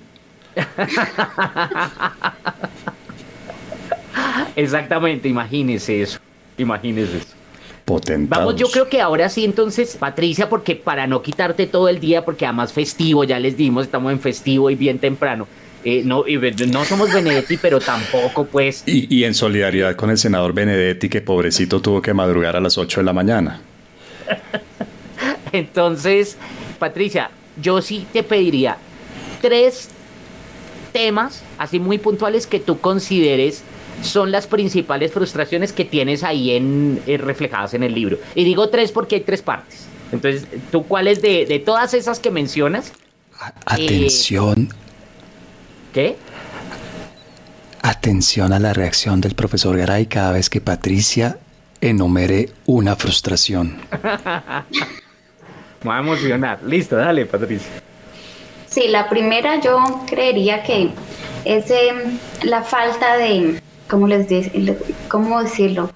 Exactamente, 4.55 5.27
imagínese 5.27 6.01
eso. 6.01 6.19
Imagínese 6.57 7.17
eso. 7.17 7.35
Vamos, 8.27 8.55
yo 8.55 8.69
creo 8.69 8.87
que 8.87 9.01
ahora 9.01 9.29
sí, 9.29 9.43
entonces, 9.43 9.97
Patricia, 9.97 10.47
porque 10.47 10.75
para 10.75 11.07
no 11.07 11.23
quitarte 11.23 11.65
todo 11.65 11.89
el 11.89 11.99
día, 11.99 12.23
porque 12.23 12.45
además 12.45 12.71
festivo, 12.71 13.23
ya 13.23 13.39
les 13.39 13.57
dimos, 13.57 13.85
estamos 13.85 14.11
en 14.11 14.19
festivo 14.19 14.69
y 14.69 14.75
bien 14.75 14.99
temprano. 14.99 15.47
Eh, 15.83 16.01
no, 16.03 16.25
no 16.67 16.85
somos 16.85 17.13
Benedetti, 17.13 17.57
pero 17.57 17.79
tampoco, 17.79 18.45
pues. 18.45 18.83
Y, 18.85 19.13
y, 19.15 19.23
en 19.23 19.33
solidaridad 19.33 19.95
con 19.95 20.09
el 20.09 20.17
senador 20.17 20.53
Benedetti, 20.53 21.07
que 21.07 21.21
pobrecito 21.21 21.81
tuvo 21.81 22.01
que 22.01 22.13
madrugar 22.13 22.55
a 22.55 22.59
las 22.59 22.77
8 22.77 22.99
de 22.99 23.05
la 23.05 23.13
mañana. 23.13 23.61
Entonces, 25.51 26.37
Patricia, 26.79 27.31
yo 27.61 27.81
sí 27.81 28.05
te 28.11 28.23
pediría 28.23 28.77
tres 29.41 29.89
temas 30.91 31.43
así 31.57 31.79
muy 31.79 31.97
puntuales 31.97 32.47
que 32.47 32.59
tú 32.59 32.79
consideres 32.79 33.63
son 34.01 34.31
las 34.31 34.47
principales 34.47 35.11
frustraciones 35.11 35.73
que 35.73 35.85
tienes 35.85 36.23
ahí 36.23 36.51
en, 36.51 37.01
eh, 37.05 37.17
reflejadas 37.17 37.73
en 37.73 37.83
el 37.83 37.93
libro. 37.93 38.17
Y 38.35 38.43
digo 38.43 38.69
tres 38.69 38.91
porque 38.91 39.15
hay 39.15 39.21
tres 39.21 39.41
partes. 39.41 39.87
Entonces, 40.11 40.47
¿tú 40.71 40.83
cuáles 40.83 41.21
de, 41.21 41.45
de 41.45 41.59
todas 41.59 41.93
esas 41.93 42.19
que 42.19 42.31
mencionas? 42.31 42.93
Atención. 43.65 44.69
¿Qué? 45.93 46.17
Atención 47.81 48.53
a 48.53 48.59
la 48.59 48.73
reacción 48.73 49.21
del 49.21 49.35
profesor 49.35 49.77
Garay 49.77 50.05
cada 50.05 50.31
vez 50.31 50.49
que 50.49 50.61
Patricia 50.61 51.37
enumere 51.81 52.49
una 52.65 52.95
frustración. 52.95 53.77
Me 55.83 55.89
va 55.89 55.97
a 55.97 55.99
emocionar. 55.99 56.59
Listo, 56.63 56.97
dale, 56.97 57.25
Patricia. 57.25 57.71
Sí, 58.67 58.87
la 58.89 59.09
primera 59.09 59.59
yo 59.61 60.03
creería 60.07 60.61
que 60.63 60.89
es 61.45 61.71
em, 61.71 62.17
la 62.43 62.63
falta 62.63 63.17
de, 63.17 63.59
¿cómo 63.87 64.07
les 64.07 64.27
cómo 65.07 65.41
decirlo? 65.41 65.91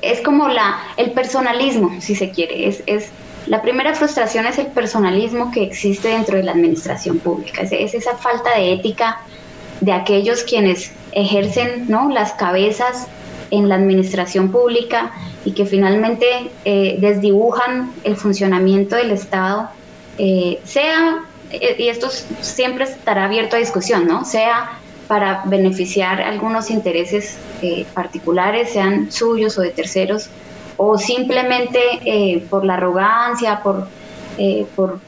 Es 0.00 0.20
como 0.22 0.48
la, 0.48 0.80
el 0.96 1.12
personalismo, 1.12 2.00
si 2.00 2.16
se 2.16 2.30
quiere. 2.30 2.66
Es, 2.66 2.82
es, 2.86 3.10
la 3.46 3.62
primera 3.62 3.94
frustración 3.94 4.46
es 4.46 4.58
el 4.58 4.68
personalismo 4.68 5.50
que 5.50 5.62
existe 5.64 6.08
dentro 6.08 6.36
de 6.36 6.44
la 6.44 6.52
administración 6.52 7.18
pública. 7.18 7.62
Es, 7.62 7.72
es 7.72 7.94
esa 7.94 8.16
falta 8.16 8.56
de 8.56 8.72
ética 8.74 9.20
de 9.80 9.92
aquellos 9.92 10.44
quienes 10.44 10.92
ejercen 11.12 11.86
¿no? 11.88 12.08
las 12.08 12.32
cabezas 12.32 13.08
en 13.50 13.68
la 13.68 13.74
administración 13.74 14.50
pública 14.50 15.12
y 15.44 15.52
que 15.52 15.66
finalmente 15.66 16.50
eh, 16.64 16.96
desdibujan 17.00 17.92
el 18.04 18.16
funcionamiento 18.16 18.96
del 18.96 19.10
Estado, 19.10 19.68
eh, 20.18 20.60
sea 20.64 21.24
eh, 21.50 21.76
y 21.78 21.88
esto 21.88 22.08
siempre 22.40 22.84
estará 22.84 23.24
abierto 23.24 23.56
a 23.56 23.58
discusión, 23.58 24.06
¿no? 24.06 24.24
Sea 24.24 24.78
para 25.06 25.42
beneficiar 25.44 26.22
algunos 26.22 26.70
intereses 26.70 27.36
particulares, 27.92 28.70
sean 28.72 29.12
suyos 29.12 29.58
o 29.58 29.60
de 29.60 29.68
terceros, 29.68 30.30
o 30.84 30.98
simplemente 30.98 31.78
eh, 32.04 32.44
por 32.50 32.64
la 32.64 32.74
arrogancia, 32.74 33.62
por, 33.62 33.86
por 34.74 34.98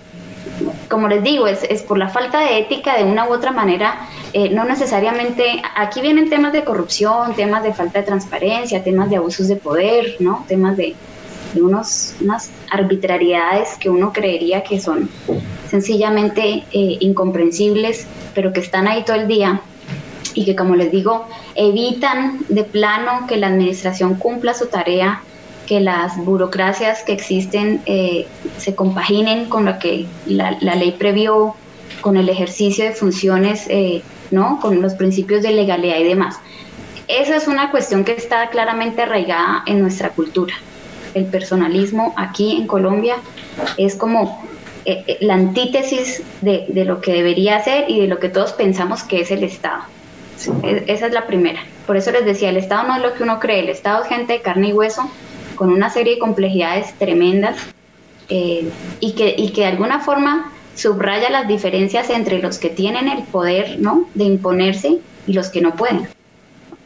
como 0.89 1.09
les 1.09 1.22
digo, 1.25 1.49
es, 1.49 1.64
es, 1.64 1.83
por 1.83 1.99
la 1.99 2.09
falta 2.09 2.39
de 2.39 2.59
ética 2.59 2.97
de 2.97 3.05
una 3.05 3.27
u 3.29 3.33
otra 3.33 3.51
manera, 3.51 4.07
no 4.53 4.64
necesariamente, 4.64 5.62
aquí 5.75 6.01
vienen 6.01 6.29
temas 6.29 6.53
de 6.53 6.62
corrupción, 6.64 7.35
temas 7.35 7.62
de 7.64 7.72
falta 7.72 8.01
de 8.01 8.05
transparencia, 8.05 8.85
temas 8.85 9.11
de 9.11 9.16
abusos 9.16 9.49
de 9.49 9.57
poder, 9.57 10.16
¿no? 10.20 10.45
Temas 10.47 10.77
de, 10.77 10.95
unos, 11.61 12.14
unas 12.20 12.51
arbitrariedades 12.70 13.77
que 13.79 13.91
uno 13.91 14.12
creería 14.12 14.62
que 14.62 14.81
son 14.81 15.09
sencillamente 15.68 16.64
eh, 16.72 16.97
incomprensibles, 17.01 18.07
pero 18.35 18.53
que 18.53 18.61
están 18.61 18.87
ahí 18.87 19.05
todo 19.05 19.16
el 19.16 19.27
día 19.27 19.61
y 20.35 20.45
que, 20.45 20.57
como 20.57 20.75
les 20.75 20.91
digo, 20.91 21.27
evitan 21.55 22.41
de 22.49 22.64
plano 22.64 23.27
que 23.27 23.37
la 23.37 23.49
administración 23.49 24.16
cumpla 24.16 24.55
su 24.55 24.66
tarea, 24.66 25.22
que 25.67 25.81
las 25.81 26.17
burocracias 26.17 27.03
que 27.03 27.12
existen 27.12 27.81
eh, 27.87 28.27
se 28.59 28.75
compaginen 28.75 29.47
con 29.47 29.65
lo 29.65 29.79
que 29.79 30.07
la, 30.27 30.53
ley 30.53 30.93
previó, 30.99 31.55
con 32.01 32.17
el 32.17 32.29
ejercicio 32.29 32.85
de 32.85 32.93
funciones, 32.93 33.67
eh, 33.69 34.03
¿no? 34.31 34.61
con 34.61 34.83
los 34.83 34.95
principios 34.95 35.43
de 35.43 35.53
legalidad 35.53 35.99
y 35.99 36.05
demás. 36.05 36.39
Esa 37.09 37.37
es 37.37 37.49
una 37.49 37.71
cuestión 37.71 38.05
que 38.05 38.12
está 38.12 38.49
claramente 38.51 39.03
arraigada 39.03 39.62
en 39.67 39.81
nuestra 39.81 40.11
cultura 40.11 40.55
el 41.15 41.27
personalismo 41.27 42.12
aquí 42.17 42.57
en 42.57 42.67
Colombia 42.67 43.17
es 43.77 43.95
como 43.95 44.45
eh, 44.85 45.03
eh, 45.07 45.19
la 45.21 45.35
antítesis 45.35 46.23
de, 46.43 46.67
lo 46.85 47.01
que 47.01 47.12
debería 47.12 47.62
ser 47.62 47.89
y 47.89 48.01
de 48.01 48.09
lo 48.09 48.19
que 48.19 48.29
todos 48.29 48.53
pensamos 48.53 49.03
que 49.03 49.21
es 49.21 49.31
el 49.31 49.45
Estado. 49.45 49.83
esa 50.62 51.07
es 51.07 51.12
la 51.12 51.27
primera. 51.27 51.61
Por 51.87 51.97
eso 51.97 52.11
les 52.11 52.25
decía, 52.25 52.51
el 52.51 52.57
Estado 52.57 52.89
no 52.89 52.97
es 52.97 53.03
lo 53.03 53.15
que 53.15 53.23
uno 53.23 53.41
cree, 53.41 53.61
el 53.61 53.69
Estado 53.69 54.03
es 54.03 54.09
gente 54.09 54.35
de 54.35 54.43
carne 54.43 54.69
y 54.69 54.73
hueso, 54.73 55.09
con 55.55 55.70
una 55.70 55.90
serie 55.90 56.14
de 56.14 56.18
complejidades 56.18 56.94
tremendas 56.98 57.57
eh, 58.28 58.68
y, 59.00 59.12
que, 59.12 59.34
y 59.36 59.50
que 59.50 59.62
de 59.62 59.66
alguna 59.68 60.00
forma 60.00 60.52
subraya 60.74 61.30
las 61.30 61.46
diferencias 61.46 62.11
entre 62.11 62.40
los 62.40 62.59
que 62.59 62.70
tienen 62.70 63.09
el 63.09 63.22
poder, 63.24 63.78
¿no? 63.78 64.09
De 64.14 64.24
imponerse 64.24 64.98
y 65.26 65.32
los 65.32 65.48
que 65.50 65.61
no 65.61 65.74
pueden. 65.74 66.09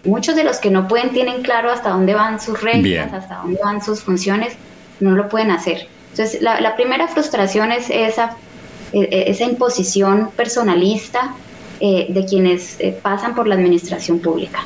Muchos 0.04 0.36
de 0.36 0.44
los 0.44 0.58
que 0.58 0.70
no 0.70 0.88
pueden 0.88 1.10
tienen 1.10 1.42
claro 1.42 1.70
hasta 1.70 1.90
dónde 1.90 2.14
van 2.14 2.40
sus 2.40 2.60
reglas, 2.62 3.12
hasta 3.12 3.36
dónde 3.36 3.60
van 3.62 3.82
sus 3.82 4.00
funciones, 4.00 4.54
no 5.00 5.12
lo 5.12 5.28
pueden 5.28 5.50
hacer. 5.50 5.88
Entonces, 6.10 6.40
la, 6.42 6.74
primera 6.76 7.08
frustración 7.08 7.72
es 7.72 7.90
esa, 7.90 8.36
e, 8.92 9.00
e, 9.00 9.30
esa 9.30 9.44
imposición 9.44 10.30
personalista 10.36 11.34
eh, 11.80 12.06
de 12.08 12.24
quienes 12.24 12.80
eh, 12.80 12.98
pasan 13.00 13.34
por 13.34 13.46
la 13.46 13.54
administración 13.54 14.18
pública. 14.18 14.64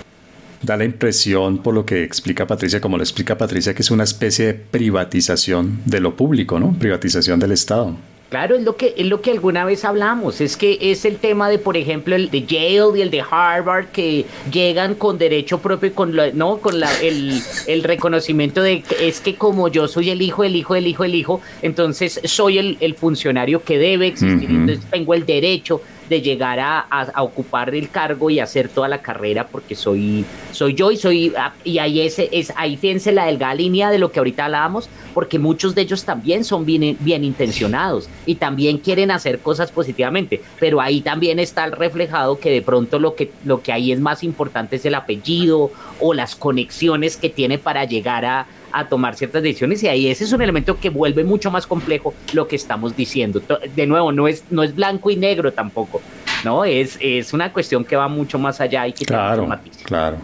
Da 0.62 0.76
la 0.76 0.84
impresión, 0.84 1.58
por 1.58 1.74
lo 1.74 1.84
que 1.84 2.04
explica 2.04 2.46
Patricia, 2.46 2.80
como 2.80 2.96
lo 2.96 3.02
explica 3.02 3.36
Patricia, 3.36 3.74
que 3.74 3.82
es 3.82 3.90
una 3.90 4.04
especie 4.04 4.46
de 4.46 4.54
privatización 4.54 5.80
de 5.84 6.00
lo 6.00 6.16
público, 6.16 6.60
¿no? 6.60 6.72
Privatización 6.78 7.40
del 7.40 7.52
Estado. 7.52 7.96
Claro, 8.32 8.56
es 8.56 8.62
lo 8.62 8.76
que 8.76 8.94
es 8.96 9.04
lo 9.04 9.20
que 9.20 9.30
alguna 9.30 9.66
vez 9.66 9.84
hablamos, 9.84 10.40
es 10.40 10.56
que 10.56 10.78
es 10.80 11.04
el 11.04 11.18
tema 11.18 11.50
de, 11.50 11.58
por 11.58 11.76
ejemplo, 11.76 12.16
el 12.16 12.30
de 12.30 12.44
Yale 12.44 12.98
y 12.98 13.02
el 13.02 13.10
de 13.10 13.22
Harvard 13.30 13.88
que 13.88 14.24
llegan 14.50 14.94
con 14.94 15.18
derecho 15.18 15.58
propio 15.58 15.90
y 15.90 15.92
con 15.92 16.16
no 16.32 16.56
con 16.56 16.80
la, 16.80 16.90
el, 17.02 17.42
el, 17.66 17.84
reconocimiento 17.84 18.62
de 18.62 18.80
que 18.80 19.06
es 19.06 19.20
que 19.20 19.34
como 19.34 19.68
yo 19.68 19.86
soy 19.86 20.08
el 20.08 20.22
hijo, 20.22 20.44
el 20.44 20.56
hijo, 20.56 20.74
el 20.74 20.86
hijo, 20.86 21.04
el 21.04 21.14
hijo, 21.14 21.42
entonces 21.60 22.22
soy 22.24 22.56
el, 22.56 22.78
el 22.80 22.94
funcionario 22.94 23.62
que 23.62 23.76
debe 23.76 24.06
existir, 24.06 24.48
entonces 24.48 24.80
tengo 24.90 25.12
el 25.12 25.26
derecho 25.26 25.82
de 26.12 26.20
llegar 26.20 26.60
a, 26.60 26.86
ocupar 27.22 27.74
el 27.74 27.88
cargo 27.88 28.28
y 28.28 28.38
hacer 28.38 28.68
toda 28.68 28.86
la 28.86 29.00
carrera 29.00 29.46
porque 29.46 29.74
soy, 29.74 30.26
soy 30.50 30.74
yo 30.74 30.90
y 30.90 30.96
soy, 30.98 31.32
ah, 31.38 31.54
y 31.64 31.78
ahí 31.78 32.00
ese 32.00 32.28
es, 32.30 32.52
ahí 32.54 32.76
fíjense 32.76 33.12
la 33.12 33.24
delgada 33.24 33.54
línea 33.54 33.90
de 33.90 33.98
lo 33.98 34.12
que 34.12 34.18
ahorita 34.18 34.44
hablábamos, 34.44 34.90
porque 35.14 35.38
muchos 35.38 35.74
de 35.74 35.82
ellos 35.82 36.04
también 36.04 36.44
son 36.44 36.66
bien, 36.66 36.98
bien 37.00 37.24
intencionados 37.24 38.10
y 38.26 38.34
también 38.34 38.76
quieren 38.76 39.10
hacer 39.10 39.38
cosas 39.38 39.72
positivamente, 39.72 40.42
pero 40.60 40.82
ahí 40.82 41.00
también 41.00 41.38
está 41.38 41.66
reflejado 41.66 42.38
que 42.38 42.50
de 42.50 42.60
pronto 42.60 42.98
lo 42.98 43.14
que, 43.14 43.32
lo 43.44 43.62
que 43.62 43.72
ahí 43.72 43.90
es 43.90 44.00
más 44.00 44.22
importante 44.22 44.76
es 44.76 44.84
el 44.84 44.94
apellido 44.94 45.70
o 45.98 46.12
las 46.12 46.36
conexiones 46.36 47.16
que 47.16 47.30
tiene 47.30 47.56
para 47.56 47.84
llegar 47.84 48.26
a, 48.26 48.46
a 48.72 48.88
tomar 48.88 49.14
ciertas 49.14 49.42
decisiones 49.42 49.82
y 49.82 49.88
ahí 49.88 50.08
ese 50.08 50.24
es 50.24 50.32
un 50.32 50.42
elemento 50.42 50.78
que 50.78 50.90
vuelve 50.90 51.24
mucho 51.24 51.50
más 51.50 51.66
complejo 51.66 52.14
lo 52.32 52.48
que 52.48 52.56
estamos 52.56 52.96
diciendo. 52.96 53.42
De 53.74 53.86
nuevo, 53.86 54.12
no 54.12 54.28
es, 54.28 54.44
no 54.50 54.62
es 54.62 54.74
blanco 54.74 55.10
y 55.10 55.16
negro 55.16 55.52
tampoco, 55.52 56.00
¿no? 56.44 56.64
Es, 56.64 56.98
es 57.00 57.32
una 57.32 57.52
cuestión 57.52 57.84
que 57.84 57.96
va 57.96 58.08
mucho 58.08 58.38
más 58.38 58.60
allá 58.60 58.86
y 58.86 58.92
que 58.92 59.04
claro, 59.04 59.48
claro. 59.84 60.16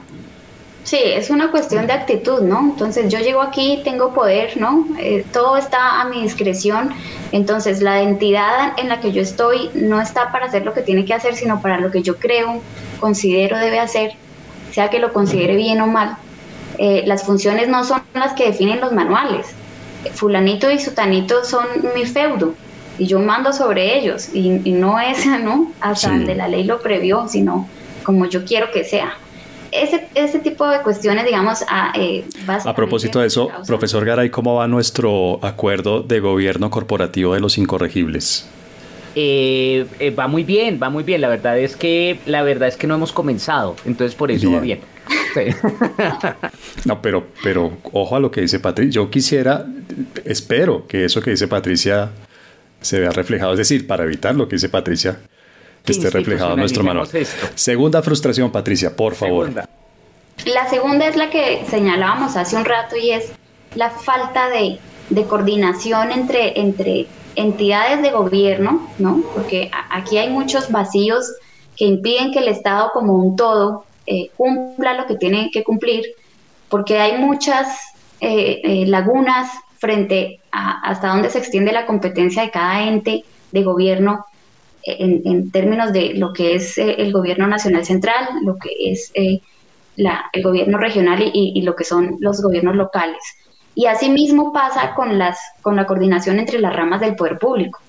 Sí, 0.88 1.01
es 1.05 1.28
una 1.28 1.51
cuestión 1.51 1.86
de 1.86 1.92
actitud, 1.92 2.40
¿no? 2.40 2.61
Entonces 2.61 3.12
yo 3.12 3.18
llego 3.18 3.42
aquí, 3.42 3.82
tengo 3.84 4.14
poder, 4.14 4.57
¿no? 4.57 4.86
Eh, 4.99 5.22
todo 5.34 5.59
está 5.59 6.01
a 6.01 6.07
mi 6.07 6.22
discreción, 6.22 6.94
entonces 7.30 7.82
la 7.82 8.03
identidad 8.03 8.72
en 8.78 8.88
la 8.88 8.99
que 8.99 9.12
yo 9.12 9.20
estoy 9.20 9.68
no 9.74 10.01
está 10.01 10.32
para 10.32 10.46
hacer 10.46 10.64
lo 10.64 10.72
que 10.72 10.80
tiene 10.80 11.05
que 11.05 11.12
hacer, 11.12 11.34
sino 11.34 11.61
para 11.61 11.78
lo 11.78 11.90
que 11.90 12.01
yo 12.01 12.16
creo, 12.16 12.62
considero 13.01 13.59
debe 13.59 13.78
hacer, 13.80 14.12
sea 14.72 14.88
que 14.88 14.99
lo 14.99 15.12
considere 15.12 15.57
bien 15.57 15.78
o 15.82 15.86
mal. 15.86 16.16
Eh, 16.78 17.02
las 17.06 17.24
funciones 17.24 17.68
no 17.68 17.84
son 17.84 18.00
las 18.14 18.34
que 18.34 18.46
definen 18.46 18.80
los 18.80 18.92
manuales. 18.92 19.48
Fulanito 20.14 20.70
y 20.70 20.78
sutanito 20.78 21.44
son 21.44 21.66
mi 21.94 22.06
feudo 22.06 22.54
y 22.98 23.06
yo 23.06 23.20
mando 23.20 23.52
sobre 23.52 23.98
ellos 23.98 24.28
y, 24.34 24.48
no 24.72 25.00
es 25.00 25.26
¿no? 25.44 25.72
hasta 25.80 26.10
donde 26.10 26.34
la 26.34 26.48
ley 26.48 26.64
lo 26.64 26.80
previó, 26.80 27.28
sino 27.28 27.68
como 28.02 28.26
yo 28.26 28.44
quiero 28.44 28.70
que 28.70 28.84
sea. 28.84 29.16
Ese, 29.70 30.08
ese 30.14 30.38
tipo 30.38 30.66
de 30.66 30.80
cuestiones, 30.80 31.26
digamos, 31.26 31.62
a, 31.68 31.92
eh, 31.94 32.24
a 32.46 32.74
propósito 32.74 33.20
de 33.20 33.26
eso, 33.26 33.50
profesor 33.66 34.02
Garay, 34.02 34.30
¿cómo 34.30 34.54
va 34.54 34.66
nuestro 34.66 35.44
acuerdo 35.44 36.02
de 36.02 36.20
gobierno 36.20 36.70
corporativo 36.70 37.34
de 37.34 37.40
los 37.40 37.58
incorregibles? 37.58 38.48
Eh, 39.14 40.14
va 40.18 40.26
muy 40.26 40.44
bien, 40.44 40.78
va 40.82 40.88
muy 40.88 41.02
bien. 41.02 41.20
La 41.20 41.28
verdad 41.28 41.58
es 41.58 41.76
que 41.76 42.18
la 42.24 42.42
verdad 42.42 42.68
es 42.68 42.76
que 42.76 42.86
no 42.86 42.94
hemos 42.94 43.12
comenzado, 43.12 43.76
entonces 43.84 44.14
por 44.14 44.30
eso 44.30 44.50
va 44.50 44.60
bien. 44.60 44.80
no, 46.84 47.00
pero, 47.02 47.28
pero 47.42 47.72
ojo 47.92 48.16
a 48.16 48.20
lo 48.20 48.30
que 48.30 48.40
dice 48.40 48.61
Patricia. 48.61 48.92
Yo 48.92 49.11
quisiera, 49.11 49.64
espero 50.24 50.86
que 50.86 51.04
eso 51.04 51.20
que 51.20 51.30
dice 51.30 51.48
Patricia 51.48 52.11
se 52.80 53.00
vea 53.00 53.11
reflejado. 53.11 53.52
Es 53.52 53.59
decir, 53.59 53.86
para 53.86 54.04
evitar 54.04 54.34
lo 54.34 54.48
que 54.48 54.56
dice 54.56 54.68
Patricia, 54.68 55.18
que 55.84 55.92
esté 55.92 56.11
reflejado 56.11 56.52
en 56.52 56.61
nuestro 56.61 56.82
manual. 56.82 57.09
Segunda 57.54 58.02
frustración, 58.02 58.50
Patricia, 58.50 58.94
por 58.94 59.14
favor. 59.14 59.50
La 60.46 60.68
segunda 60.68 61.06
es 61.09 61.16
la 61.16 61.30
que 61.30 61.64
señalábamos 61.68 62.36
hace 62.36 62.56
un 62.56 62.64
rato 62.64 62.96
y 62.96 63.11
es 63.11 63.32
la 63.74 63.90
falta 63.90 64.48
de, 64.48 64.78
de 65.11 65.24
coordinación 65.24 66.12
entre, 66.12 66.61
entre 66.61 67.06
entidades 67.34 68.02
de 68.02 68.11
gobierno, 68.11 68.88
¿no? 68.98 69.22
Porque 69.34 69.70
aquí 69.90 70.18
hay 70.18 70.28
muchos 70.28 70.70
vacíos 70.70 71.32
que 71.76 71.84
impiden 71.84 72.32
que 72.32 72.40
el 72.40 72.48
Estado 72.48 72.90
como 72.92 73.14
un 73.14 73.36
todo 73.36 73.84
eh, 74.11 74.30
cumpla 74.36 74.94
lo 74.94 75.06
que 75.06 75.16
tiene 75.16 75.50
que 75.52 75.62
cumplir, 75.62 76.02
porque 76.70 76.98
hay 76.98 77.18
muchas 77.18 77.68
eh, 78.20 78.61
eh, 78.64 78.86
lagunas 78.86 79.50
frente 79.76 80.40
a 80.50 80.80
hasta 80.80 81.09
dónde 81.09 81.28
se 81.28 81.38
extiende 81.38 81.72
la 81.72 81.84
competencia 81.84 82.42
de 82.42 82.50
cada 82.50 82.84
ente 82.84 83.24
de 83.52 83.62
gobierno 83.62 84.24
en, 84.82 85.50
términos 85.50 85.92
de 85.92 86.14
lo 86.14 86.32
que 86.32 86.54
es 86.54 86.78
el 86.78 87.12
gobierno 87.12 87.46
nacional 87.46 87.84
central, 87.84 88.28
lo 88.42 88.56
que 88.56 88.70
es 88.90 89.12
la, 89.96 90.24
el 90.32 90.42
gobierno 90.42 90.78
regional 90.78 91.20
y, 91.20 91.52
y, 91.54 91.61
lo 91.61 91.76
que 91.76 91.84
son 91.84 92.16
los 92.20 92.40
gobiernos 92.40 92.76
locales. 92.76 93.22
Y 93.74 93.86
asimismo 93.86 94.54
pasa 94.54 94.94
con, 94.94 95.18
las, 95.18 95.38
con 95.61 95.76
la 95.76 95.86
coordinación 95.86 96.38
entre 96.38 96.61
las 96.61 96.74
ramas 96.74 97.02
del 97.02 97.16
poder 97.16 97.38
público. 97.38 97.80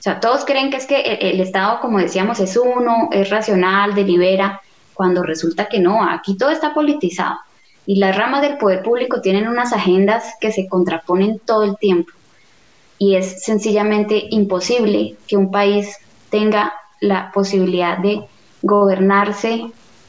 O 0.00 0.02
sea, 0.02 0.18
todos 0.18 0.44
creen 0.44 0.70
que 0.70 0.78
es 0.78 0.86
que 0.86 1.00
el, 1.02 1.34
el 1.34 1.40
Estado, 1.40 1.78
como 1.80 1.98
decíamos, 1.98 2.40
es 2.40 2.56
uno, 2.56 3.08
es 3.12 3.30
racional, 3.30 3.94
delibera, 3.94 4.60
cuando 5.00 5.22
resulta 5.22 5.64
que 5.64 5.78
no, 5.78 6.04
aquí 6.06 6.36
todo 6.36 6.50
está 6.50 6.74
politizado 6.74 7.38
y 7.86 7.96
las 7.96 8.14
ramas 8.14 8.42
del 8.42 8.58
poder 8.58 8.82
público 8.82 9.22
tienen 9.22 9.48
unas 9.48 9.72
agendas 9.72 10.34
que 10.42 10.52
se 10.52 10.68
contraponen 10.68 11.38
todo 11.38 11.64
el 11.64 11.78
tiempo 11.78 12.12
y 12.98 13.16
es 13.16 13.42
sencillamente 13.42 14.26
imposible 14.28 15.16
que 15.26 15.38
un 15.38 15.50
país 15.50 15.96
tenga 16.28 16.74
la 17.00 17.32
posibilidad 17.32 17.96
de 17.96 18.20
gobernarse 18.60 19.62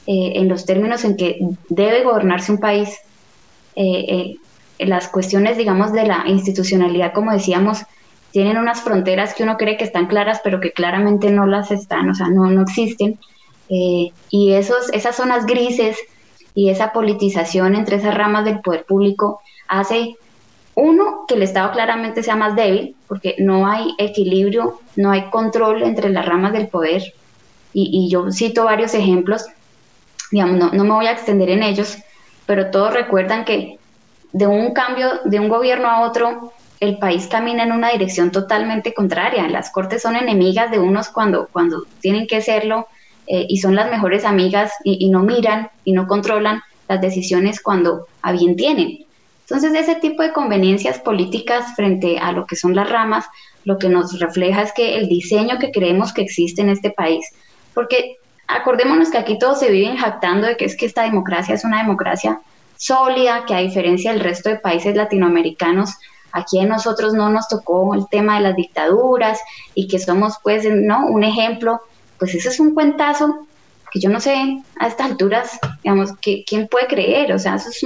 eh, 0.07 0.33
en 0.35 0.49
los 0.49 0.65
términos 0.65 1.05
en 1.05 1.15
que 1.15 1.39
debe 1.69 2.03
gobernarse 2.03 2.51
un 2.51 2.57
país. 2.59 2.89
Eh, 3.77 4.35
eh, 4.77 4.85
las 4.85 5.07
cuestiones, 5.07 5.55
digamos, 5.57 5.93
de 5.93 6.05
la 6.05 6.25
institucionalidad, 6.27 7.13
como 7.13 7.31
decíamos, 7.31 7.85
tienen 8.31 8.57
unas 8.57 8.81
fronteras 8.81 9.33
que 9.33 9.43
uno 9.43 9.55
cree 9.55 9.77
que 9.77 9.85
están 9.85 10.07
claras, 10.07 10.41
pero 10.43 10.59
que 10.59 10.73
claramente 10.73 11.31
no 11.31 11.45
las 11.45 11.71
están, 11.71 12.09
o 12.09 12.13
sea, 12.13 12.27
no, 12.27 12.49
no 12.49 12.63
existen. 12.63 13.17
Eh, 13.73 14.11
y 14.29 14.51
esos, 14.51 14.91
esas 14.91 15.15
zonas 15.15 15.45
grises 15.45 15.97
y 16.53 16.69
esa 16.69 16.91
politización 16.91 17.73
entre 17.73 17.95
esas 17.95 18.13
ramas 18.13 18.43
del 18.43 18.59
poder 18.59 18.83
público 18.83 19.39
hace, 19.69 20.17
uno, 20.75 21.23
que 21.25 21.35
el 21.35 21.43
Estado 21.43 21.71
claramente 21.71 22.21
sea 22.21 22.35
más 22.35 22.53
débil, 22.55 22.97
porque 23.07 23.35
no 23.39 23.65
hay 23.67 23.95
equilibrio, 23.97 24.81
no 24.97 25.11
hay 25.11 25.29
control 25.29 25.83
entre 25.83 26.09
las 26.09 26.25
ramas 26.25 26.51
del 26.51 26.67
poder. 26.67 27.13
Y, 27.73 28.09
yo 28.09 28.29
cito 28.33 28.65
varios 28.65 28.93
ejemplos, 28.93 29.45
digamos, 30.29 30.57
no, 30.57 30.71
no 30.71 30.83
me 30.83 30.91
voy 30.91 31.05
a 31.05 31.13
extender 31.13 31.49
en 31.49 31.63
ellos, 31.63 31.97
pero 32.45 32.69
todos 32.69 32.93
recuerdan 32.93 33.45
que 33.45 33.79
de 34.33 34.47
un 34.47 34.73
cambio 34.73 35.21
de 35.23 35.39
un 35.39 35.47
gobierno 35.47 35.87
a 35.89 36.01
otro, 36.01 36.51
el 36.81 36.97
país 36.97 37.27
camina 37.27 37.63
en 37.63 37.71
una 37.71 37.91
dirección 37.91 38.31
totalmente 38.31 38.93
contraria. 38.93 39.47
Las 39.47 39.71
cortes 39.71 40.01
son 40.01 40.17
enemigas 40.17 40.71
de 40.71 40.79
unos 40.79 41.07
cuando, 41.07 41.47
cuando 41.53 41.85
tienen 42.01 42.27
que 42.27 42.41
serlo 42.41 42.87
eh, 43.33 43.45
y 43.47 43.59
son 43.59 43.75
las 43.75 43.89
mejores 43.89 44.25
amigas 44.25 44.73
y, 44.83 45.07
no 45.07 45.23
miran 45.23 45.69
y 45.85 45.93
no 45.93 46.05
controlan 46.05 46.61
las 46.89 46.99
decisiones 46.99 47.61
cuando 47.61 48.07
a 48.21 48.33
bien 48.33 48.57
tienen. 48.57 49.05
Entonces, 49.43 49.73
ese 49.73 49.95
tipo 49.95 50.21
de 50.21 50.33
conveniencias 50.33 50.99
políticas 50.99 51.73
frente 51.77 52.19
a 52.19 52.33
lo 52.33 52.45
que 52.45 52.57
son 52.57 52.75
las 52.75 52.89
ramas, 52.89 53.25
lo 53.63 53.77
que 53.77 53.87
nos 53.87 54.19
refleja 54.19 54.63
es 54.63 54.73
que 54.73 54.97
el 54.97 55.07
diseño 55.07 55.59
que 55.59 55.71
creemos 55.71 56.11
que 56.11 56.23
existe 56.23 56.61
en 56.61 56.67
este 56.67 56.89
país, 56.89 57.25
porque 57.73 58.17
acordémonos 58.49 59.09
que 59.11 59.19
aquí 59.19 59.39
todos 59.39 59.59
se 59.59 59.71
viven 59.71 59.95
jactando 59.95 60.47
de 60.47 60.57
que 60.57 60.65
es 60.65 60.75
que 60.75 60.85
esta 60.85 61.03
democracia 61.03 61.55
es 61.55 61.63
una 61.63 61.77
democracia 61.77 62.41
sólida, 62.75 63.45
que 63.45 63.55
a 63.55 63.59
diferencia 63.59 64.11
del 64.11 64.19
resto 64.19 64.49
de 64.49 64.57
países 64.57 64.93
latinoamericanos, 64.93 65.91
aquí 66.33 66.59
a 66.59 66.65
nosotros 66.65 67.13
no 67.13 67.29
nos 67.29 67.47
tocó 67.47 67.95
el 67.95 68.09
tema 68.09 68.35
de 68.35 68.41
las 68.41 68.57
dictaduras 68.57 69.39
y 69.73 69.87
que 69.87 69.99
somos 69.99 70.35
pues 70.43 70.65
no 70.69 71.05
un 71.05 71.23
ejemplo 71.23 71.79
pues 72.21 72.35
ese 72.35 72.49
es 72.49 72.59
un 72.59 72.75
cuentazo 72.75 73.47
que 73.91 73.99
yo 73.99 74.07
no 74.07 74.19
sé 74.19 74.61
a 74.79 74.87
estas 74.87 75.09
alturas, 75.09 75.59
digamos, 75.83 76.11
que, 76.21 76.43
quién 76.45 76.67
puede 76.67 76.85
creer, 76.85 77.33
o 77.33 77.39
sea, 77.39 77.55
eso 77.55 77.69
es 77.69 77.81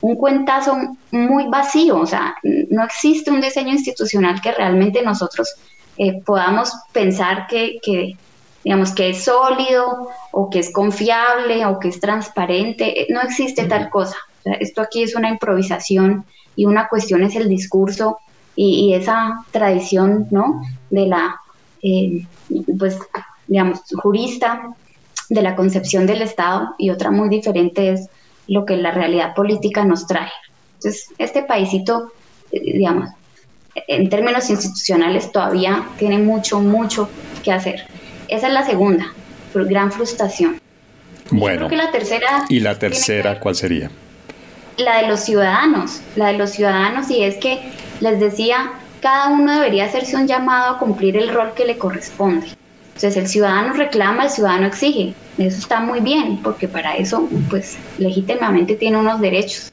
un, 0.00 0.14
cuentazo 0.14 0.76
muy 1.10 1.48
vacío, 1.48 1.98
o 1.98 2.06
sea, 2.06 2.36
no 2.42 2.84
existe 2.84 3.32
un 3.32 3.40
diseño 3.40 3.72
institucional 3.72 4.40
que 4.40 4.52
realmente 4.52 5.02
nosotros 5.02 5.52
eh, 5.98 6.22
podamos 6.24 6.72
pensar 6.92 7.48
que, 7.48 7.80
digamos, 8.62 8.92
que 8.92 9.10
es 9.10 9.24
sólido 9.24 10.10
o 10.30 10.48
que 10.48 10.60
es 10.60 10.72
confiable 10.72 11.66
o 11.66 11.80
que 11.80 11.88
es 11.88 11.98
transparente, 11.98 13.08
no 13.08 13.20
existe 13.20 13.64
tal 13.64 13.90
cosa. 13.90 14.16
esto 14.60 14.80
aquí 14.80 15.02
es 15.02 15.16
una 15.16 15.28
improvisación 15.28 16.24
y 16.54 16.66
una 16.66 16.86
cuestión 16.86 17.24
es 17.24 17.34
el 17.34 17.48
discurso 17.48 18.18
y, 18.54 18.90
y 18.90 18.94
esa 18.94 19.44
tradición, 19.50 20.28
¿no? 20.30 20.62
De 20.88 21.06
la 21.06 21.40
eh, 21.82 22.24
pues, 22.78 22.96
digamos, 23.52 23.80
jurista 24.02 24.74
de 25.28 25.42
la 25.42 25.54
concepción 25.54 26.06
del 26.06 26.22
Estado 26.22 26.74
y 26.78 26.88
otra 26.88 27.10
muy 27.10 27.28
diferente 27.28 27.92
es 27.92 28.08
lo 28.48 28.64
que 28.64 28.78
la 28.78 28.92
realidad 28.92 29.34
política 29.34 29.84
nos 29.84 30.06
trae. 30.06 30.30
Entonces, 30.76 31.08
este 31.18 31.42
paísito, 31.42 32.12
eh, 32.50 32.60
digamos, 32.60 33.10
en 33.74 34.08
términos 34.08 34.48
institucionales 34.48 35.30
todavía 35.30 35.84
tiene 35.98 36.16
mucho, 36.16 36.60
mucho 36.60 37.10
que 37.42 37.52
hacer. 37.52 37.86
Esa 38.28 38.46
es 38.46 38.52
la 38.54 38.64
segunda, 38.64 39.12
gran 39.54 39.92
frustración. 39.92 40.58
Bueno, 41.30 41.68
la 41.68 41.90
tercera 41.90 42.46
¿y 42.48 42.60
la 42.60 42.78
tercera 42.78 43.38
cuál 43.38 43.54
sería? 43.54 43.90
La 44.78 45.02
de 45.02 45.08
los 45.08 45.20
ciudadanos, 45.20 46.00
la 46.16 46.28
de 46.28 46.38
los 46.38 46.50
ciudadanos 46.52 47.10
y 47.10 47.22
es 47.22 47.36
que 47.36 47.60
les 48.00 48.18
decía, 48.18 48.72
cada 49.02 49.28
uno 49.28 49.52
debería 49.52 49.84
hacerse 49.84 50.16
un 50.16 50.26
llamado 50.26 50.74
a 50.74 50.78
cumplir 50.78 51.18
el 51.18 51.28
rol 51.28 51.52
que 51.54 51.66
le 51.66 51.76
corresponde. 51.76 52.46
Entonces 52.94 53.16
el 53.16 53.26
ciudadano 53.26 53.72
reclama, 53.72 54.24
el 54.24 54.30
ciudadano 54.30 54.66
exige. 54.66 55.14
Eso 55.38 55.58
está 55.58 55.80
muy 55.80 56.00
bien, 56.00 56.40
porque 56.42 56.68
para 56.68 56.96
eso, 56.96 57.28
pues 57.48 57.78
legítimamente 57.98 58.76
tiene 58.76 58.98
unos 58.98 59.20
derechos. 59.20 59.72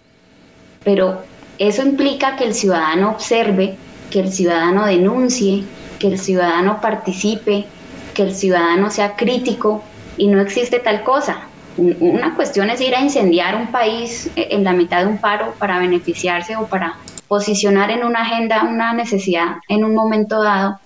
Pero 0.84 1.22
eso 1.58 1.84
implica 1.84 2.38
que 2.38 2.46
el 2.46 2.54
ciudadano 2.54 3.12
observe, 3.12 3.76
que 4.10 4.22
el 4.22 4.32
ciudadano 4.32 4.86
denuncie, 4.86 5.66
que 6.00 6.08
el 6.08 6.18
ciudadano 6.18 6.80
participe, 6.82 7.66
que 8.14 8.24
el 8.24 8.34
ciudadano 8.34 8.90
sea 8.90 9.16
crítico 9.16 9.84
y 10.18 10.28
no 10.28 10.42
existe 10.42 10.80
tal 10.80 11.04
cosa. 11.04 11.42
Una 11.78 12.36
cuestión 12.36 12.70
es 12.70 12.82
ir 12.82 12.96
a 12.96 13.02
incendiar 13.02 13.56
un 13.56 13.68
país 13.68 14.30
en 14.36 14.64
la 14.64 14.74
mitad 14.74 15.02
de 15.02 15.08
un 15.08 15.18
paro 15.18 15.54
para 15.60 15.80
beneficiarse 15.80 16.56
o 16.56 16.68
para 16.68 16.98
posicionar 17.28 17.92
en 17.92 18.04
una 18.04 18.24
agenda 18.24 18.64
una 18.64 18.92
necesidad 18.94 19.58
en 19.68 19.86
un 19.86 19.94
momento 19.94 20.42
dado 20.42 20.80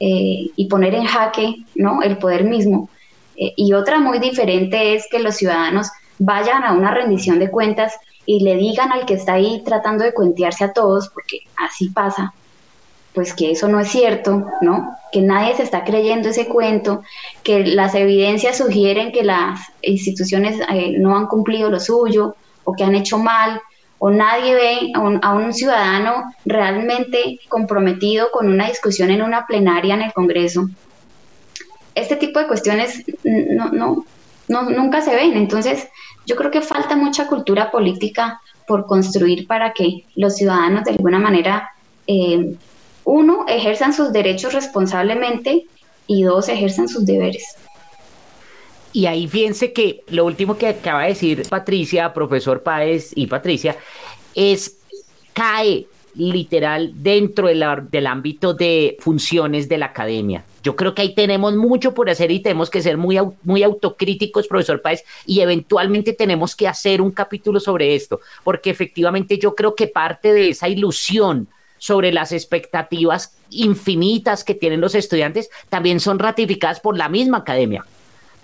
eh, 0.00 0.50
y 0.54 0.68
poner 0.68 0.94
en 0.94 1.04
jaque 1.04 1.56
¿no? 1.74 2.02
el 2.02 2.18
poder 2.18 2.44
mismo. 2.44 2.88
Eh, 3.36 3.52
y 3.56 3.72
otra 3.72 3.98
muy 3.98 4.18
diferente 4.18 4.94
es 4.94 5.06
que 5.10 5.18
los 5.18 5.36
ciudadanos 5.36 5.90
vayan 6.18 6.64
a 6.64 6.72
una 6.72 6.92
rendición 6.92 7.38
de 7.38 7.50
cuentas 7.50 7.94
y 8.24 8.40
le 8.40 8.56
digan 8.56 8.92
al 8.92 9.06
que 9.06 9.14
está 9.14 9.34
ahí 9.34 9.62
tratando 9.64 10.04
de 10.04 10.12
cuentearse 10.12 10.64
a 10.64 10.72
todos, 10.72 11.08
porque 11.10 11.40
así 11.56 11.90
pasa, 11.90 12.34
pues 13.14 13.32
que 13.32 13.52
eso 13.52 13.68
no 13.68 13.80
es 13.80 13.88
cierto, 13.88 14.44
¿no? 14.60 14.96
Que 15.12 15.22
nadie 15.22 15.54
se 15.54 15.62
está 15.62 15.84
creyendo 15.84 16.28
ese 16.28 16.48
cuento, 16.48 17.02
que 17.42 17.64
las 17.64 17.94
evidencias 17.94 18.58
sugieren 18.58 19.12
que 19.12 19.24
las 19.24 19.60
instituciones 19.80 20.60
eh, 20.68 20.96
no 20.98 21.16
han 21.16 21.26
cumplido 21.26 21.70
lo 21.70 21.80
suyo 21.80 22.34
o 22.64 22.74
que 22.74 22.84
han 22.84 22.94
hecho 22.94 23.18
mal, 23.18 23.60
o 23.98 24.10
nadie 24.10 24.54
ve 24.54 24.92
a 24.94 25.34
un, 25.34 25.52
ciudadano 25.52 26.32
realmente 26.44 27.38
comprometido 27.48 28.30
con 28.30 28.48
una 28.48 28.68
discusión 28.68 29.10
en 29.10 29.22
una 29.22 29.46
plenaria 29.46 29.94
en 29.94 30.02
el 30.02 30.12
Congreso. 30.12 30.68
Este 31.94 32.16
tipo 32.16 32.38
de 32.38 32.46
cuestiones 32.46 33.04
no, 33.24 34.04
no, 34.48 34.62
nunca 34.62 35.00
se 35.00 35.14
ven. 35.14 35.34
Entonces, 35.34 35.88
yo 36.26 36.36
creo 36.36 36.50
que 36.50 36.60
falta 36.60 36.96
mucha 36.96 37.26
cultura 37.26 37.70
política 37.70 38.40
por 38.66 38.86
construir 38.86 39.46
para 39.46 39.72
que 39.72 40.04
los 40.14 40.36
ciudadanos 40.36 40.84
de 40.84 40.90
alguna 40.92 41.18
manera, 41.18 41.70
eh, 42.06 42.54
uno, 43.04 43.44
ejerzan 43.48 43.92
sus 43.92 44.12
derechos 44.12 44.52
responsablemente 44.52 45.66
y 46.06 46.22
dos, 46.22 46.48
ejerzan 46.48 46.88
sus 46.88 47.06
deberes. 47.06 47.56
Y 48.96 49.04
ahí 49.04 49.28
fíjense 49.28 49.74
que 49.74 50.04
lo 50.08 50.24
último 50.24 50.56
que 50.56 50.68
acaba 50.68 51.02
de 51.02 51.08
decir 51.08 51.46
Patricia, 51.50 52.14
profesor 52.14 52.62
Páez 52.62 53.12
y 53.14 53.26
Patricia, 53.26 53.76
es 54.34 54.78
cae 55.34 55.86
literal 56.14 56.92
dentro 56.94 57.48
del 57.48 58.06
ámbito 58.06 58.54
de 58.54 58.96
funciones 59.00 59.68
de 59.68 59.76
la 59.76 59.86
academia. 59.86 60.46
Yo 60.62 60.76
creo 60.76 60.94
que 60.94 61.02
ahí 61.02 61.14
tenemos 61.14 61.54
mucho 61.54 61.92
por 61.92 62.08
hacer 62.08 62.30
y 62.30 62.40
tenemos 62.40 62.70
que 62.70 62.80
ser 62.80 62.96
muy, 62.96 63.18
muy 63.42 63.62
autocríticos, 63.62 64.48
profesor 64.48 64.80
Páez, 64.80 65.04
y 65.26 65.40
eventualmente 65.40 66.14
tenemos 66.14 66.56
que 66.56 66.66
hacer 66.66 67.02
un 67.02 67.10
capítulo 67.10 67.60
sobre 67.60 67.94
esto, 67.94 68.20
porque 68.44 68.70
efectivamente 68.70 69.38
yo 69.38 69.54
creo 69.54 69.74
que 69.74 69.88
parte 69.88 70.32
de 70.32 70.48
esa 70.48 70.70
ilusión 70.70 71.48
sobre 71.76 72.14
las 72.14 72.32
expectativas 72.32 73.36
infinitas 73.50 74.42
que 74.42 74.54
tienen 74.54 74.80
los 74.80 74.94
estudiantes 74.94 75.50
también 75.68 76.00
son 76.00 76.18
ratificadas 76.18 76.80
por 76.80 76.96
la 76.96 77.10
misma 77.10 77.36
academia 77.36 77.84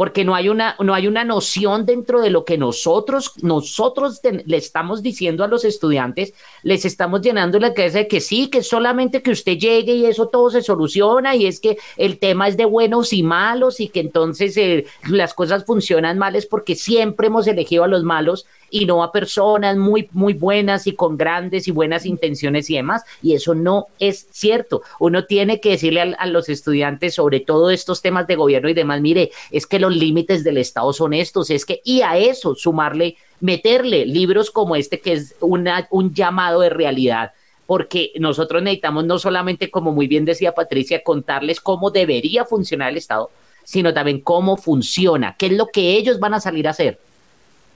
porque 0.03 0.25
no 0.25 0.35
hay 0.35 0.49
una, 0.49 0.75
no 0.81 0.95
hay 0.95 1.07
una 1.07 1.23
noción 1.23 1.87
dentro 1.87 2.21
de 2.21 2.29
lo 2.29 2.45
que 2.45 2.59
nosotros, 2.59 3.35
nosotros 3.41 4.21
le 4.25 4.57
estamos 4.57 5.01
diciendo 5.01 5.45
a 5.45 5.47
los 5.47 5.65
estudiantes, 5.65 6.35
les 6.65 6.85
estamos 6.85 7.21
llenando 7.21 7.61
la 7.61 7.73
cabeza 7.73 7.99
de 7.99 8.09
que 8.09 8.21
sí, 8.21 8.49
que 8.49 8.65
solamente 8.65 9.23
que 9.23 9.31
usted 9.31 9.57
llegue 9.57 9.95
y 9.95 10.07
eso 10.07 10.27
todo 10.27 10.51
se 10.51 10.61
soluciona 10.61 11.37
y 11.37 11.47
es 11.47 11.61
que 11.61 11.79
el 11.97 12.19
tema 12.19 12.49
es 12.49 12.57
de 12.57 12.65
buenos 12.65 13.13
y 13.13 13.23
malos 13.23 13.79
y 13.79 13.91
que 13.91 14.01
entonces 14.01 14.57
eh, 14.57 14.87
las 15.07 15.35
cosas 15.35 15.65
funcionan 15.65 16.19
mal 16.19 16.35
es 16.35 16.47
porque 16.47 16.75
siempre 16.75 17.29
hemos 17.29 17.47
elegido 17.47 17.85
a 17.85 17.87
los 17.87 18.03
malos 18.03 18.45
y 18.73 18.87
no 18.87 19.05
a 19.05 19.13
personas 19.13 19.77
muy, 19.77 20.09
muy 20.13 20.33
buenas 20.33 20.87
y 20.87 20.95
con 20.95 21.19
grandes 21.19 21.69
y 21.69 21.71
buenas 21.71 22.07
intenciones 22.07 22.71
y 22.71 22.77
demás. 22.77 23.05
Y 23.23 23.35
eso 23.35 23.55
no 23.55 23.89
es 23.99 24.27
cierto. 24.31 24.83
Uno 24.99 25.27
tiene 25.27 25.61
que 25.61 25.73
decirle 25.73 26.17
a, 26.19 26.27
los 26.27 26.49
estudiantes 26.49 27.15
sobre 27.15 27.41
todo 27.41 27.71
estos 27.71 28.01
temas 28.01 28.27
de 28.27 28.35
gobierno 28.35 28.71
y 28.71 28.75
demás, 28.75 29.03
mire, 29.03 29.31
es 29.51 29.67
que 29.67 29.79
los 29.79 29.95
límites 29.95 30.43
del 30.43 30.57
Estado 30.57 30.91
son 30.95 31.13
estos, 31.13 31.51
es 31.51 31.67
que, 31.67 31.83
y 31.85 32.01
a 32.01 32.17
eso 32.17 32.55
sumarle, 32.55 33.17
meterle 33.41 34.07
libros 34.07 34.51
como 34.51 34.75
este 34.75 35.01
que 35.01 35.13
es 35.13 35.35
una, 35.41 35.87
un 35.91 36.15
llamado 36.15 36.63
de 36.63 36.71
realidad 36.71 37.33
porque 37.67 38.13
nosotros 38.19 38.63
necesitamos 38.63 39.05
no 39.05 39.19
solamente, 39.19 39.71
como 39.71 39.93
muy 39.93 40.07
bien 40.07 40.25
decía 40.25 40.53
Patricia, 40.53 41.03
contarles 41.03 41.61
cómo 41.61 41.91
debería 41.91 42.45
funcionar 42.45 42.91
el 42.91 42.99
Estado, 42.99 43.31
sino 43.65 43.95
también 43.95 44.21
cómo 44.21 44.57
funciona, 44.57 45.37
qué 45.39 45.47
es 45.47 45.53
lo 45.53 45.69
que 45.69 45.93
ellos 45.97 46.19
van 46.19 46.35
a 46.35 46.41
salir 46.41 46.67
a 46.67 46.73
hacer. 46.73 46.99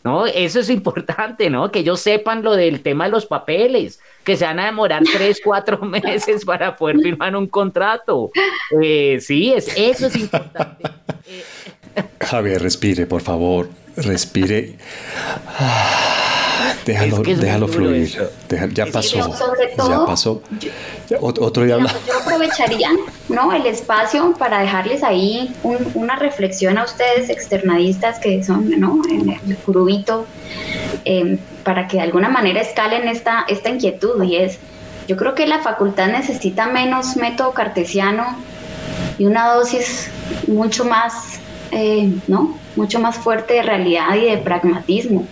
¿No? 0.07 0.25
Eso 0.25 0.61
es 0.61 0.71
importante, 0.71 1.51
¿no? 1.51 1.73
Que 1.73 1.81
ellos 1.81 1.99
sepan 1.99 2.45
lo 2.45 2.55
del 2.55 2.81
tema 2.81 3.07
de 3.07 3.11
los 3.11 3.27
papeles, 3.27 3.99
que 4.23 4.37
se 4.37 4.45
van 4.45 4.61
a 4.61 4.67
demorar 4.67 5.03
tres, 5.03 5.41
cuatro 5.43 5.79
meses 5.85 6.45
para 6.45 6.77
poder 6.77 7.01
firmar 7.01 7.35
un 7.35 7.49
contrato. 7.49 8.31
Eh, 8.81 9.19
sí, 9.21 9.53
es, 9.53 9.67
eso 9.77 10.07
es 10.07 10.15
importante. 10.15 10.89
Javier, 12.21 12.63
respire, 12.63 13.07
por 13.07 13.21
favor, 13.21 13.69
respire. 13.97 14.77
Déjalo, 16.85 17.23
déjalo 17.25 17.67
fluir. 17.67 18.17
ya 18.75 18.87
pasó. 18.87 19.35
ya 19.77 20.07
pasó. 20.07 20.43
Otro 21.21 21.65
día 21.65 21.79
Yo 22.07 22.19
aprovecharía 22.19 22.91
¿no? 23.29 23.53
el 23.53 23.67
espacio 23.67 24.35
para 24.39 24.61
dejarles 24.61 25.03
ahí 25.03 25.55
una 25.95 26.17
reflexión 26.17 26.79
a 26.79 26.85
ustedes, 26.85 27.31
externadistas 27.31 28.19
que 28.19 28.43
son 28.43 28.71
¿no? 28.79 29.01
en 29.09 29.31
el 29.31 29.57
curubito, 29.59 30.27
em, 31.05 31.39
para 31.65 31.87
que 31.89 31.99
de 31.99 32.03
alguna 32.05 32.29
manera 32.29 32.61
escalen 32.61 33.09
esta, 33.09 33.45
esta 33.49 33.71
inquietud. 33.71 34.23
Y 34.25 34.37
es: 34.37 34.59
yo 35.09 35.17
creo 35.17 35.35
que 35.35 35.47
la 35.47 35.61
facultad 35.61 36.09
necesita 36.09 36.67
menos 36.67 37.17
método 37.17 37.53
cartesiano 37.53 38.37
y 39.19 39.27
una 39.27 39.53
dosis 39.55 40.11
mucho 40.47 40.85
más, 40.85 41.41
eh, 41.71 42.13
¿no? 42.27 42.59
Mucho 42.75 43.01
más 43.01 43.17
fuerte 43.17 43.55
de 43.55 43.63
realidad 43.63 44.15
y 44.17 44.27
de 44.27 44.39
pragmatismo. 44.39 45.27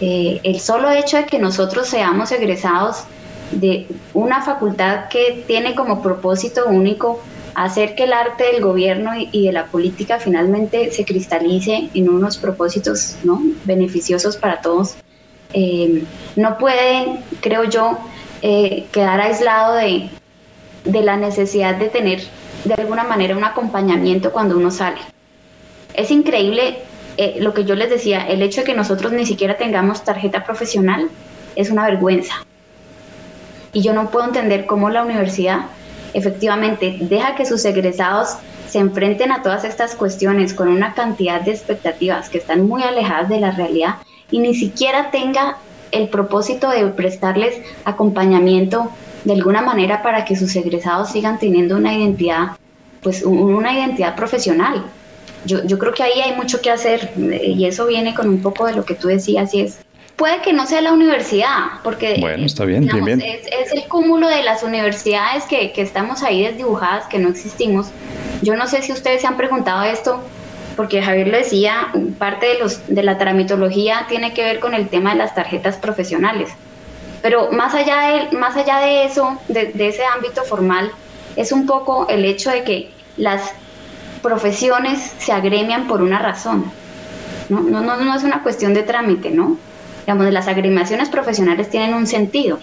Eh, 0.00 0.40
el 0.42 0.60
solo 0.60 0.90
hecho 0.90 1.16
de 1.16 1.26
que 1.26 1.38
nosotros 1.38 1.86
seamos 1.86 2.32
egresados 2.32 3.04
de 3.52 3.86
una 4.14 4.42
facultad 4.42 5.08
que 5.08 5.44
tiene 5.46 5.74
como 5.74 6.02
propósito 6.02 6.66
único 6.66 7.20
hacer 7.54 7.94
que 7.94 8.04
el 8.04 8.12
arte 8.12 8.44
del 8.44 8.62
gobierno 8.62 9.12
y, 9.14 9.46
de 9.46 9.52
la 9.52 9.66
política 9.66 10.18
finalmente 10.18 10.90
se 10.90 11.04
cristalice 11.04 11.90
en 11.94 12.08
unos 12.08 12.38
propósitos 12.38 13.16
¿no? 13.24 13.42
beneficiosos 13.64 14.36
para 14.36 14.60
todos, 14.60 14.96
eh, 15.52 16.04
no 16.36 16.56
puede, 16.56 17.18
creo 17.40 17.64
yo, 17.64 17.98
eh, 18.40 18.86
quedar 18.90 19.20
aislado 19.20 19.74
de, 19.74 20.08
de 20.84 21.02
la 21.02 21.16
necesidad 21.16 21.76
de 21.76 21.88
tener 21.88 22.22
de 22.64 22.74
alguna 22.74 23.04
manera 23.04 23.36
un 23.36 23.44
acompañamiento 23.44 24.32
cuando 24.32 24.56
uno 24.56 24.70
sale. 24.70 25.00
Es 25.94 26.10
increíble 26.10 26.78
eh, 27.16 27.36
lo 27.40 27.52
que 27.52 27.64
yo 27.64 27.74
les 27.74 27.90
decía, 27.90 28.26
el 28.26 28.42
hecho 28.42 28.62
de 28.62 28.66
que 28.68 28.74
nosotros 28.74 29.12
ni 29.12 29.26
siquiera 29.26 29.58
tengamos 29.58 30.04
tarjeta 30.04 30.44
profesional 30.44 31.08
es 31.54 31.70
una 31.70 31.84
vergüenza. 31.84 32.34
Y 33.72 33.82
yo 33.82 33.92
no 33.92 34.10
puedo 34.10 34.26
entender 34.26 34.66
cómo 34.66 34.90
la 34.90 35.02
universidad 35.02 35.66
efectivamente 36.14 36.98
deja 37.00 37.34
que 37.34 37.46
sus 37.46 37.64
egresados 37.64 38.36
se 38.68 38.78
enfrenten 38.78 39.32
a 39.32 39.42
todas 39.42 39.64
estas 39.64 39.94
cuestiones 39.94 40.54
con 40.54 40.68
una 40.68 40.94
cantidad 40.94 41.40
de 41.40 41.52
expectativas 41.52 42.28
que 42.28 42.38
están 42.38 42.66
muy 42.66 42.82
alejadas 42.82 43.28
de 43.28 43.40
la 43.40 43.50
realidad 43.50 43.96
y 44.30 44.38
ni 44.38 44.54
siquiera 44.54 45.10
tenga 45.10 45.58
el 45.90 46.08
propósito 46.08 46.70
de 46.70 46.86
prestarles 46.86 47.60
acompañamiento 47.84 48.90
de 49.24 49.34
alguna 49.34 49.62
manera 49.62 50.02
para 50.02 50.24
que 50.24 50.36
sus 50.36 50.56
egresados 50.56 51.10
sigan 51.10 51.38
teniendo 51.38 51.76
una 51.76 51.94
identidad, 51.94 52.56
pues 53.02 53.22
una 53.22 53.72
identidad 53.74 54.16
profesional. 54.16 54.82
Yo, 55.44 55.64
yo 55.64 55.78
creo 55.78 55.92
que 55.92 56.02
ahí 56.02 56.20
hay 56.20 56.34
mucho 56.34 56.60
que 56.60 56.70
hacer 56.70 57.12
eh, 57.18 57.52
y 57.56 57.66
eso 57.66 57.86
viene 57.86 58.14
con 58.14 58.28
un 58.28 58.40
poco 58.40 58.66
de 58.66 58.74
lo 58.74 58.84
que 58.84 58.94
tú 58.94 59.08
decías 59.08 59.52
y 59.54 59.60
es 59.60 59.80
puede 60.22 60.40
que 60.40 60.52
no 60.52 60.66
sea 60.66 60.80
la 60.80 60.92
universidad, 60.92 61.80
porque 61.82 62.18
bueno, 62.20 62.46
está 62.46 62.64
bien, 62.64 62.88
Es, 62.88 63.72
el 63.72 63.88
cúmulo 63.88 64.28
de 64.28 64.44
las 64.44 64.62
universidades 64.62 65.46
que, 65.46 65.72
que, 65.72 65.82
estamos 65.82 66.22
ahí 66.22 66.44
desdibujadas, 66.44 67.06
que 67.08 67.18
no 67.18 67.28
existimos, 67.28 67.88
Yo 68.40 68.54
no 68.54 68.68
sé 68.68 68.82
si 68.82 68.92
ustedes 68.92 69.22
se 69.22 69.26
han 69.26 69.36
preguntado 69.36 69.82
esto, 69.82 70.22
porque 70.76 71.02
Javier 71.02 71.26
lo 71.26 71.38
decía, 71.38 71.88
parte 72.20 72.46
de, 72.46 72.60
los, 72.60 72.86
de 72.86 73.02
la 73.02 73.18
tramitología 73.18 74.06
tiene 74.08 74.32
que 74.32 74.44
ver 74.44 74.60
con 74.60 74.74
el 74.74 74.88
tema 74.88 75.10
de 75.10 75.16
las 75.16 75.34
tarjetas 75.34 75.74
profesionales. 75.78 76.50
Pero 77.20 77.50
más 77.50 77.74
allá 77.74 78.28
de, 78.30 78.36
más 78.36 78.54
allá 78.56 78.78
de 78.78 79.04
eso, 79.06 79.40
de, 79.48 79.72
de 79.72 79.88
ese 79.88 80.04
ámbito 80.04 80.44
formal, 80.44 80.92
es 81.34 81.50
un 81.50 81.66
poco 81.66 82.06
el 82.08 82.24
hecho 82.24 82.50
de 82.50 82.62
que 82.62 82.90
las 83.16 83.50
profesiones 84.22 85.00
se 85.18 85.32
agremian 85.32 85.88
por 85.88 86.00
una 86.00 86.20
razón. 86.20 86.70
No, 87.48 87.58
no, 87.58 87.80
no, 87.80 87.96
no 87.96 88.14
es 88.14 88.22
una 88.22 88.44
cuestión 88.44 88.72
de 88.72 88.84
trámite, 88.84 89.30
¿no? 89.30 89.58
Digamos, 90.02 90.32
las 90.32 90.48
agremiaciones 90.48 91.08
profesionales 91.08 91.70
tienen 91.70 91.94
un 91.94 92.06
sentido 92.06 92.58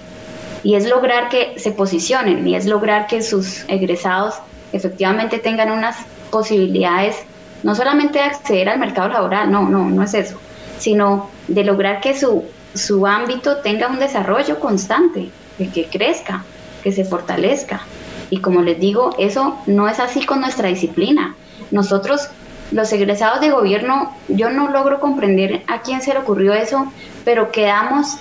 y 0.63 0.75
es 0.75 0.87
lograr 0.87 1.29
que 1.29 1.57
se 1.57 1.71
posicionen 1.71 2.47
y 2.47 2.55
es 2.55 2.65
lograr 2.65 3.07
que 3.07 3.21
sus 3.21 3.63
egresados 3.67 4.35
efectivamente 4.73 5.39
tengan 5.39 5.71
unas 5.71 5.97
posibilidades 6.29 7.15
no 7.63 7.75
solamente 7.75 8.19
de 8.19 8.25
acceder 8.25 8.69
al 8.69 8.79
mercado 8.79 9.09
laboral, 9.09 9.51
no, 9.51 9.67
no, 9.67 9.89
no 9.89 10.03
es 10.03 10.13
eso, 10.13 10.37
sino 10.77 11.29
de 11.47 11.63
lograr 11.63 12.01
que 12.01 12.17
su, 12.17 12.45
su 12.73 13.05
ámbito 13.05 13.57
tenga 13.57 13.87
un 13.87 13.99
desarrollo 13.99 14.59
constante, 14.59 15.29
que, 15.57 15.69
que 15.69 15.85
crezca, 15.85 16.43
que 16.83 16.91
se 16.91 17.03
fortalezca. 17.03 17.81
Y 18.29 18.39
como 18.39 18.61
les 18.61 18.79
digo, 18.79 19.15
eso 19.17 19.57
no 19.65 19.87
es 19.87 19.99
así 19.99 20.25
con 20.25 20.39
nuestra 20.39 20.69
disciplina. 20.69 21.35
Nosotros, 21.71 22.29
los 22.71 22.91
egresados 22.93 23.41
de 23.41 23.49
gobierno, 23.49 24.15
yo 24.27 24.49
no 24.49 24.69
logro 24.69 24.99
comprender 24.99 25.63
a 25.67 25.81
quién 25.81 26.01
se 26.01 26.13
le 26.13 26.19
ocurrió 26.19 26.53
eso, 26.53 26.91
pero 27.25 27.51
quedamos 27.51 28.17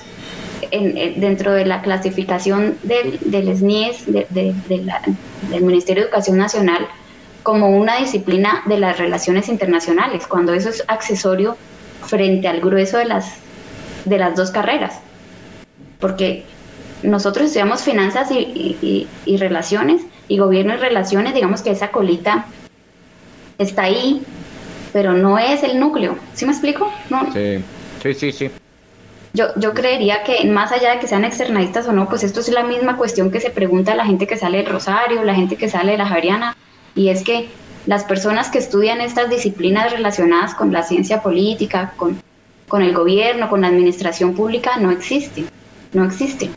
dentro 0.71 1.53
de 1.53 1.65
la 1.65 1.83
clasificación 1.83 2.77
del, 2.83 3.19
SNIES, 3.57 4.07
del 4.07 5.63
Ministerio 5.63 6.03
de 6.03 6.09
Educación 6.09 6.39
Nacional, 6.39 6.87
como 7.43 7.71
una 7.71 7.97
disciplina 7.97 8.63
de 8.67 8.79
las 8.79 8.99
relaciones 8.99 9.49
internacionales, 9.49 10.27
cuando 10.27 10.53
eso 10.53 10.69
es 10.69 10.85
accesorio 10.89 11.57
frente 12.07 12.49
al 12.49 12.61
grueso 12.61 12.99
de 12.99 13.05
las, 13.05 13.37
de 14.05 14.19
las 14.19 14.37
dos 14.37 14.51
carreras. 14.51 15.01
Porque 16.01 16.45
nosotros 17.03 17.47
estudiamos 17.47 17.83
finanzas 17.83 18.31
y, 18.31 19.07
y 19.25 19.37
relaciones, 19.37 20.03
y 20.27 20.39
gobierno 20.39 20.75
y 20.75 20.79
relaciones, 20.79 21.35
digamos 21.35 21.63
que 21.63 21.71
esa 21.71 21.91
colita 21.91 22.47
está 23.59 23.83
ahí, 23.83 24.23
pero 24.99 25.13
no 25.13 25.39
es 25.39 25.63
el 25.63 25.79
núcleo. 25.79 26.19
¿Sí 26.35 26.45
me 26.45 26.51
explico? 26.51 26.93
No. 27.09 27.33
Sí, 27.33 27.63
sí, 28.03 28.15
sí, 28.15 28.33
sí. 28.33 28.51
Yo, 29.33 29.45
yo 29.55 29.73
creería 29.73 30.25
que 30.25 30.45
más 30.45 30.73
allá 30.73 30.91
de 30.91 30.99
que 30.99 31.07
sean 31.07 31.25
externalistas 31.25 31.87
o 31.87 31.93
no, 31.93 32.09
pues 32.09 32.25
esto 32.25 32.41
es 32.41 32.49
la 32.49 32.65
misma 32.65 32.97
cuestión 32.97 33.31
que 33.31 33.39
se 33.39 33.51
pregunta 33.51 33.93
a 33.93 33.95
la 33.95 34.05
gente 34.05 34.27
que 34.27 34.37
sale 34.37 34.59
del 34.59 34.67
Rosario, 34.67 35.23
la 35.23 35.37
gente 35.37 35.55
que 35.55 35.69
sale 35.69 35.93
de 35.93 35.99
la 35.99 36.07
Javeriana, 36.07 36.57
y 36.97 37.11
es 37.11 37.23
que 37.23 37.49
las 37.87 38.03
personas 38.03 38.51
que 38.51 38.59
estudian 38.59 39.01
estas 39.01 39.31
disciplinas 39.31 39.93
relacionadas 39.93 40.57
con 40.57 40.73
la 40.73 40.83
ciencia 40.83 41.23
política, 41.23 41.93
con, 41.97 42.21
con 42.67 42.83
el 42.83 42.93
gobierno, 42.93 43.49
con 43.49 43.61
la 43.61 43.69
administración 43.69 44.35
pública, 44.35 44.79
no 44.79 44.91
existen, 44.91 45.47
no 45.93 46.07
existen. 46.07 46.51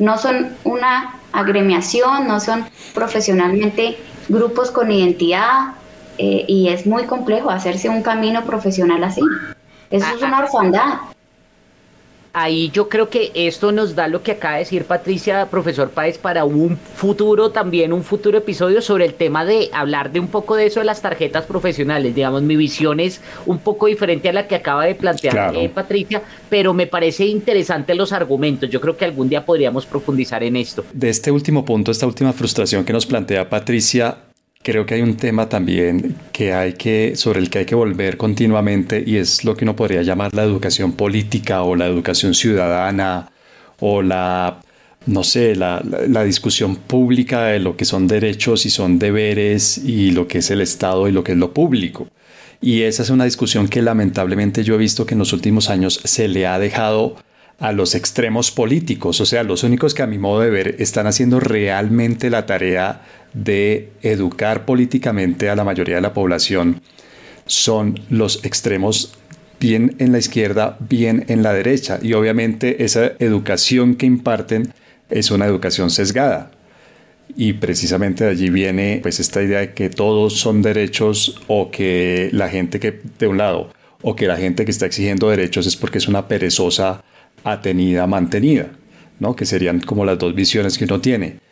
No 0.00 0.18
son 0.18 0.56
una 0.64 1.20
agremiación, 1.30 2.26
no 2.26 2.40
son 2.40 2.66
profesionalmente 2.94 3.96
grupos 4.28 4.72
con 4.72 4.90
identidad, 4.90 5.76
eh, 6.18 6.44
y 6.46 6.68
es 6.68 6.86
muy 6.86 7.04
complejo 7.04 7.50
hacerse 7.50 7.88
un 7.88 8.02
camino 8.02 8.44
profesional 8.44 9.02
así. 9.04 9.20
Eso 9.90 10.06
es 10.14 10.22
una 10.22 10.40
orfandad. 10.40 10.98
Ahí 12.38 12.70
yo 12.70 12.90
creo 12.90 13.08
que 13.08 13.32
esto 13.34 13.72
nos 13.72 13.94
da 13.94 14.08
lo 14.08 14.22
que 14.22 14.32
acaba 14.32 14.54
de 14.54 14.60
decir 14.60 14.84
Patricia, 14.84 15.46
profesor 15.46 15.88
Páez, 15.88 16.18
para 16.18 16.44
un 16.44 16.76
futuro 16.76 17.50
también, 17.50 17.94
un 17.94 18.04
futuro 18.04 18.36
episodio 18.36 18.82
sobre 18.82 19.06
el 19.06 19.14
tema 19.14 19.46
de 19.46 19.70
hablar 19.72 20.12
de 20.12 20.20
un 20.20 20.28
poco 20.28 20.54
de 20.54 20.66
eso 20.66 20.80
de 20.80 20.84
las 20.84 21.00
tarjetas 21.00 21.46
profesionales. 21.46 22.14
Digamos, 22.14 22.42
mi 22.42 22.54
visión 22.54 23.00
es 23.00 23.22
un 23.46 23.56
poco 23.56 23.86
diferente 23.86 24.28
a 24.28 24.34
la 24.34 24.46
que 24.46 24.54
acaba 24.54 24.84
de 24.84 24.94
plantear 24.94 25.56
eh, 25.56 25.70
Patricia, 25.70 26.20
pero 26.50 26.74
me 26.74 26.86
parece 26.86 27.24
interesante 27.24 27.94
los 27.94 28.12
argumentos. 28.12 28.68
Yo 28.68 28.82
creo 28.82 28.98
que 28.98 29.06
algún 29.06 29.30
día 29.30 29.42
podríamos 29.46 29.86
profundizar 29.86 30.42
en 30.42 30.56
esto. 30.56 30.84
De 30.92 31.08
este 31.08 31.30
último 31.30 31.64
punto, 31.64 31.90
esta 31.90 32.06
última 32.06 32.34
frustración 32.34 32.84
que 32.84 32.92
nos 32.92 33.06
plantea 33.06 33.48
Patricia, 33.48 34.18
creo 34.62 34.86
que 34.86 34.94
hay 34.94 35.02
un 35.02 35.16
tema 35.16 35.48
también 35.48 36.16
que 36.32 36.52
hay 36.52 36.74
que, 36.74 37.16
sobre 37.16 37.40
el 37.40 37.50
que 37.50 37.60
hay 37.60 37.66
que 37.66 37.74
volver 37.74 38.16
continuamente 38.16 39.02
y 39.06 39.16
es 39.16 39.44
lo 39.44 39.56
que 39.56 39.64
uno 39.64 39.76
podría 39.76 40.02
llamar 40.02 40.34
la 40.34 40.42
educación 40.42 40.92
política 40.92 41.62
o 41.62 41.76
la 41.76 41.86
educación 41.86 42.34
ciudadana 42.34 43.30
o 43.80 44.02
la, 44.02 44.60
no 45.06 45.22
sé, 45.22 45.54
la, 45.54 45.82
la, 46.08 46.24
discusión 46.24 46.76
pública 46.76 47.44
de 47.44 47.60
lo 47.60 47.76
que 47.76 47.84
son 47.84 48.08
derechos 48.08 48.66
y 48.66 48.70
son 48.70 48.98
deberes 48.98 49.78
y 49.78 50.10
lo 50.10 50.26
que 50.26 50.38
es 50.38 50.50
el 50.50 50.60
Estado 50.60 51.08
y 51.08 51.12
lo 51.12 51.22
que 51.22 51.32
es 51.32 51.38
lo 51.38 51.52
público. 51.52 52.08
Y 52.60 52.82
esa 52.82 53.02
es 53.02 53.10
una 53.10 53.24
discusión 53.24 53.68
que 53.68 53.82
lamentablemente 53.82 54.64
yo 54.64 54.74
he 54.74 54.78
visto 54.78 55.06
que 55.06 55.14
en 55.14 55.20
los 55.20 55.32
últimos 55.32 55.70
años 55.70 56.00
se 56.04 56.28
le 56.28 56.46
ha 56.46 56.58
dejado 56.58 57.16
a 57.58 57.72
los 57.72 57.94
extremos 57.94 58.50
políticos, 58.50 59.20
o 59.20 59.26
sea, 59.26 59.42
los 59.42 59.62
únicos 59.62 59.94
que 59.94 60.02
a 60.02 60.06
mi 60.06 60.18
modo 60.18 60.40
de 60.40 60.50
ver 60.50 60.76
están 60.78 61.06
haciendo 61.06 61.40
realmente 61.40 62.28
la 62.28 62.44
tarea 62.44 63.02
de 63.36 63.92
educar 64.02 64.64
políticamente 64.64 65.50
a 65.50 65.56
la 65.56 65.62
mayoría 65.62 65.96
de 65.96 66.00
la 66.00 66.14
población 66.14 66.80
son 67.44 68.00
los 68.08 68.44
extremos 68.44 69.14
bien 69.60 69.94
en 69.98 70.12
la 70.12 70.18
izquierda, 70.18 70.78
bien 70.80 71.24
en 71.28 71.42
la 71.42 71.52
derecha. 71.52 71.98
Y 72.02 72.14
obviamente 72.14 72.84
esa 72.84 73.12
educación 73.18 73.94
que 73.94 74.06
imparten 74.06 74.72
es 75.10 75.30
una 75.30 75.46
educación 75.46 75.90
sesgada. 75.90 76.50
Y 77.36 77.54
precisamente 77.54 78.24
de 78.24 78.30
allí 78.30 78.48
viene 78.48 79.00
pues 79.02 79.20
esta 79.20 79.42
idea 79.42 79.60
de 79.60 79.74
que 79.74 79.90
todos 79.90 80.38
son 80.38 80.62
derechos 80.62 81.40
o 81.46 81.70
que 81.70 82.30
la 82.32 82.48
gente 82.48 82.80
que 82.80 83.00
de 83.18 83.26
un 83.26 83.36
lado 83.36 83.70
o 84.00 84.16
que 84.16 84.26
la 84.26 84.36
gente 84.36 84.64
que 84.64 84.70
está 84.70 84.86
exigiendo 84.86 85.28
derechos 85.28 85.66
es 85.66 85.76
porque 85.76 85.98
es 85.98 86.08
una 86.08 86.26
perezosa 86.26 87.04
atenida, 87.44 88.06
mantenida, 88.06 88.70
¿no? 89.18 89.36
Que 89.36 89.44
serían 89.44 89.80
como 89.80 90.04
las 90.04 90.18
dos 90.18 90.34
visiones 90.34 90.78
que 90.78 90.84
uno 90.84 91.00
tiene. 91.00 91.45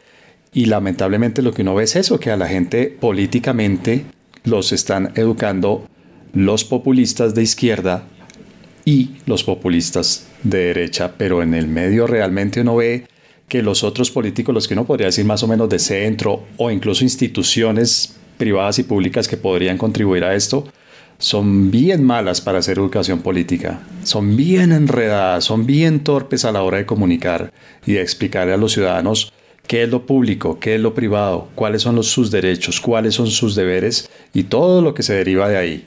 Y 0.55 0.67
lamentablemente 0.67 1.43
lo 1.43 1.53
que 1.53 1.63
uno 1.63 1.75
ve 1.75 1.85
es 1.85 1.97
eso, 1.97 2.21
que 2.21 2.31
a 2.31 2.37
la 2.37 2.47
gente 2.47 2.87
políticamente 2.87 4.05
los 4.45 4.73
están 4.73 5.13
educando 5.17 5.87
los 6.33 6.65
populistas 6.65 7.35
de 7.35 7.43
izquierda 7.43 8.05
y 8.85 9.11
los 9.27 9.43
populistas 9.43 10.29
de 10.45 10.59
derecha, 10.67 11.15
pero 11.19 11.43
en 11.43 11.55
el 11.55 11.67
medio 11.67 12.07
realmente 12.07 12.61
uno 12.61 12.77
ve 12.77 13.07
que 13.49 13.63
los 13.63 13.83
otros 13.83 14.13
políticos, 14.13 14.55
los 14.55 14.69
que 14.69 14.75
uno 14.75 14.87
podría 14.87 15.07
decir 15.07 15.25
más 15.25 15.43
o 15.43 15.49
menos 15.49 15.69
de 15.69 15.81
centro 15.81 16.45
o 16.57 16.71
incluso 16.71 17.03
instituciones 17.03 18.17
privadas 18.39 18.79
y 18.79 18.85
públicas 18.85 19.27
que 19.27 19.37
podrían 19.37 19.77
contribuir 19.77 20.23
a 20.23 20.35
esto, 20.35 20.69
son 21.19 21.71
bien 21.71 22.05
malas 22.05 22.41
para 22.41 22.59
hacer 22.59 22.79
educación 22.79 23.21
política, 23.21 23.81
son 24.03 24.37
bien 24.37 24.73
enredadas, 24.73 25.45
son 25.45 25.67
bien 25.67 26.01
torpes 26.01 26.45
a 26.45 26.53
la 26.53 26.63
hora 26.63 26.79
de 26.79 26.87
comunicar 26.87 27.53
y 27.87 27.95
de 27.95 28.03
explicarle 28.03 28.53
a 28.53 28.57
los 28.57 28.73
ciudadanos 28.73 29.33
qué 29.67 29.83
es 29.83 29.89
lo 29.89 30.07
público, 30.07 30.59
qué 30.61 30.77
es 30.77 30.81
lo 30.81 30.95
privado, 30.95 31.49
cuáles 31.55 31.83
son 31.83 31.97
los, 31.97 32.09
sus 32.09 32.31
derechos, 32.31 32.81
cuáles 32.81 33.15
son 33.15 33.29
sus 33.29 33.55
deberes 33.55 34.11
y 34.33 34.45
todo 34.45 34.83
lo 34.83 34.95
que 34.95 35.03
se 35.03 35.15
deriva 35.15 35.49
de 35.49 35.57
ahí. 35.57 35.85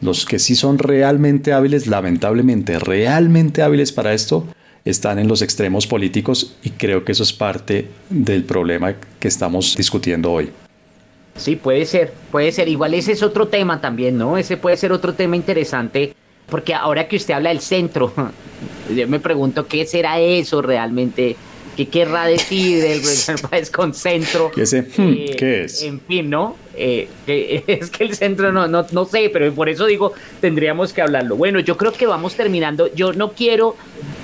Los 0.00 0.24
que 0.24 0.38
sí 0.38 0.54
son 0.54 0.78
realmente 0.78 1.52
hábiles, 1.52 1.86
lamentablemente, 1.86 2.78
realmente 2.78 3.62
hábiles 3.62 3.92
para 3.92 4.12
esto, 4.12 4.46
están 4.84 5.18
en 5.18 5.28
los 5.28 5.40
extremos 5.42 5.86
políticos 5.86 6.56
y 6.62 6.70
creo 6.70 7.04
que 7.04 7.12
eso 7.12 7.22
es 7.22 7.32
parte 7.32 7.88
del 8.10 8.44
problema 8.44 8.94
que 9.18 9.28
estamos 9.28 9.76
discutiendo 9.76 10.30
hoy. 10.30 10.50
Sí, 11.36 11.56
puede 11.56 11.84
ser, 11.84 12.12
puede 12.30 12.52
ser. 12.52 12.68
Igual 12.68 12.94
ese 12.94 13.12
es 13.12 13.22
otro 13.22 13.48
tema 13.48 13.80
también, 13.80 14.16
¿no? 14.16 14.36
Ese 14.36 14.56
puede 14.56 14.76
ser 14.76 14.92
otro 14.92 15.14
tema 15.14 15.36
interesante, 15.36 16.14
porque 16.48 16.74
ahora 16.74 17.08
que 17.08 17.16
usted 17.16 17.34
habla 17.34 17.48
del 17.48 17.60
centro, 17.60 18.12
yo 18.94 19.08
me 19.08 19.20
pregunto 19.20 19.66
qué 19.66 19.86
será 19.86 20.20
eso 20.20 20.62
realmente, 20.62 21.36
qué 21.76 21.88
querrá 21.88 22.26
decir 22.26 22.84
el 22.84 23.00
país 23.50 23.70
con 23.70 23.94
centro. 23.94 24.50
ese, 24.56 24.82
hmm, 24.82 25.12
eh, 25.16 25.36
¿Qué 25.36 25.64
es? 25.64 25.82
En 25.82 26.00
fin, 26.00 26.30
¿no? 26.30 26.56
Eh, 26.76 27.08
es 27.66 27.90
que 27.90 28.04
el 28.04 28.14
centro 28.14 28.52
no, 28.52 28.66
no, 28.66 28.86
no 28.90 29.04
sé, 29.04 29.30
pero 29.32 29.52
por 29.54 29.68
eso 29.68 29.86
digo, 29.86 30.12
tendríamos 30.40 30.92
que 30.92 31.02
hablarlo. 31.02 31.36
Bueno, 31.36 31.60
yo 31.60 31.76
creo 31.76 31.92
que 31.92 32.06
vamos 32.06 32.34
terminando. 32.34 32.92
Yo 32.94 33.12
no 33.12 33.32
quiero, 33.32 33.76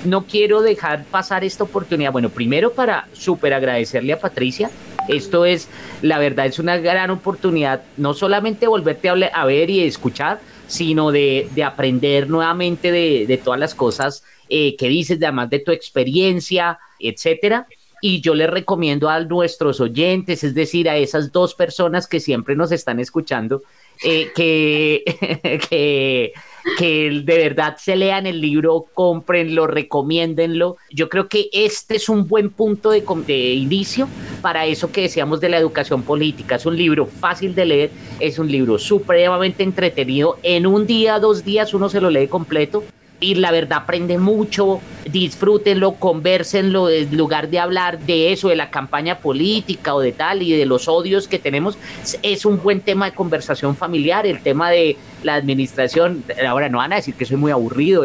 no 0.05 0.25
quiero 0.25 0.61
dejar 0.61 1.05
pasar 1.05 1.43
esta 1.43 1.63
oportunidad. 1.63 2.11
Bueno, 2.11 2.29
primero 2.29 2.71
para 2.71 3.07
súper 3.13 3.53
agradecerle 3.53 4.13
a 4.13 4.19
Patricia 4.19 4.69
esto 5.07 5.45
es, 5.45 5.67
la 6.01 6.19
verdad, 6.19 6.45
es 6.45 6.59
una 6.59 6.77
gran 6.77 7.09
oportunidad, 7.09 7.81
no 7.97 8.13
solamente 8.13 8.67
volverte 8.67 9.09
a, 9.09 9.45
ver 9.45 9.69
y 9.69 9.81
escuchar, 9.83 10.39
sino 10.67 11.11
de, 11.11 11.49
aprender 11.65 12.29
nuevamente 12.29 12.91
de, 12.91 13.41
todas 13.43 13.59
las 13.59 13.75
cosas 13.75 14.23
eh, 14.53 14.75
que 14.75 14.89
dices, 14.89 15.17
además 15.21 15.49
de 15.49 15.59
tu 15.59 15.71
experiencia, 15.71 16.77
etcétera. 16.99 17.67
Y 18.01 18.19
yo 18.19 18.35
les 18.35 18.49
recomiendo 18.49 19.07
a 19.07 19.21
nuestros 19.21 19.79
oyentes, 19.79 20.43
es 20.43 20.53
decir, 20.53 20.89
a 20.89 20.97
esas 20.97 21.31
dos 21.31 21.55
personas 21.55 22.05
que 22.05 22.19
siempre 22.19 22.57
nos 22.57 22.73
están 22.73 22.99
escuchando, 22.99 23.61
eh, 24.03 24.29
que, 24.35 25.05
que, 25.69 26.33
que 26.77 27.21
de 27.23 27.37
verdad 27.37 27.77
se 27.77 27.95
lean 27.95 28.27
el 28.27 28.41
libro, 28.41 28.87
cómprenlo, 28.93 29.67
recomiéndenlo. 29.67 30.75
Yo 30.89 31.07
creo 31.07 31.29
que 31.29 31.49
este 31.53 31.95
es 31.95 32.09
un 32.09 32.27
buen 32.27 32.49
punto 32.49 32.89
de, 32.91 33.05
de 33.25 33.53
inicio 33.53 34.09
para 34.41 34.65
eso 34.65 34.91
que 34.91 35.03
decíamos 35.03 35.39
de 35.39 35.47
la 35.47 35.59
educación 35.59 36.03
política. 36.03 36.55
Es 36.55 36.65
un 36.65 36.75
libro 36.75 37.05
fácil 37.05 37.55
de 37.55 37.65
leer, 37.65 37.91
es 38.19 38.37
un 38.37 38.51
libro 38.51 38.77
supremamente 38.77 39.63
entretenido. 39.63 40.37
En 40.43 40.67
un 40.67 40.85
día, 40.85 41.19
dos 41.19 41.45
días 41.45 41.73
uno 41.73 41.87
se 41.87 42.01
lo 42.01 42.09
lee 42.09 42.27
completo 42.27 42.83
y 43.21 43.35
la 43.35 43.51
verdad 43.51 43.83
aprende 43.83 44.17
mucho, 44.17 44.81
disfrútenlo, 45.05 45.93
conversenlo, 45.93 46.89
en 46.89 47.15
lugar 47.15 47.49
de 47.49 47.59
hablar 47.59 47.99
de 47.99 48.33
eso, 48.33 48.49
de 48.49 48.55
la 48.55 48.71
campaña 48.71 49.19
política 49.19 49.93
o 49.93 50.01
de 50.01 50.11
tal 50.11 50.41
y 50.41 50.51
de 50.57 50.65
los 50.65 50.87
odios 50.87 51.27
que 51.27 51.37
tenemos, 51.37 51.77
es 52.23 52.45
un 52.45 52.61
buen 52.61 52.81
tema 52.81 53.05
de 53.05 53.15
conversación 53.15 53.75
familiar, 53.75 54.25
el 54.25 54.41
tema 54.41 54.71
de 54.71 54.97
la 55.23 55.35
administración, 55.35 56.23
ahora 56.47 56.67
no 56.67 56.79
van 56.79 56.93
a 56.93 56.95
decir 56.95 57.13
que 57.13 57.25
soy 57.25 57.37
muy 57.37 57.51
aburrido, 57.51 58.03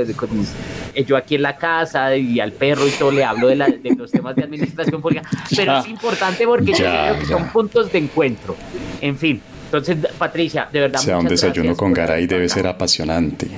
yo 1.06 1.16
aquí 1.16 1.36
en 1.36 1.42
la 1.42 1.56
casa 1.56 2.14
y 2.14 2.38
al 2.38 2.52
perro 2.52 2.86
y 2.86 2.90
todo 2.90 3.10
le 3.10 3.24
hablo 3.24 3.48
de, 3.48 3.56
los 3.96 4.12
temas 4.12 4.36
de 4.36 4.44
administración 4.44 5.00
política, 5.00 5.30
pero 5.56 5.78
es 5.78 5.88
importante 5.88 6.46
porque 6.46 6.72
yo 6.72 6.84
creo 6.84 7.18
que 7.18 7.24
son 7.24 7.48
puntos 7.48 7.90
de 7.90 7.98
encuentro, 7.98 8.54
en 9.00 9.16
fin. 9.16 9.40
Entonces, 9.64 9.96
Patricia, 10.16 10.68
de 10.70 10.80
verdad. 10.80 11.00
O 11.00 11.04
sea, 11.04 11.18
un 11.18 11.26
desayuno 11.26 11.74
con 11.74 11.92
Garay 11.92 12.26
debe 12.26 12.48
ser 12.48 12.66
apasionante. 12.66 13.48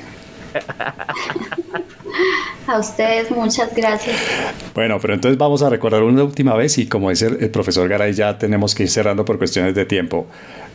A 2.67 2.79
ustedes 2.79 3.31
muchas 3.31 3.75
gracias. 3.75 4.17
Bueno, 4.75 4.99
pero 5.01 5.15
entonces 5.15 5.39
vamos 5.39 5.63
a 5.63 5.71
recordar 5.71 6.03
una 6.03 6.23
última 6.23 6.55
vez 6.55 6.77
y 6.77 6.87
como 6.87 7.09
dice 7.09 7.27
el 7.27 7.51
profesor 7.51 7.89
Garay, 7.89 8.13
ya 8.13 8.37
tenemos 8.37 8.75
que 8.75 8.83
ir 8.83 8.91
cerrando 8.91 9.25
por 9.25 9.39
cuestiones 9.39 9.75
de 9.75 9.87
tiempo. 9.87 10.27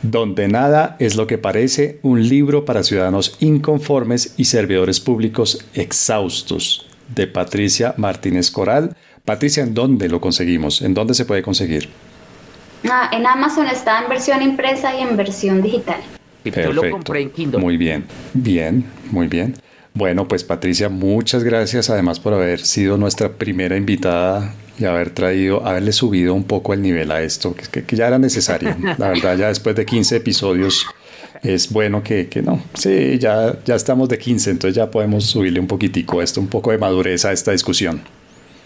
Donde 0.02 0.48
nada 0.48 0.96
es 1.00 1.16
lo 1.16 1.28
que 1.28 1.38
parece, 1.38 2.00
un 2.02 2.28
libro 2.28 2.66
para 2.66 2.84
ciudadanos 2.84 3.38
inconformes 3.40 4.34
y 4.38 4.46
servidores 4.46 5.00
públicos 5.00 5.66
exhaustos, 5.76 6.88
de 7.14 7.28
Patricia 7.28 7.94
Martínez 7.98 8.50
Coral. 8.52 8.96
Patricia, 9.24 9.64
¿en 9.64 9.74
dónde 9.74 10.10
lo 10.10 10.20
conseguimos? 10.20 10.82
¿En 10.82 10.94
dónde 10.94 11.14
se 11.14 11.26
puede 11.26 11.44
conseguir? 11.44 11.90
Ah, 12.90 13.10
en 13.14 13.26
Amazon 13.26 13.68
está 13.68 14.02
en 14.02 14.10
versión 14.10 14.42
impresa 14.42 14.96
y 14.96 15.02
en 15.02 15.16
versión 15.16 15.62
digital. 15.62 16.02
Yo 16.44 16.74
lo 16.74 16.90
compré 16.90 17.22
en 17.22 17.30
Kindle. 17.30 17.60
Muy 17.60 17.78
bien, 17.78 18.06
bien, 18.34 18.86
muy 19.12 19.28
bien. 19.28 19.56
Bueno, 19.94 20.28
pues 20.28 20.44
Patricia, 20.44 20.90
muchas 20.90 21.44
gracias 21.44 21.90
además 21.90 22.20
por 22.20 22.34
haber 22.34 22.60
sido 22.60 22.98
nuestra 22.98 23.30
primera 23.30 23.78
invitada 23.78 24.56
y 24.80 24.86
haber 24.86 25.12
traído, 25.12 25.66
haberle 25.66 25.92
subido 25.92 26.34
un 26.34 26.46
poco 26.46 26.74
el 26.74 26.82
nivel 26.82 27.12
a 27.12 27.22
esto, 27.22 27.56
que, 27.56 27.84
que 27.84 27.96
ya 27.96 28.08
era 28.08 28.18
necesario. 28.18 28.76
La 28.98 29.10
verdad, 29.10 29.38
ya 29.38 29.48
después 29.50 29.76
de 29.76 29.86
15 29.86 30.16
episodios 30.16 30.88
es 31.44 31.72
bueno 31.72 32.02
que, 32.02 32.28
que, 32.28 32.42
no, 32.42 32.60
sí, 32.74 33.20
ya, 33.20 33.56
ya 33.66 33.76
estamos 33.76 34.10
de 34.10 34.18
15, 34.18 34.50
entonces 34.52 34.76
ya 34.76 34.90
podemos 34.90 35.26
subirle 35.26 35.60
un 35.60 35.68
poquitico 35.68 36.22
esto, 36.22 36.42
un 36.42 36.48
poco 36.48 36.72
de 36.72 36.80
madurez 36.80 37.26
a 37.26 37.32
esta 37.32 37.52
discusión. 37.52 38.02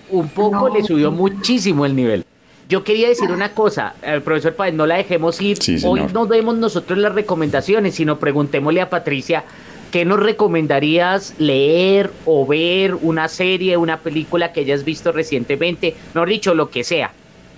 Un 0.10 0.30
poco 0.30 0.70
le 0.70 0.84
subió 0.84 1.12
muchísimo 1.12 1.86
el 1.86 1.94
nivel. 1.94 2.24
Yo 2.70 2.84
quería 2.84 3.10
decir 3.10 3.32
una 3.32 3.54
cosa, 3.54 3.96
el 4.02 4.22
profesor 4.22 4.54
Páez, 4.54 4.74
no 4.74 4.86
la 4.86 4.96
dejemos 4.96 5.42
ir. 5.42 5.58
Hoy 5.84 6.02
no 6.14 6.26
demos 6.26 6.58
nosotros 6.58 6.98
las 7.00 7.14
recomendaciones, 7.14 7.96
sino 7.96 8.20
preguntémosle 8.20 8.82
a 8.82 8.90
Patricia 8.90 9.44
¿Qué 9.92 10.04
nos 10.04 10.20
recomendarías 10.20 11.34
leer 11.40 12.12
o 12.26 12.46
ver 12.46 12.96
una 12.96 13.30
serie, 13.30 13.78
una 13.78 14.00
película 14.00 14.52
que 14.52 14.60
hayas 14.62 14.84
visto 14.84 15.14
recientemente? 15.14 15.96
No 16.14 16.26
dicho, 16.26 16.54
lo 16.54 16.70
que 16.70 16.84
sea. 16.84 17.14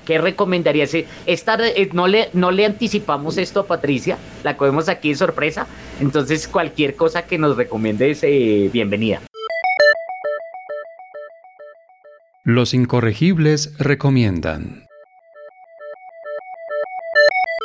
¿Qué 0.05 0.19
recomendarías? 0.19 0.91
Esta, 1.25 1.57
eh, 1.67 1.89
no, 1.93 2.07
le, 2.07 2.29
no 2.33 2.51
le 2.51 2.65
anticipamos 2.65 3.37
esto 3.37 3.61
a 3.61 3.67
Patricia, 3.67 4.17
la 4.43 4.57
cogemos 4.57 4.89
aquí 4.89 5.09
de 5.09 5.15
sorpresa. 5.15 5.67
Entonces, 5.99 6.47
cualquier 6.47 6.95
cosa 6.95 7.23
que 7.25 7.39
nos 7.39 7.57
recomiendes, 7.57 8.23
eh, 8.23 8.69
bienvenida. 8.71 9.21
Los 12.43 12.75
incorregibles 12.75 13.75
recomiendan. 13.79 14.85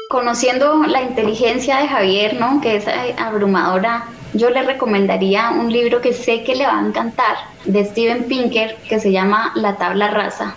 Conociendo 0.09 0.85
la 0.87 1.03
inteligencia 1.03 1.79
de 1.79 1.89
Javier, 1.89 2.41
¿no? 2.41 2.61
Que 2.61 2.77
es 2.77 2.87
eh, 2.87 3.15
abrumadora 3.19 4.07
yo 4.35 4.51
le 4.51 4.63
recomendaría 4.63 5.51
un 5.51 5.73
libro 5.73 6.01
que 6.01 6.13
sé 6.13 6.43
que 6.43 6.57
le 6.57 6.67
va 6.67 6.79
a 6.79 6.87
encantar 6.87 7.37
de 7.65 7.85
Steven 7.85 8.25
Pinker 8.25 8.77
que 8.89 8.99
se 8.99 9.13
llama 9.13 9.53
La 9.55 9.77
tabla 9.77 10.11
rasa. 10.11 10.57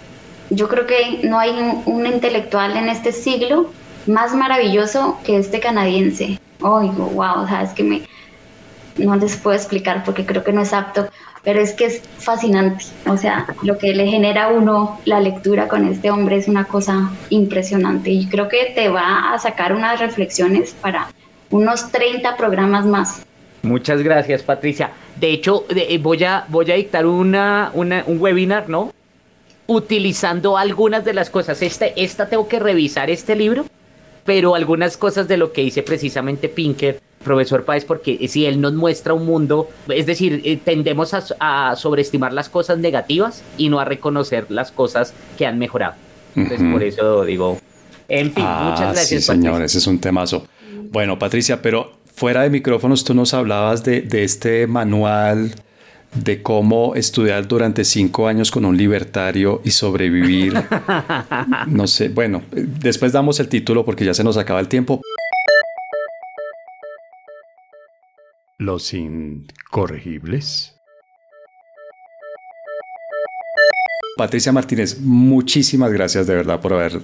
Yo 0.49 0.67
creo 0.67 0.87
que 0.87 1.21
no 1.23 1.39
hay 1.39 1.51
un, 1.85 2.05
intelectual 2.05 2.75
en 2.75 2.89
este 2.89 3.11
siglo 3.11 3.69
más 4.07 4.33
maravilloso 4.33 5.19
que 5.23 5.37
este 5.37 5.59
canadiense. 5.59 6.39
Oigo, 6.61 7.05
wow, 7.07 7.43
o 7.43 7.47
sea, 7.47 7.61
es 7.61 7.71
que 7.71 7.83
me, 7.83 8.01
no 8.97 9.15
les 9.15 9.37
puedo 9.37 9.55
explicar 9.55 10.03
porque 10.03 10.25
creo 10.25 10.43
que 10.43 10.53
no 10.53 10.61
es 10.61 10.73
apto, 10.73 11.07
pero 11.43 11.59
es 11.59 11.73
que 11.73 11.85
es 11.85 12.01
fascinante. 12.17 12.85
O 13.05 13.17
sea, 13.17 13.45
lo 13.61 13.77
que 13.77 13.93
le 13.93 14.07
genera 14.07 14.45
a 14.45 14.47
uno 14.47 14.99
la 15.05 15.19
lectura 15.19 15.67
con 15.67 15.87
este 15.87 16.09
hombre 16.09 16.37
es 16.37 16.47
una 16.47 16.65
cosa 16.65 17.11
impresionante 17.29 18.09
y 18.09 18.27
creo 18.27 18.47
que 18.47 18.71
te 18.73 18.89
va 18.89 19.33
a 19.33 19.37
sacar 19.37 19.75
unas 19.75 19.99
reflexiones 19.99 20.73
para 20.81 21.09
unos 21.51 21.91
30 21.91 22.35
programas 22.37 22.85
más. 22.85 23.26
Muchas 23.67 24.01
gracias, 24.01 24.43
Patricia. 24.43 24.91
De 25.19 25.31
hecho, 25.31 25.65
eh, 25.69 25.97
voy, 25.97 26.23
a, 26.23 26.45
voy 26.47 26.71
a 26.71 26.75
dictar 26.75 27.05
una, 27.05 27.71
un 27.73 28.19
webinar, 28.19 28.69
¿no? 28.69 28.93
Utilizando 29.67 30.57
algunas 30.57 31.03
de 31.03 31.13
las 31.13 31.29
cosas. 31.29 31.61
Este, 31.61 31.93
esta 32.01 32.29
tengo 32.29 32.47
que 32.47 32.59
revisar 32.59 33.09
este 33.09 33.35
libro, 33.35 33.65
pero 34.25 34.55
algunas 34.55 34.97
cosas 34.97 35.27
de 35.27 35.37
lo 35.37 35.51
que 35.51 35.61
dice 35.61 35.83
precisamente 35.83 36.49
Pinker, 36.49 37.01
profesor 37.23 37.65
Páez, 37.65 37.83
porque 37.83 38.27
si 38.27 38.45
él 38.45 38.61
nos 38.61 38.73
muestra 38.73 39.13
un 39.13 39.25
mundo, 39.25 39.69
es 39.89 40.05
decir, 40.05 40.41
eh, 40.45 40.57
tendemos 40.63 41.13
a, 41.13 41.75
sobreestimar 41.75 42.31
las 42.33 42.49
cosas 42.49 42.77
negativas 42.77 43.43
y 43.57 43.69
no 43.69 43.79
a 43.79 43.85
reconocer 43.85 44.49
las 44.49 44.71
cosas 44.71 45.13
que 45.37 45.45
han 45.45 45.59
mejorado. 45.59 45.95
Entonces, 46.35 46.65
por 46.71 46.83
eso 46.83 47.25
digo, 47.25 47.59
en 48.07 48.31
fin, 48.31 48.43
muchas 48.43 48.81
ah, 48.81 48.91
gracias. 48.93 49.07
Sí, 49.07 49.21
señores, 49.21 49.75
es 49.75 49.87
un 49.87 49.99
temazo. 49.99 50.45
Bueno, 50.89 51.19
Patricia, 51.19 51.61
pero 51.61 51.96
fuera 52.17 52.41
de 52.41 52.49
micrófonos 52.49 53.03
tú 53.03 53.13
nos 53.13 53.35
hablabas 53.35 53.83
de, 53.83 54.07
este 54.11 54.65
manual 54.65 55.53
de 56.15 56.41
cómo 56.41 56.95
estudiar 56.95 57.47
durante 57.47 57.85
cinco 57.85 58.27
años 58.27 58.49
con 58.49 58.65
un 58.65 58.75
libertario 58.75 59.61
y 59.63 59.69
sobrevivir. 59.71 60.53
No 61.67 61.85
sé, 61.85 62.09
bueno, 62.09 62.41
después 62.51 63.11
damos 63.11 63.39
el 63.39 63.49
título 63.49 63.85
porque 63.85 64.03
ya 64.03 64.15
se 64.15 64.23
nos 64.23 64.35
acaba 64.35 64.59
el 64.59 64.67
tiempo. 64.67 64.99
Los 68.57 68.95
incorregibles. 68.95 70.73
Patricia 74.17 74.51
Martínez, 74.51 74.99
muchísimas 75.01 75.91
gracias 75.91 76.25
de 76.25 76.33
verdad 76.33 76.59
por 76.59 76.73
haber 76.73 76.99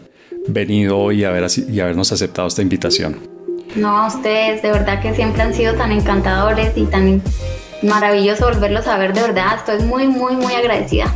venido 0.47 1.11
y, 1.11 1.23
haber, 1.23 1.45
y 1.69 1.79
habernos 1.79 2.11
aceptado 2.11 2.47
esta 2.47 2.63
invitación. 2.63 3.32
No, 3.75 4.07
ustedes 4.07 4.61
de 4.61 4.71
verdad 4.71 5.01
que 5.01 5.13
siempre 5.15 5.41
han 5.41 5.53
sido 5.53 5.73
tan 5.73 5.91
encantadores 5.91 6.73
y 6.75 6.85
tan 6.85 7.21
maravilloso 7.81 8.45
volverlos 8.45 8.87
a 8.87 8.97
ver 8.97 9.13
de 9.13 9.21
verdad. 9.21 9.57
Estoy 9.57 9.83
muy, 9.87 10.07
muy, 10.07 10.35
muy 10.35 10.53
agradecida. 10.53 11.13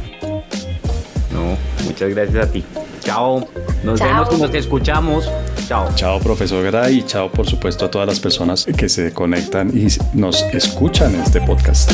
No, 1.31 1.57
muchas 1.85 2.09
gracias 2.09 2.47
a 2.47 2.51
ti. 2.51 2.63
Chao. 3.01 3.47
Nos 3.83 3.99
vemos 3.99 4.27
y 4.33 4.41
nos 4.41 4.53
escuchamos. 4.53 5.29
Chao. 5.67 5.87
Chao, 5.95 6.19
profesor 6.19 6.63
Gray, 6.63 6.99
y 6.99 7.03
chao, 7.03 7.29
por 7.29 7.47
supuesto, 7.47 7.85
a 7.85 7.91
todas 7.91 8.07
las 8.07 8.19
personas 8.19 8.65
que 8.65 8.89
se 8.89 9.13
conectan 9.13 9.69
y 9.69 9.87
nos 10.13 10.41
escuchan 10.53 11.13
en 11.13 11.21
este 11.21 11.41
podcast. 11.41 11.91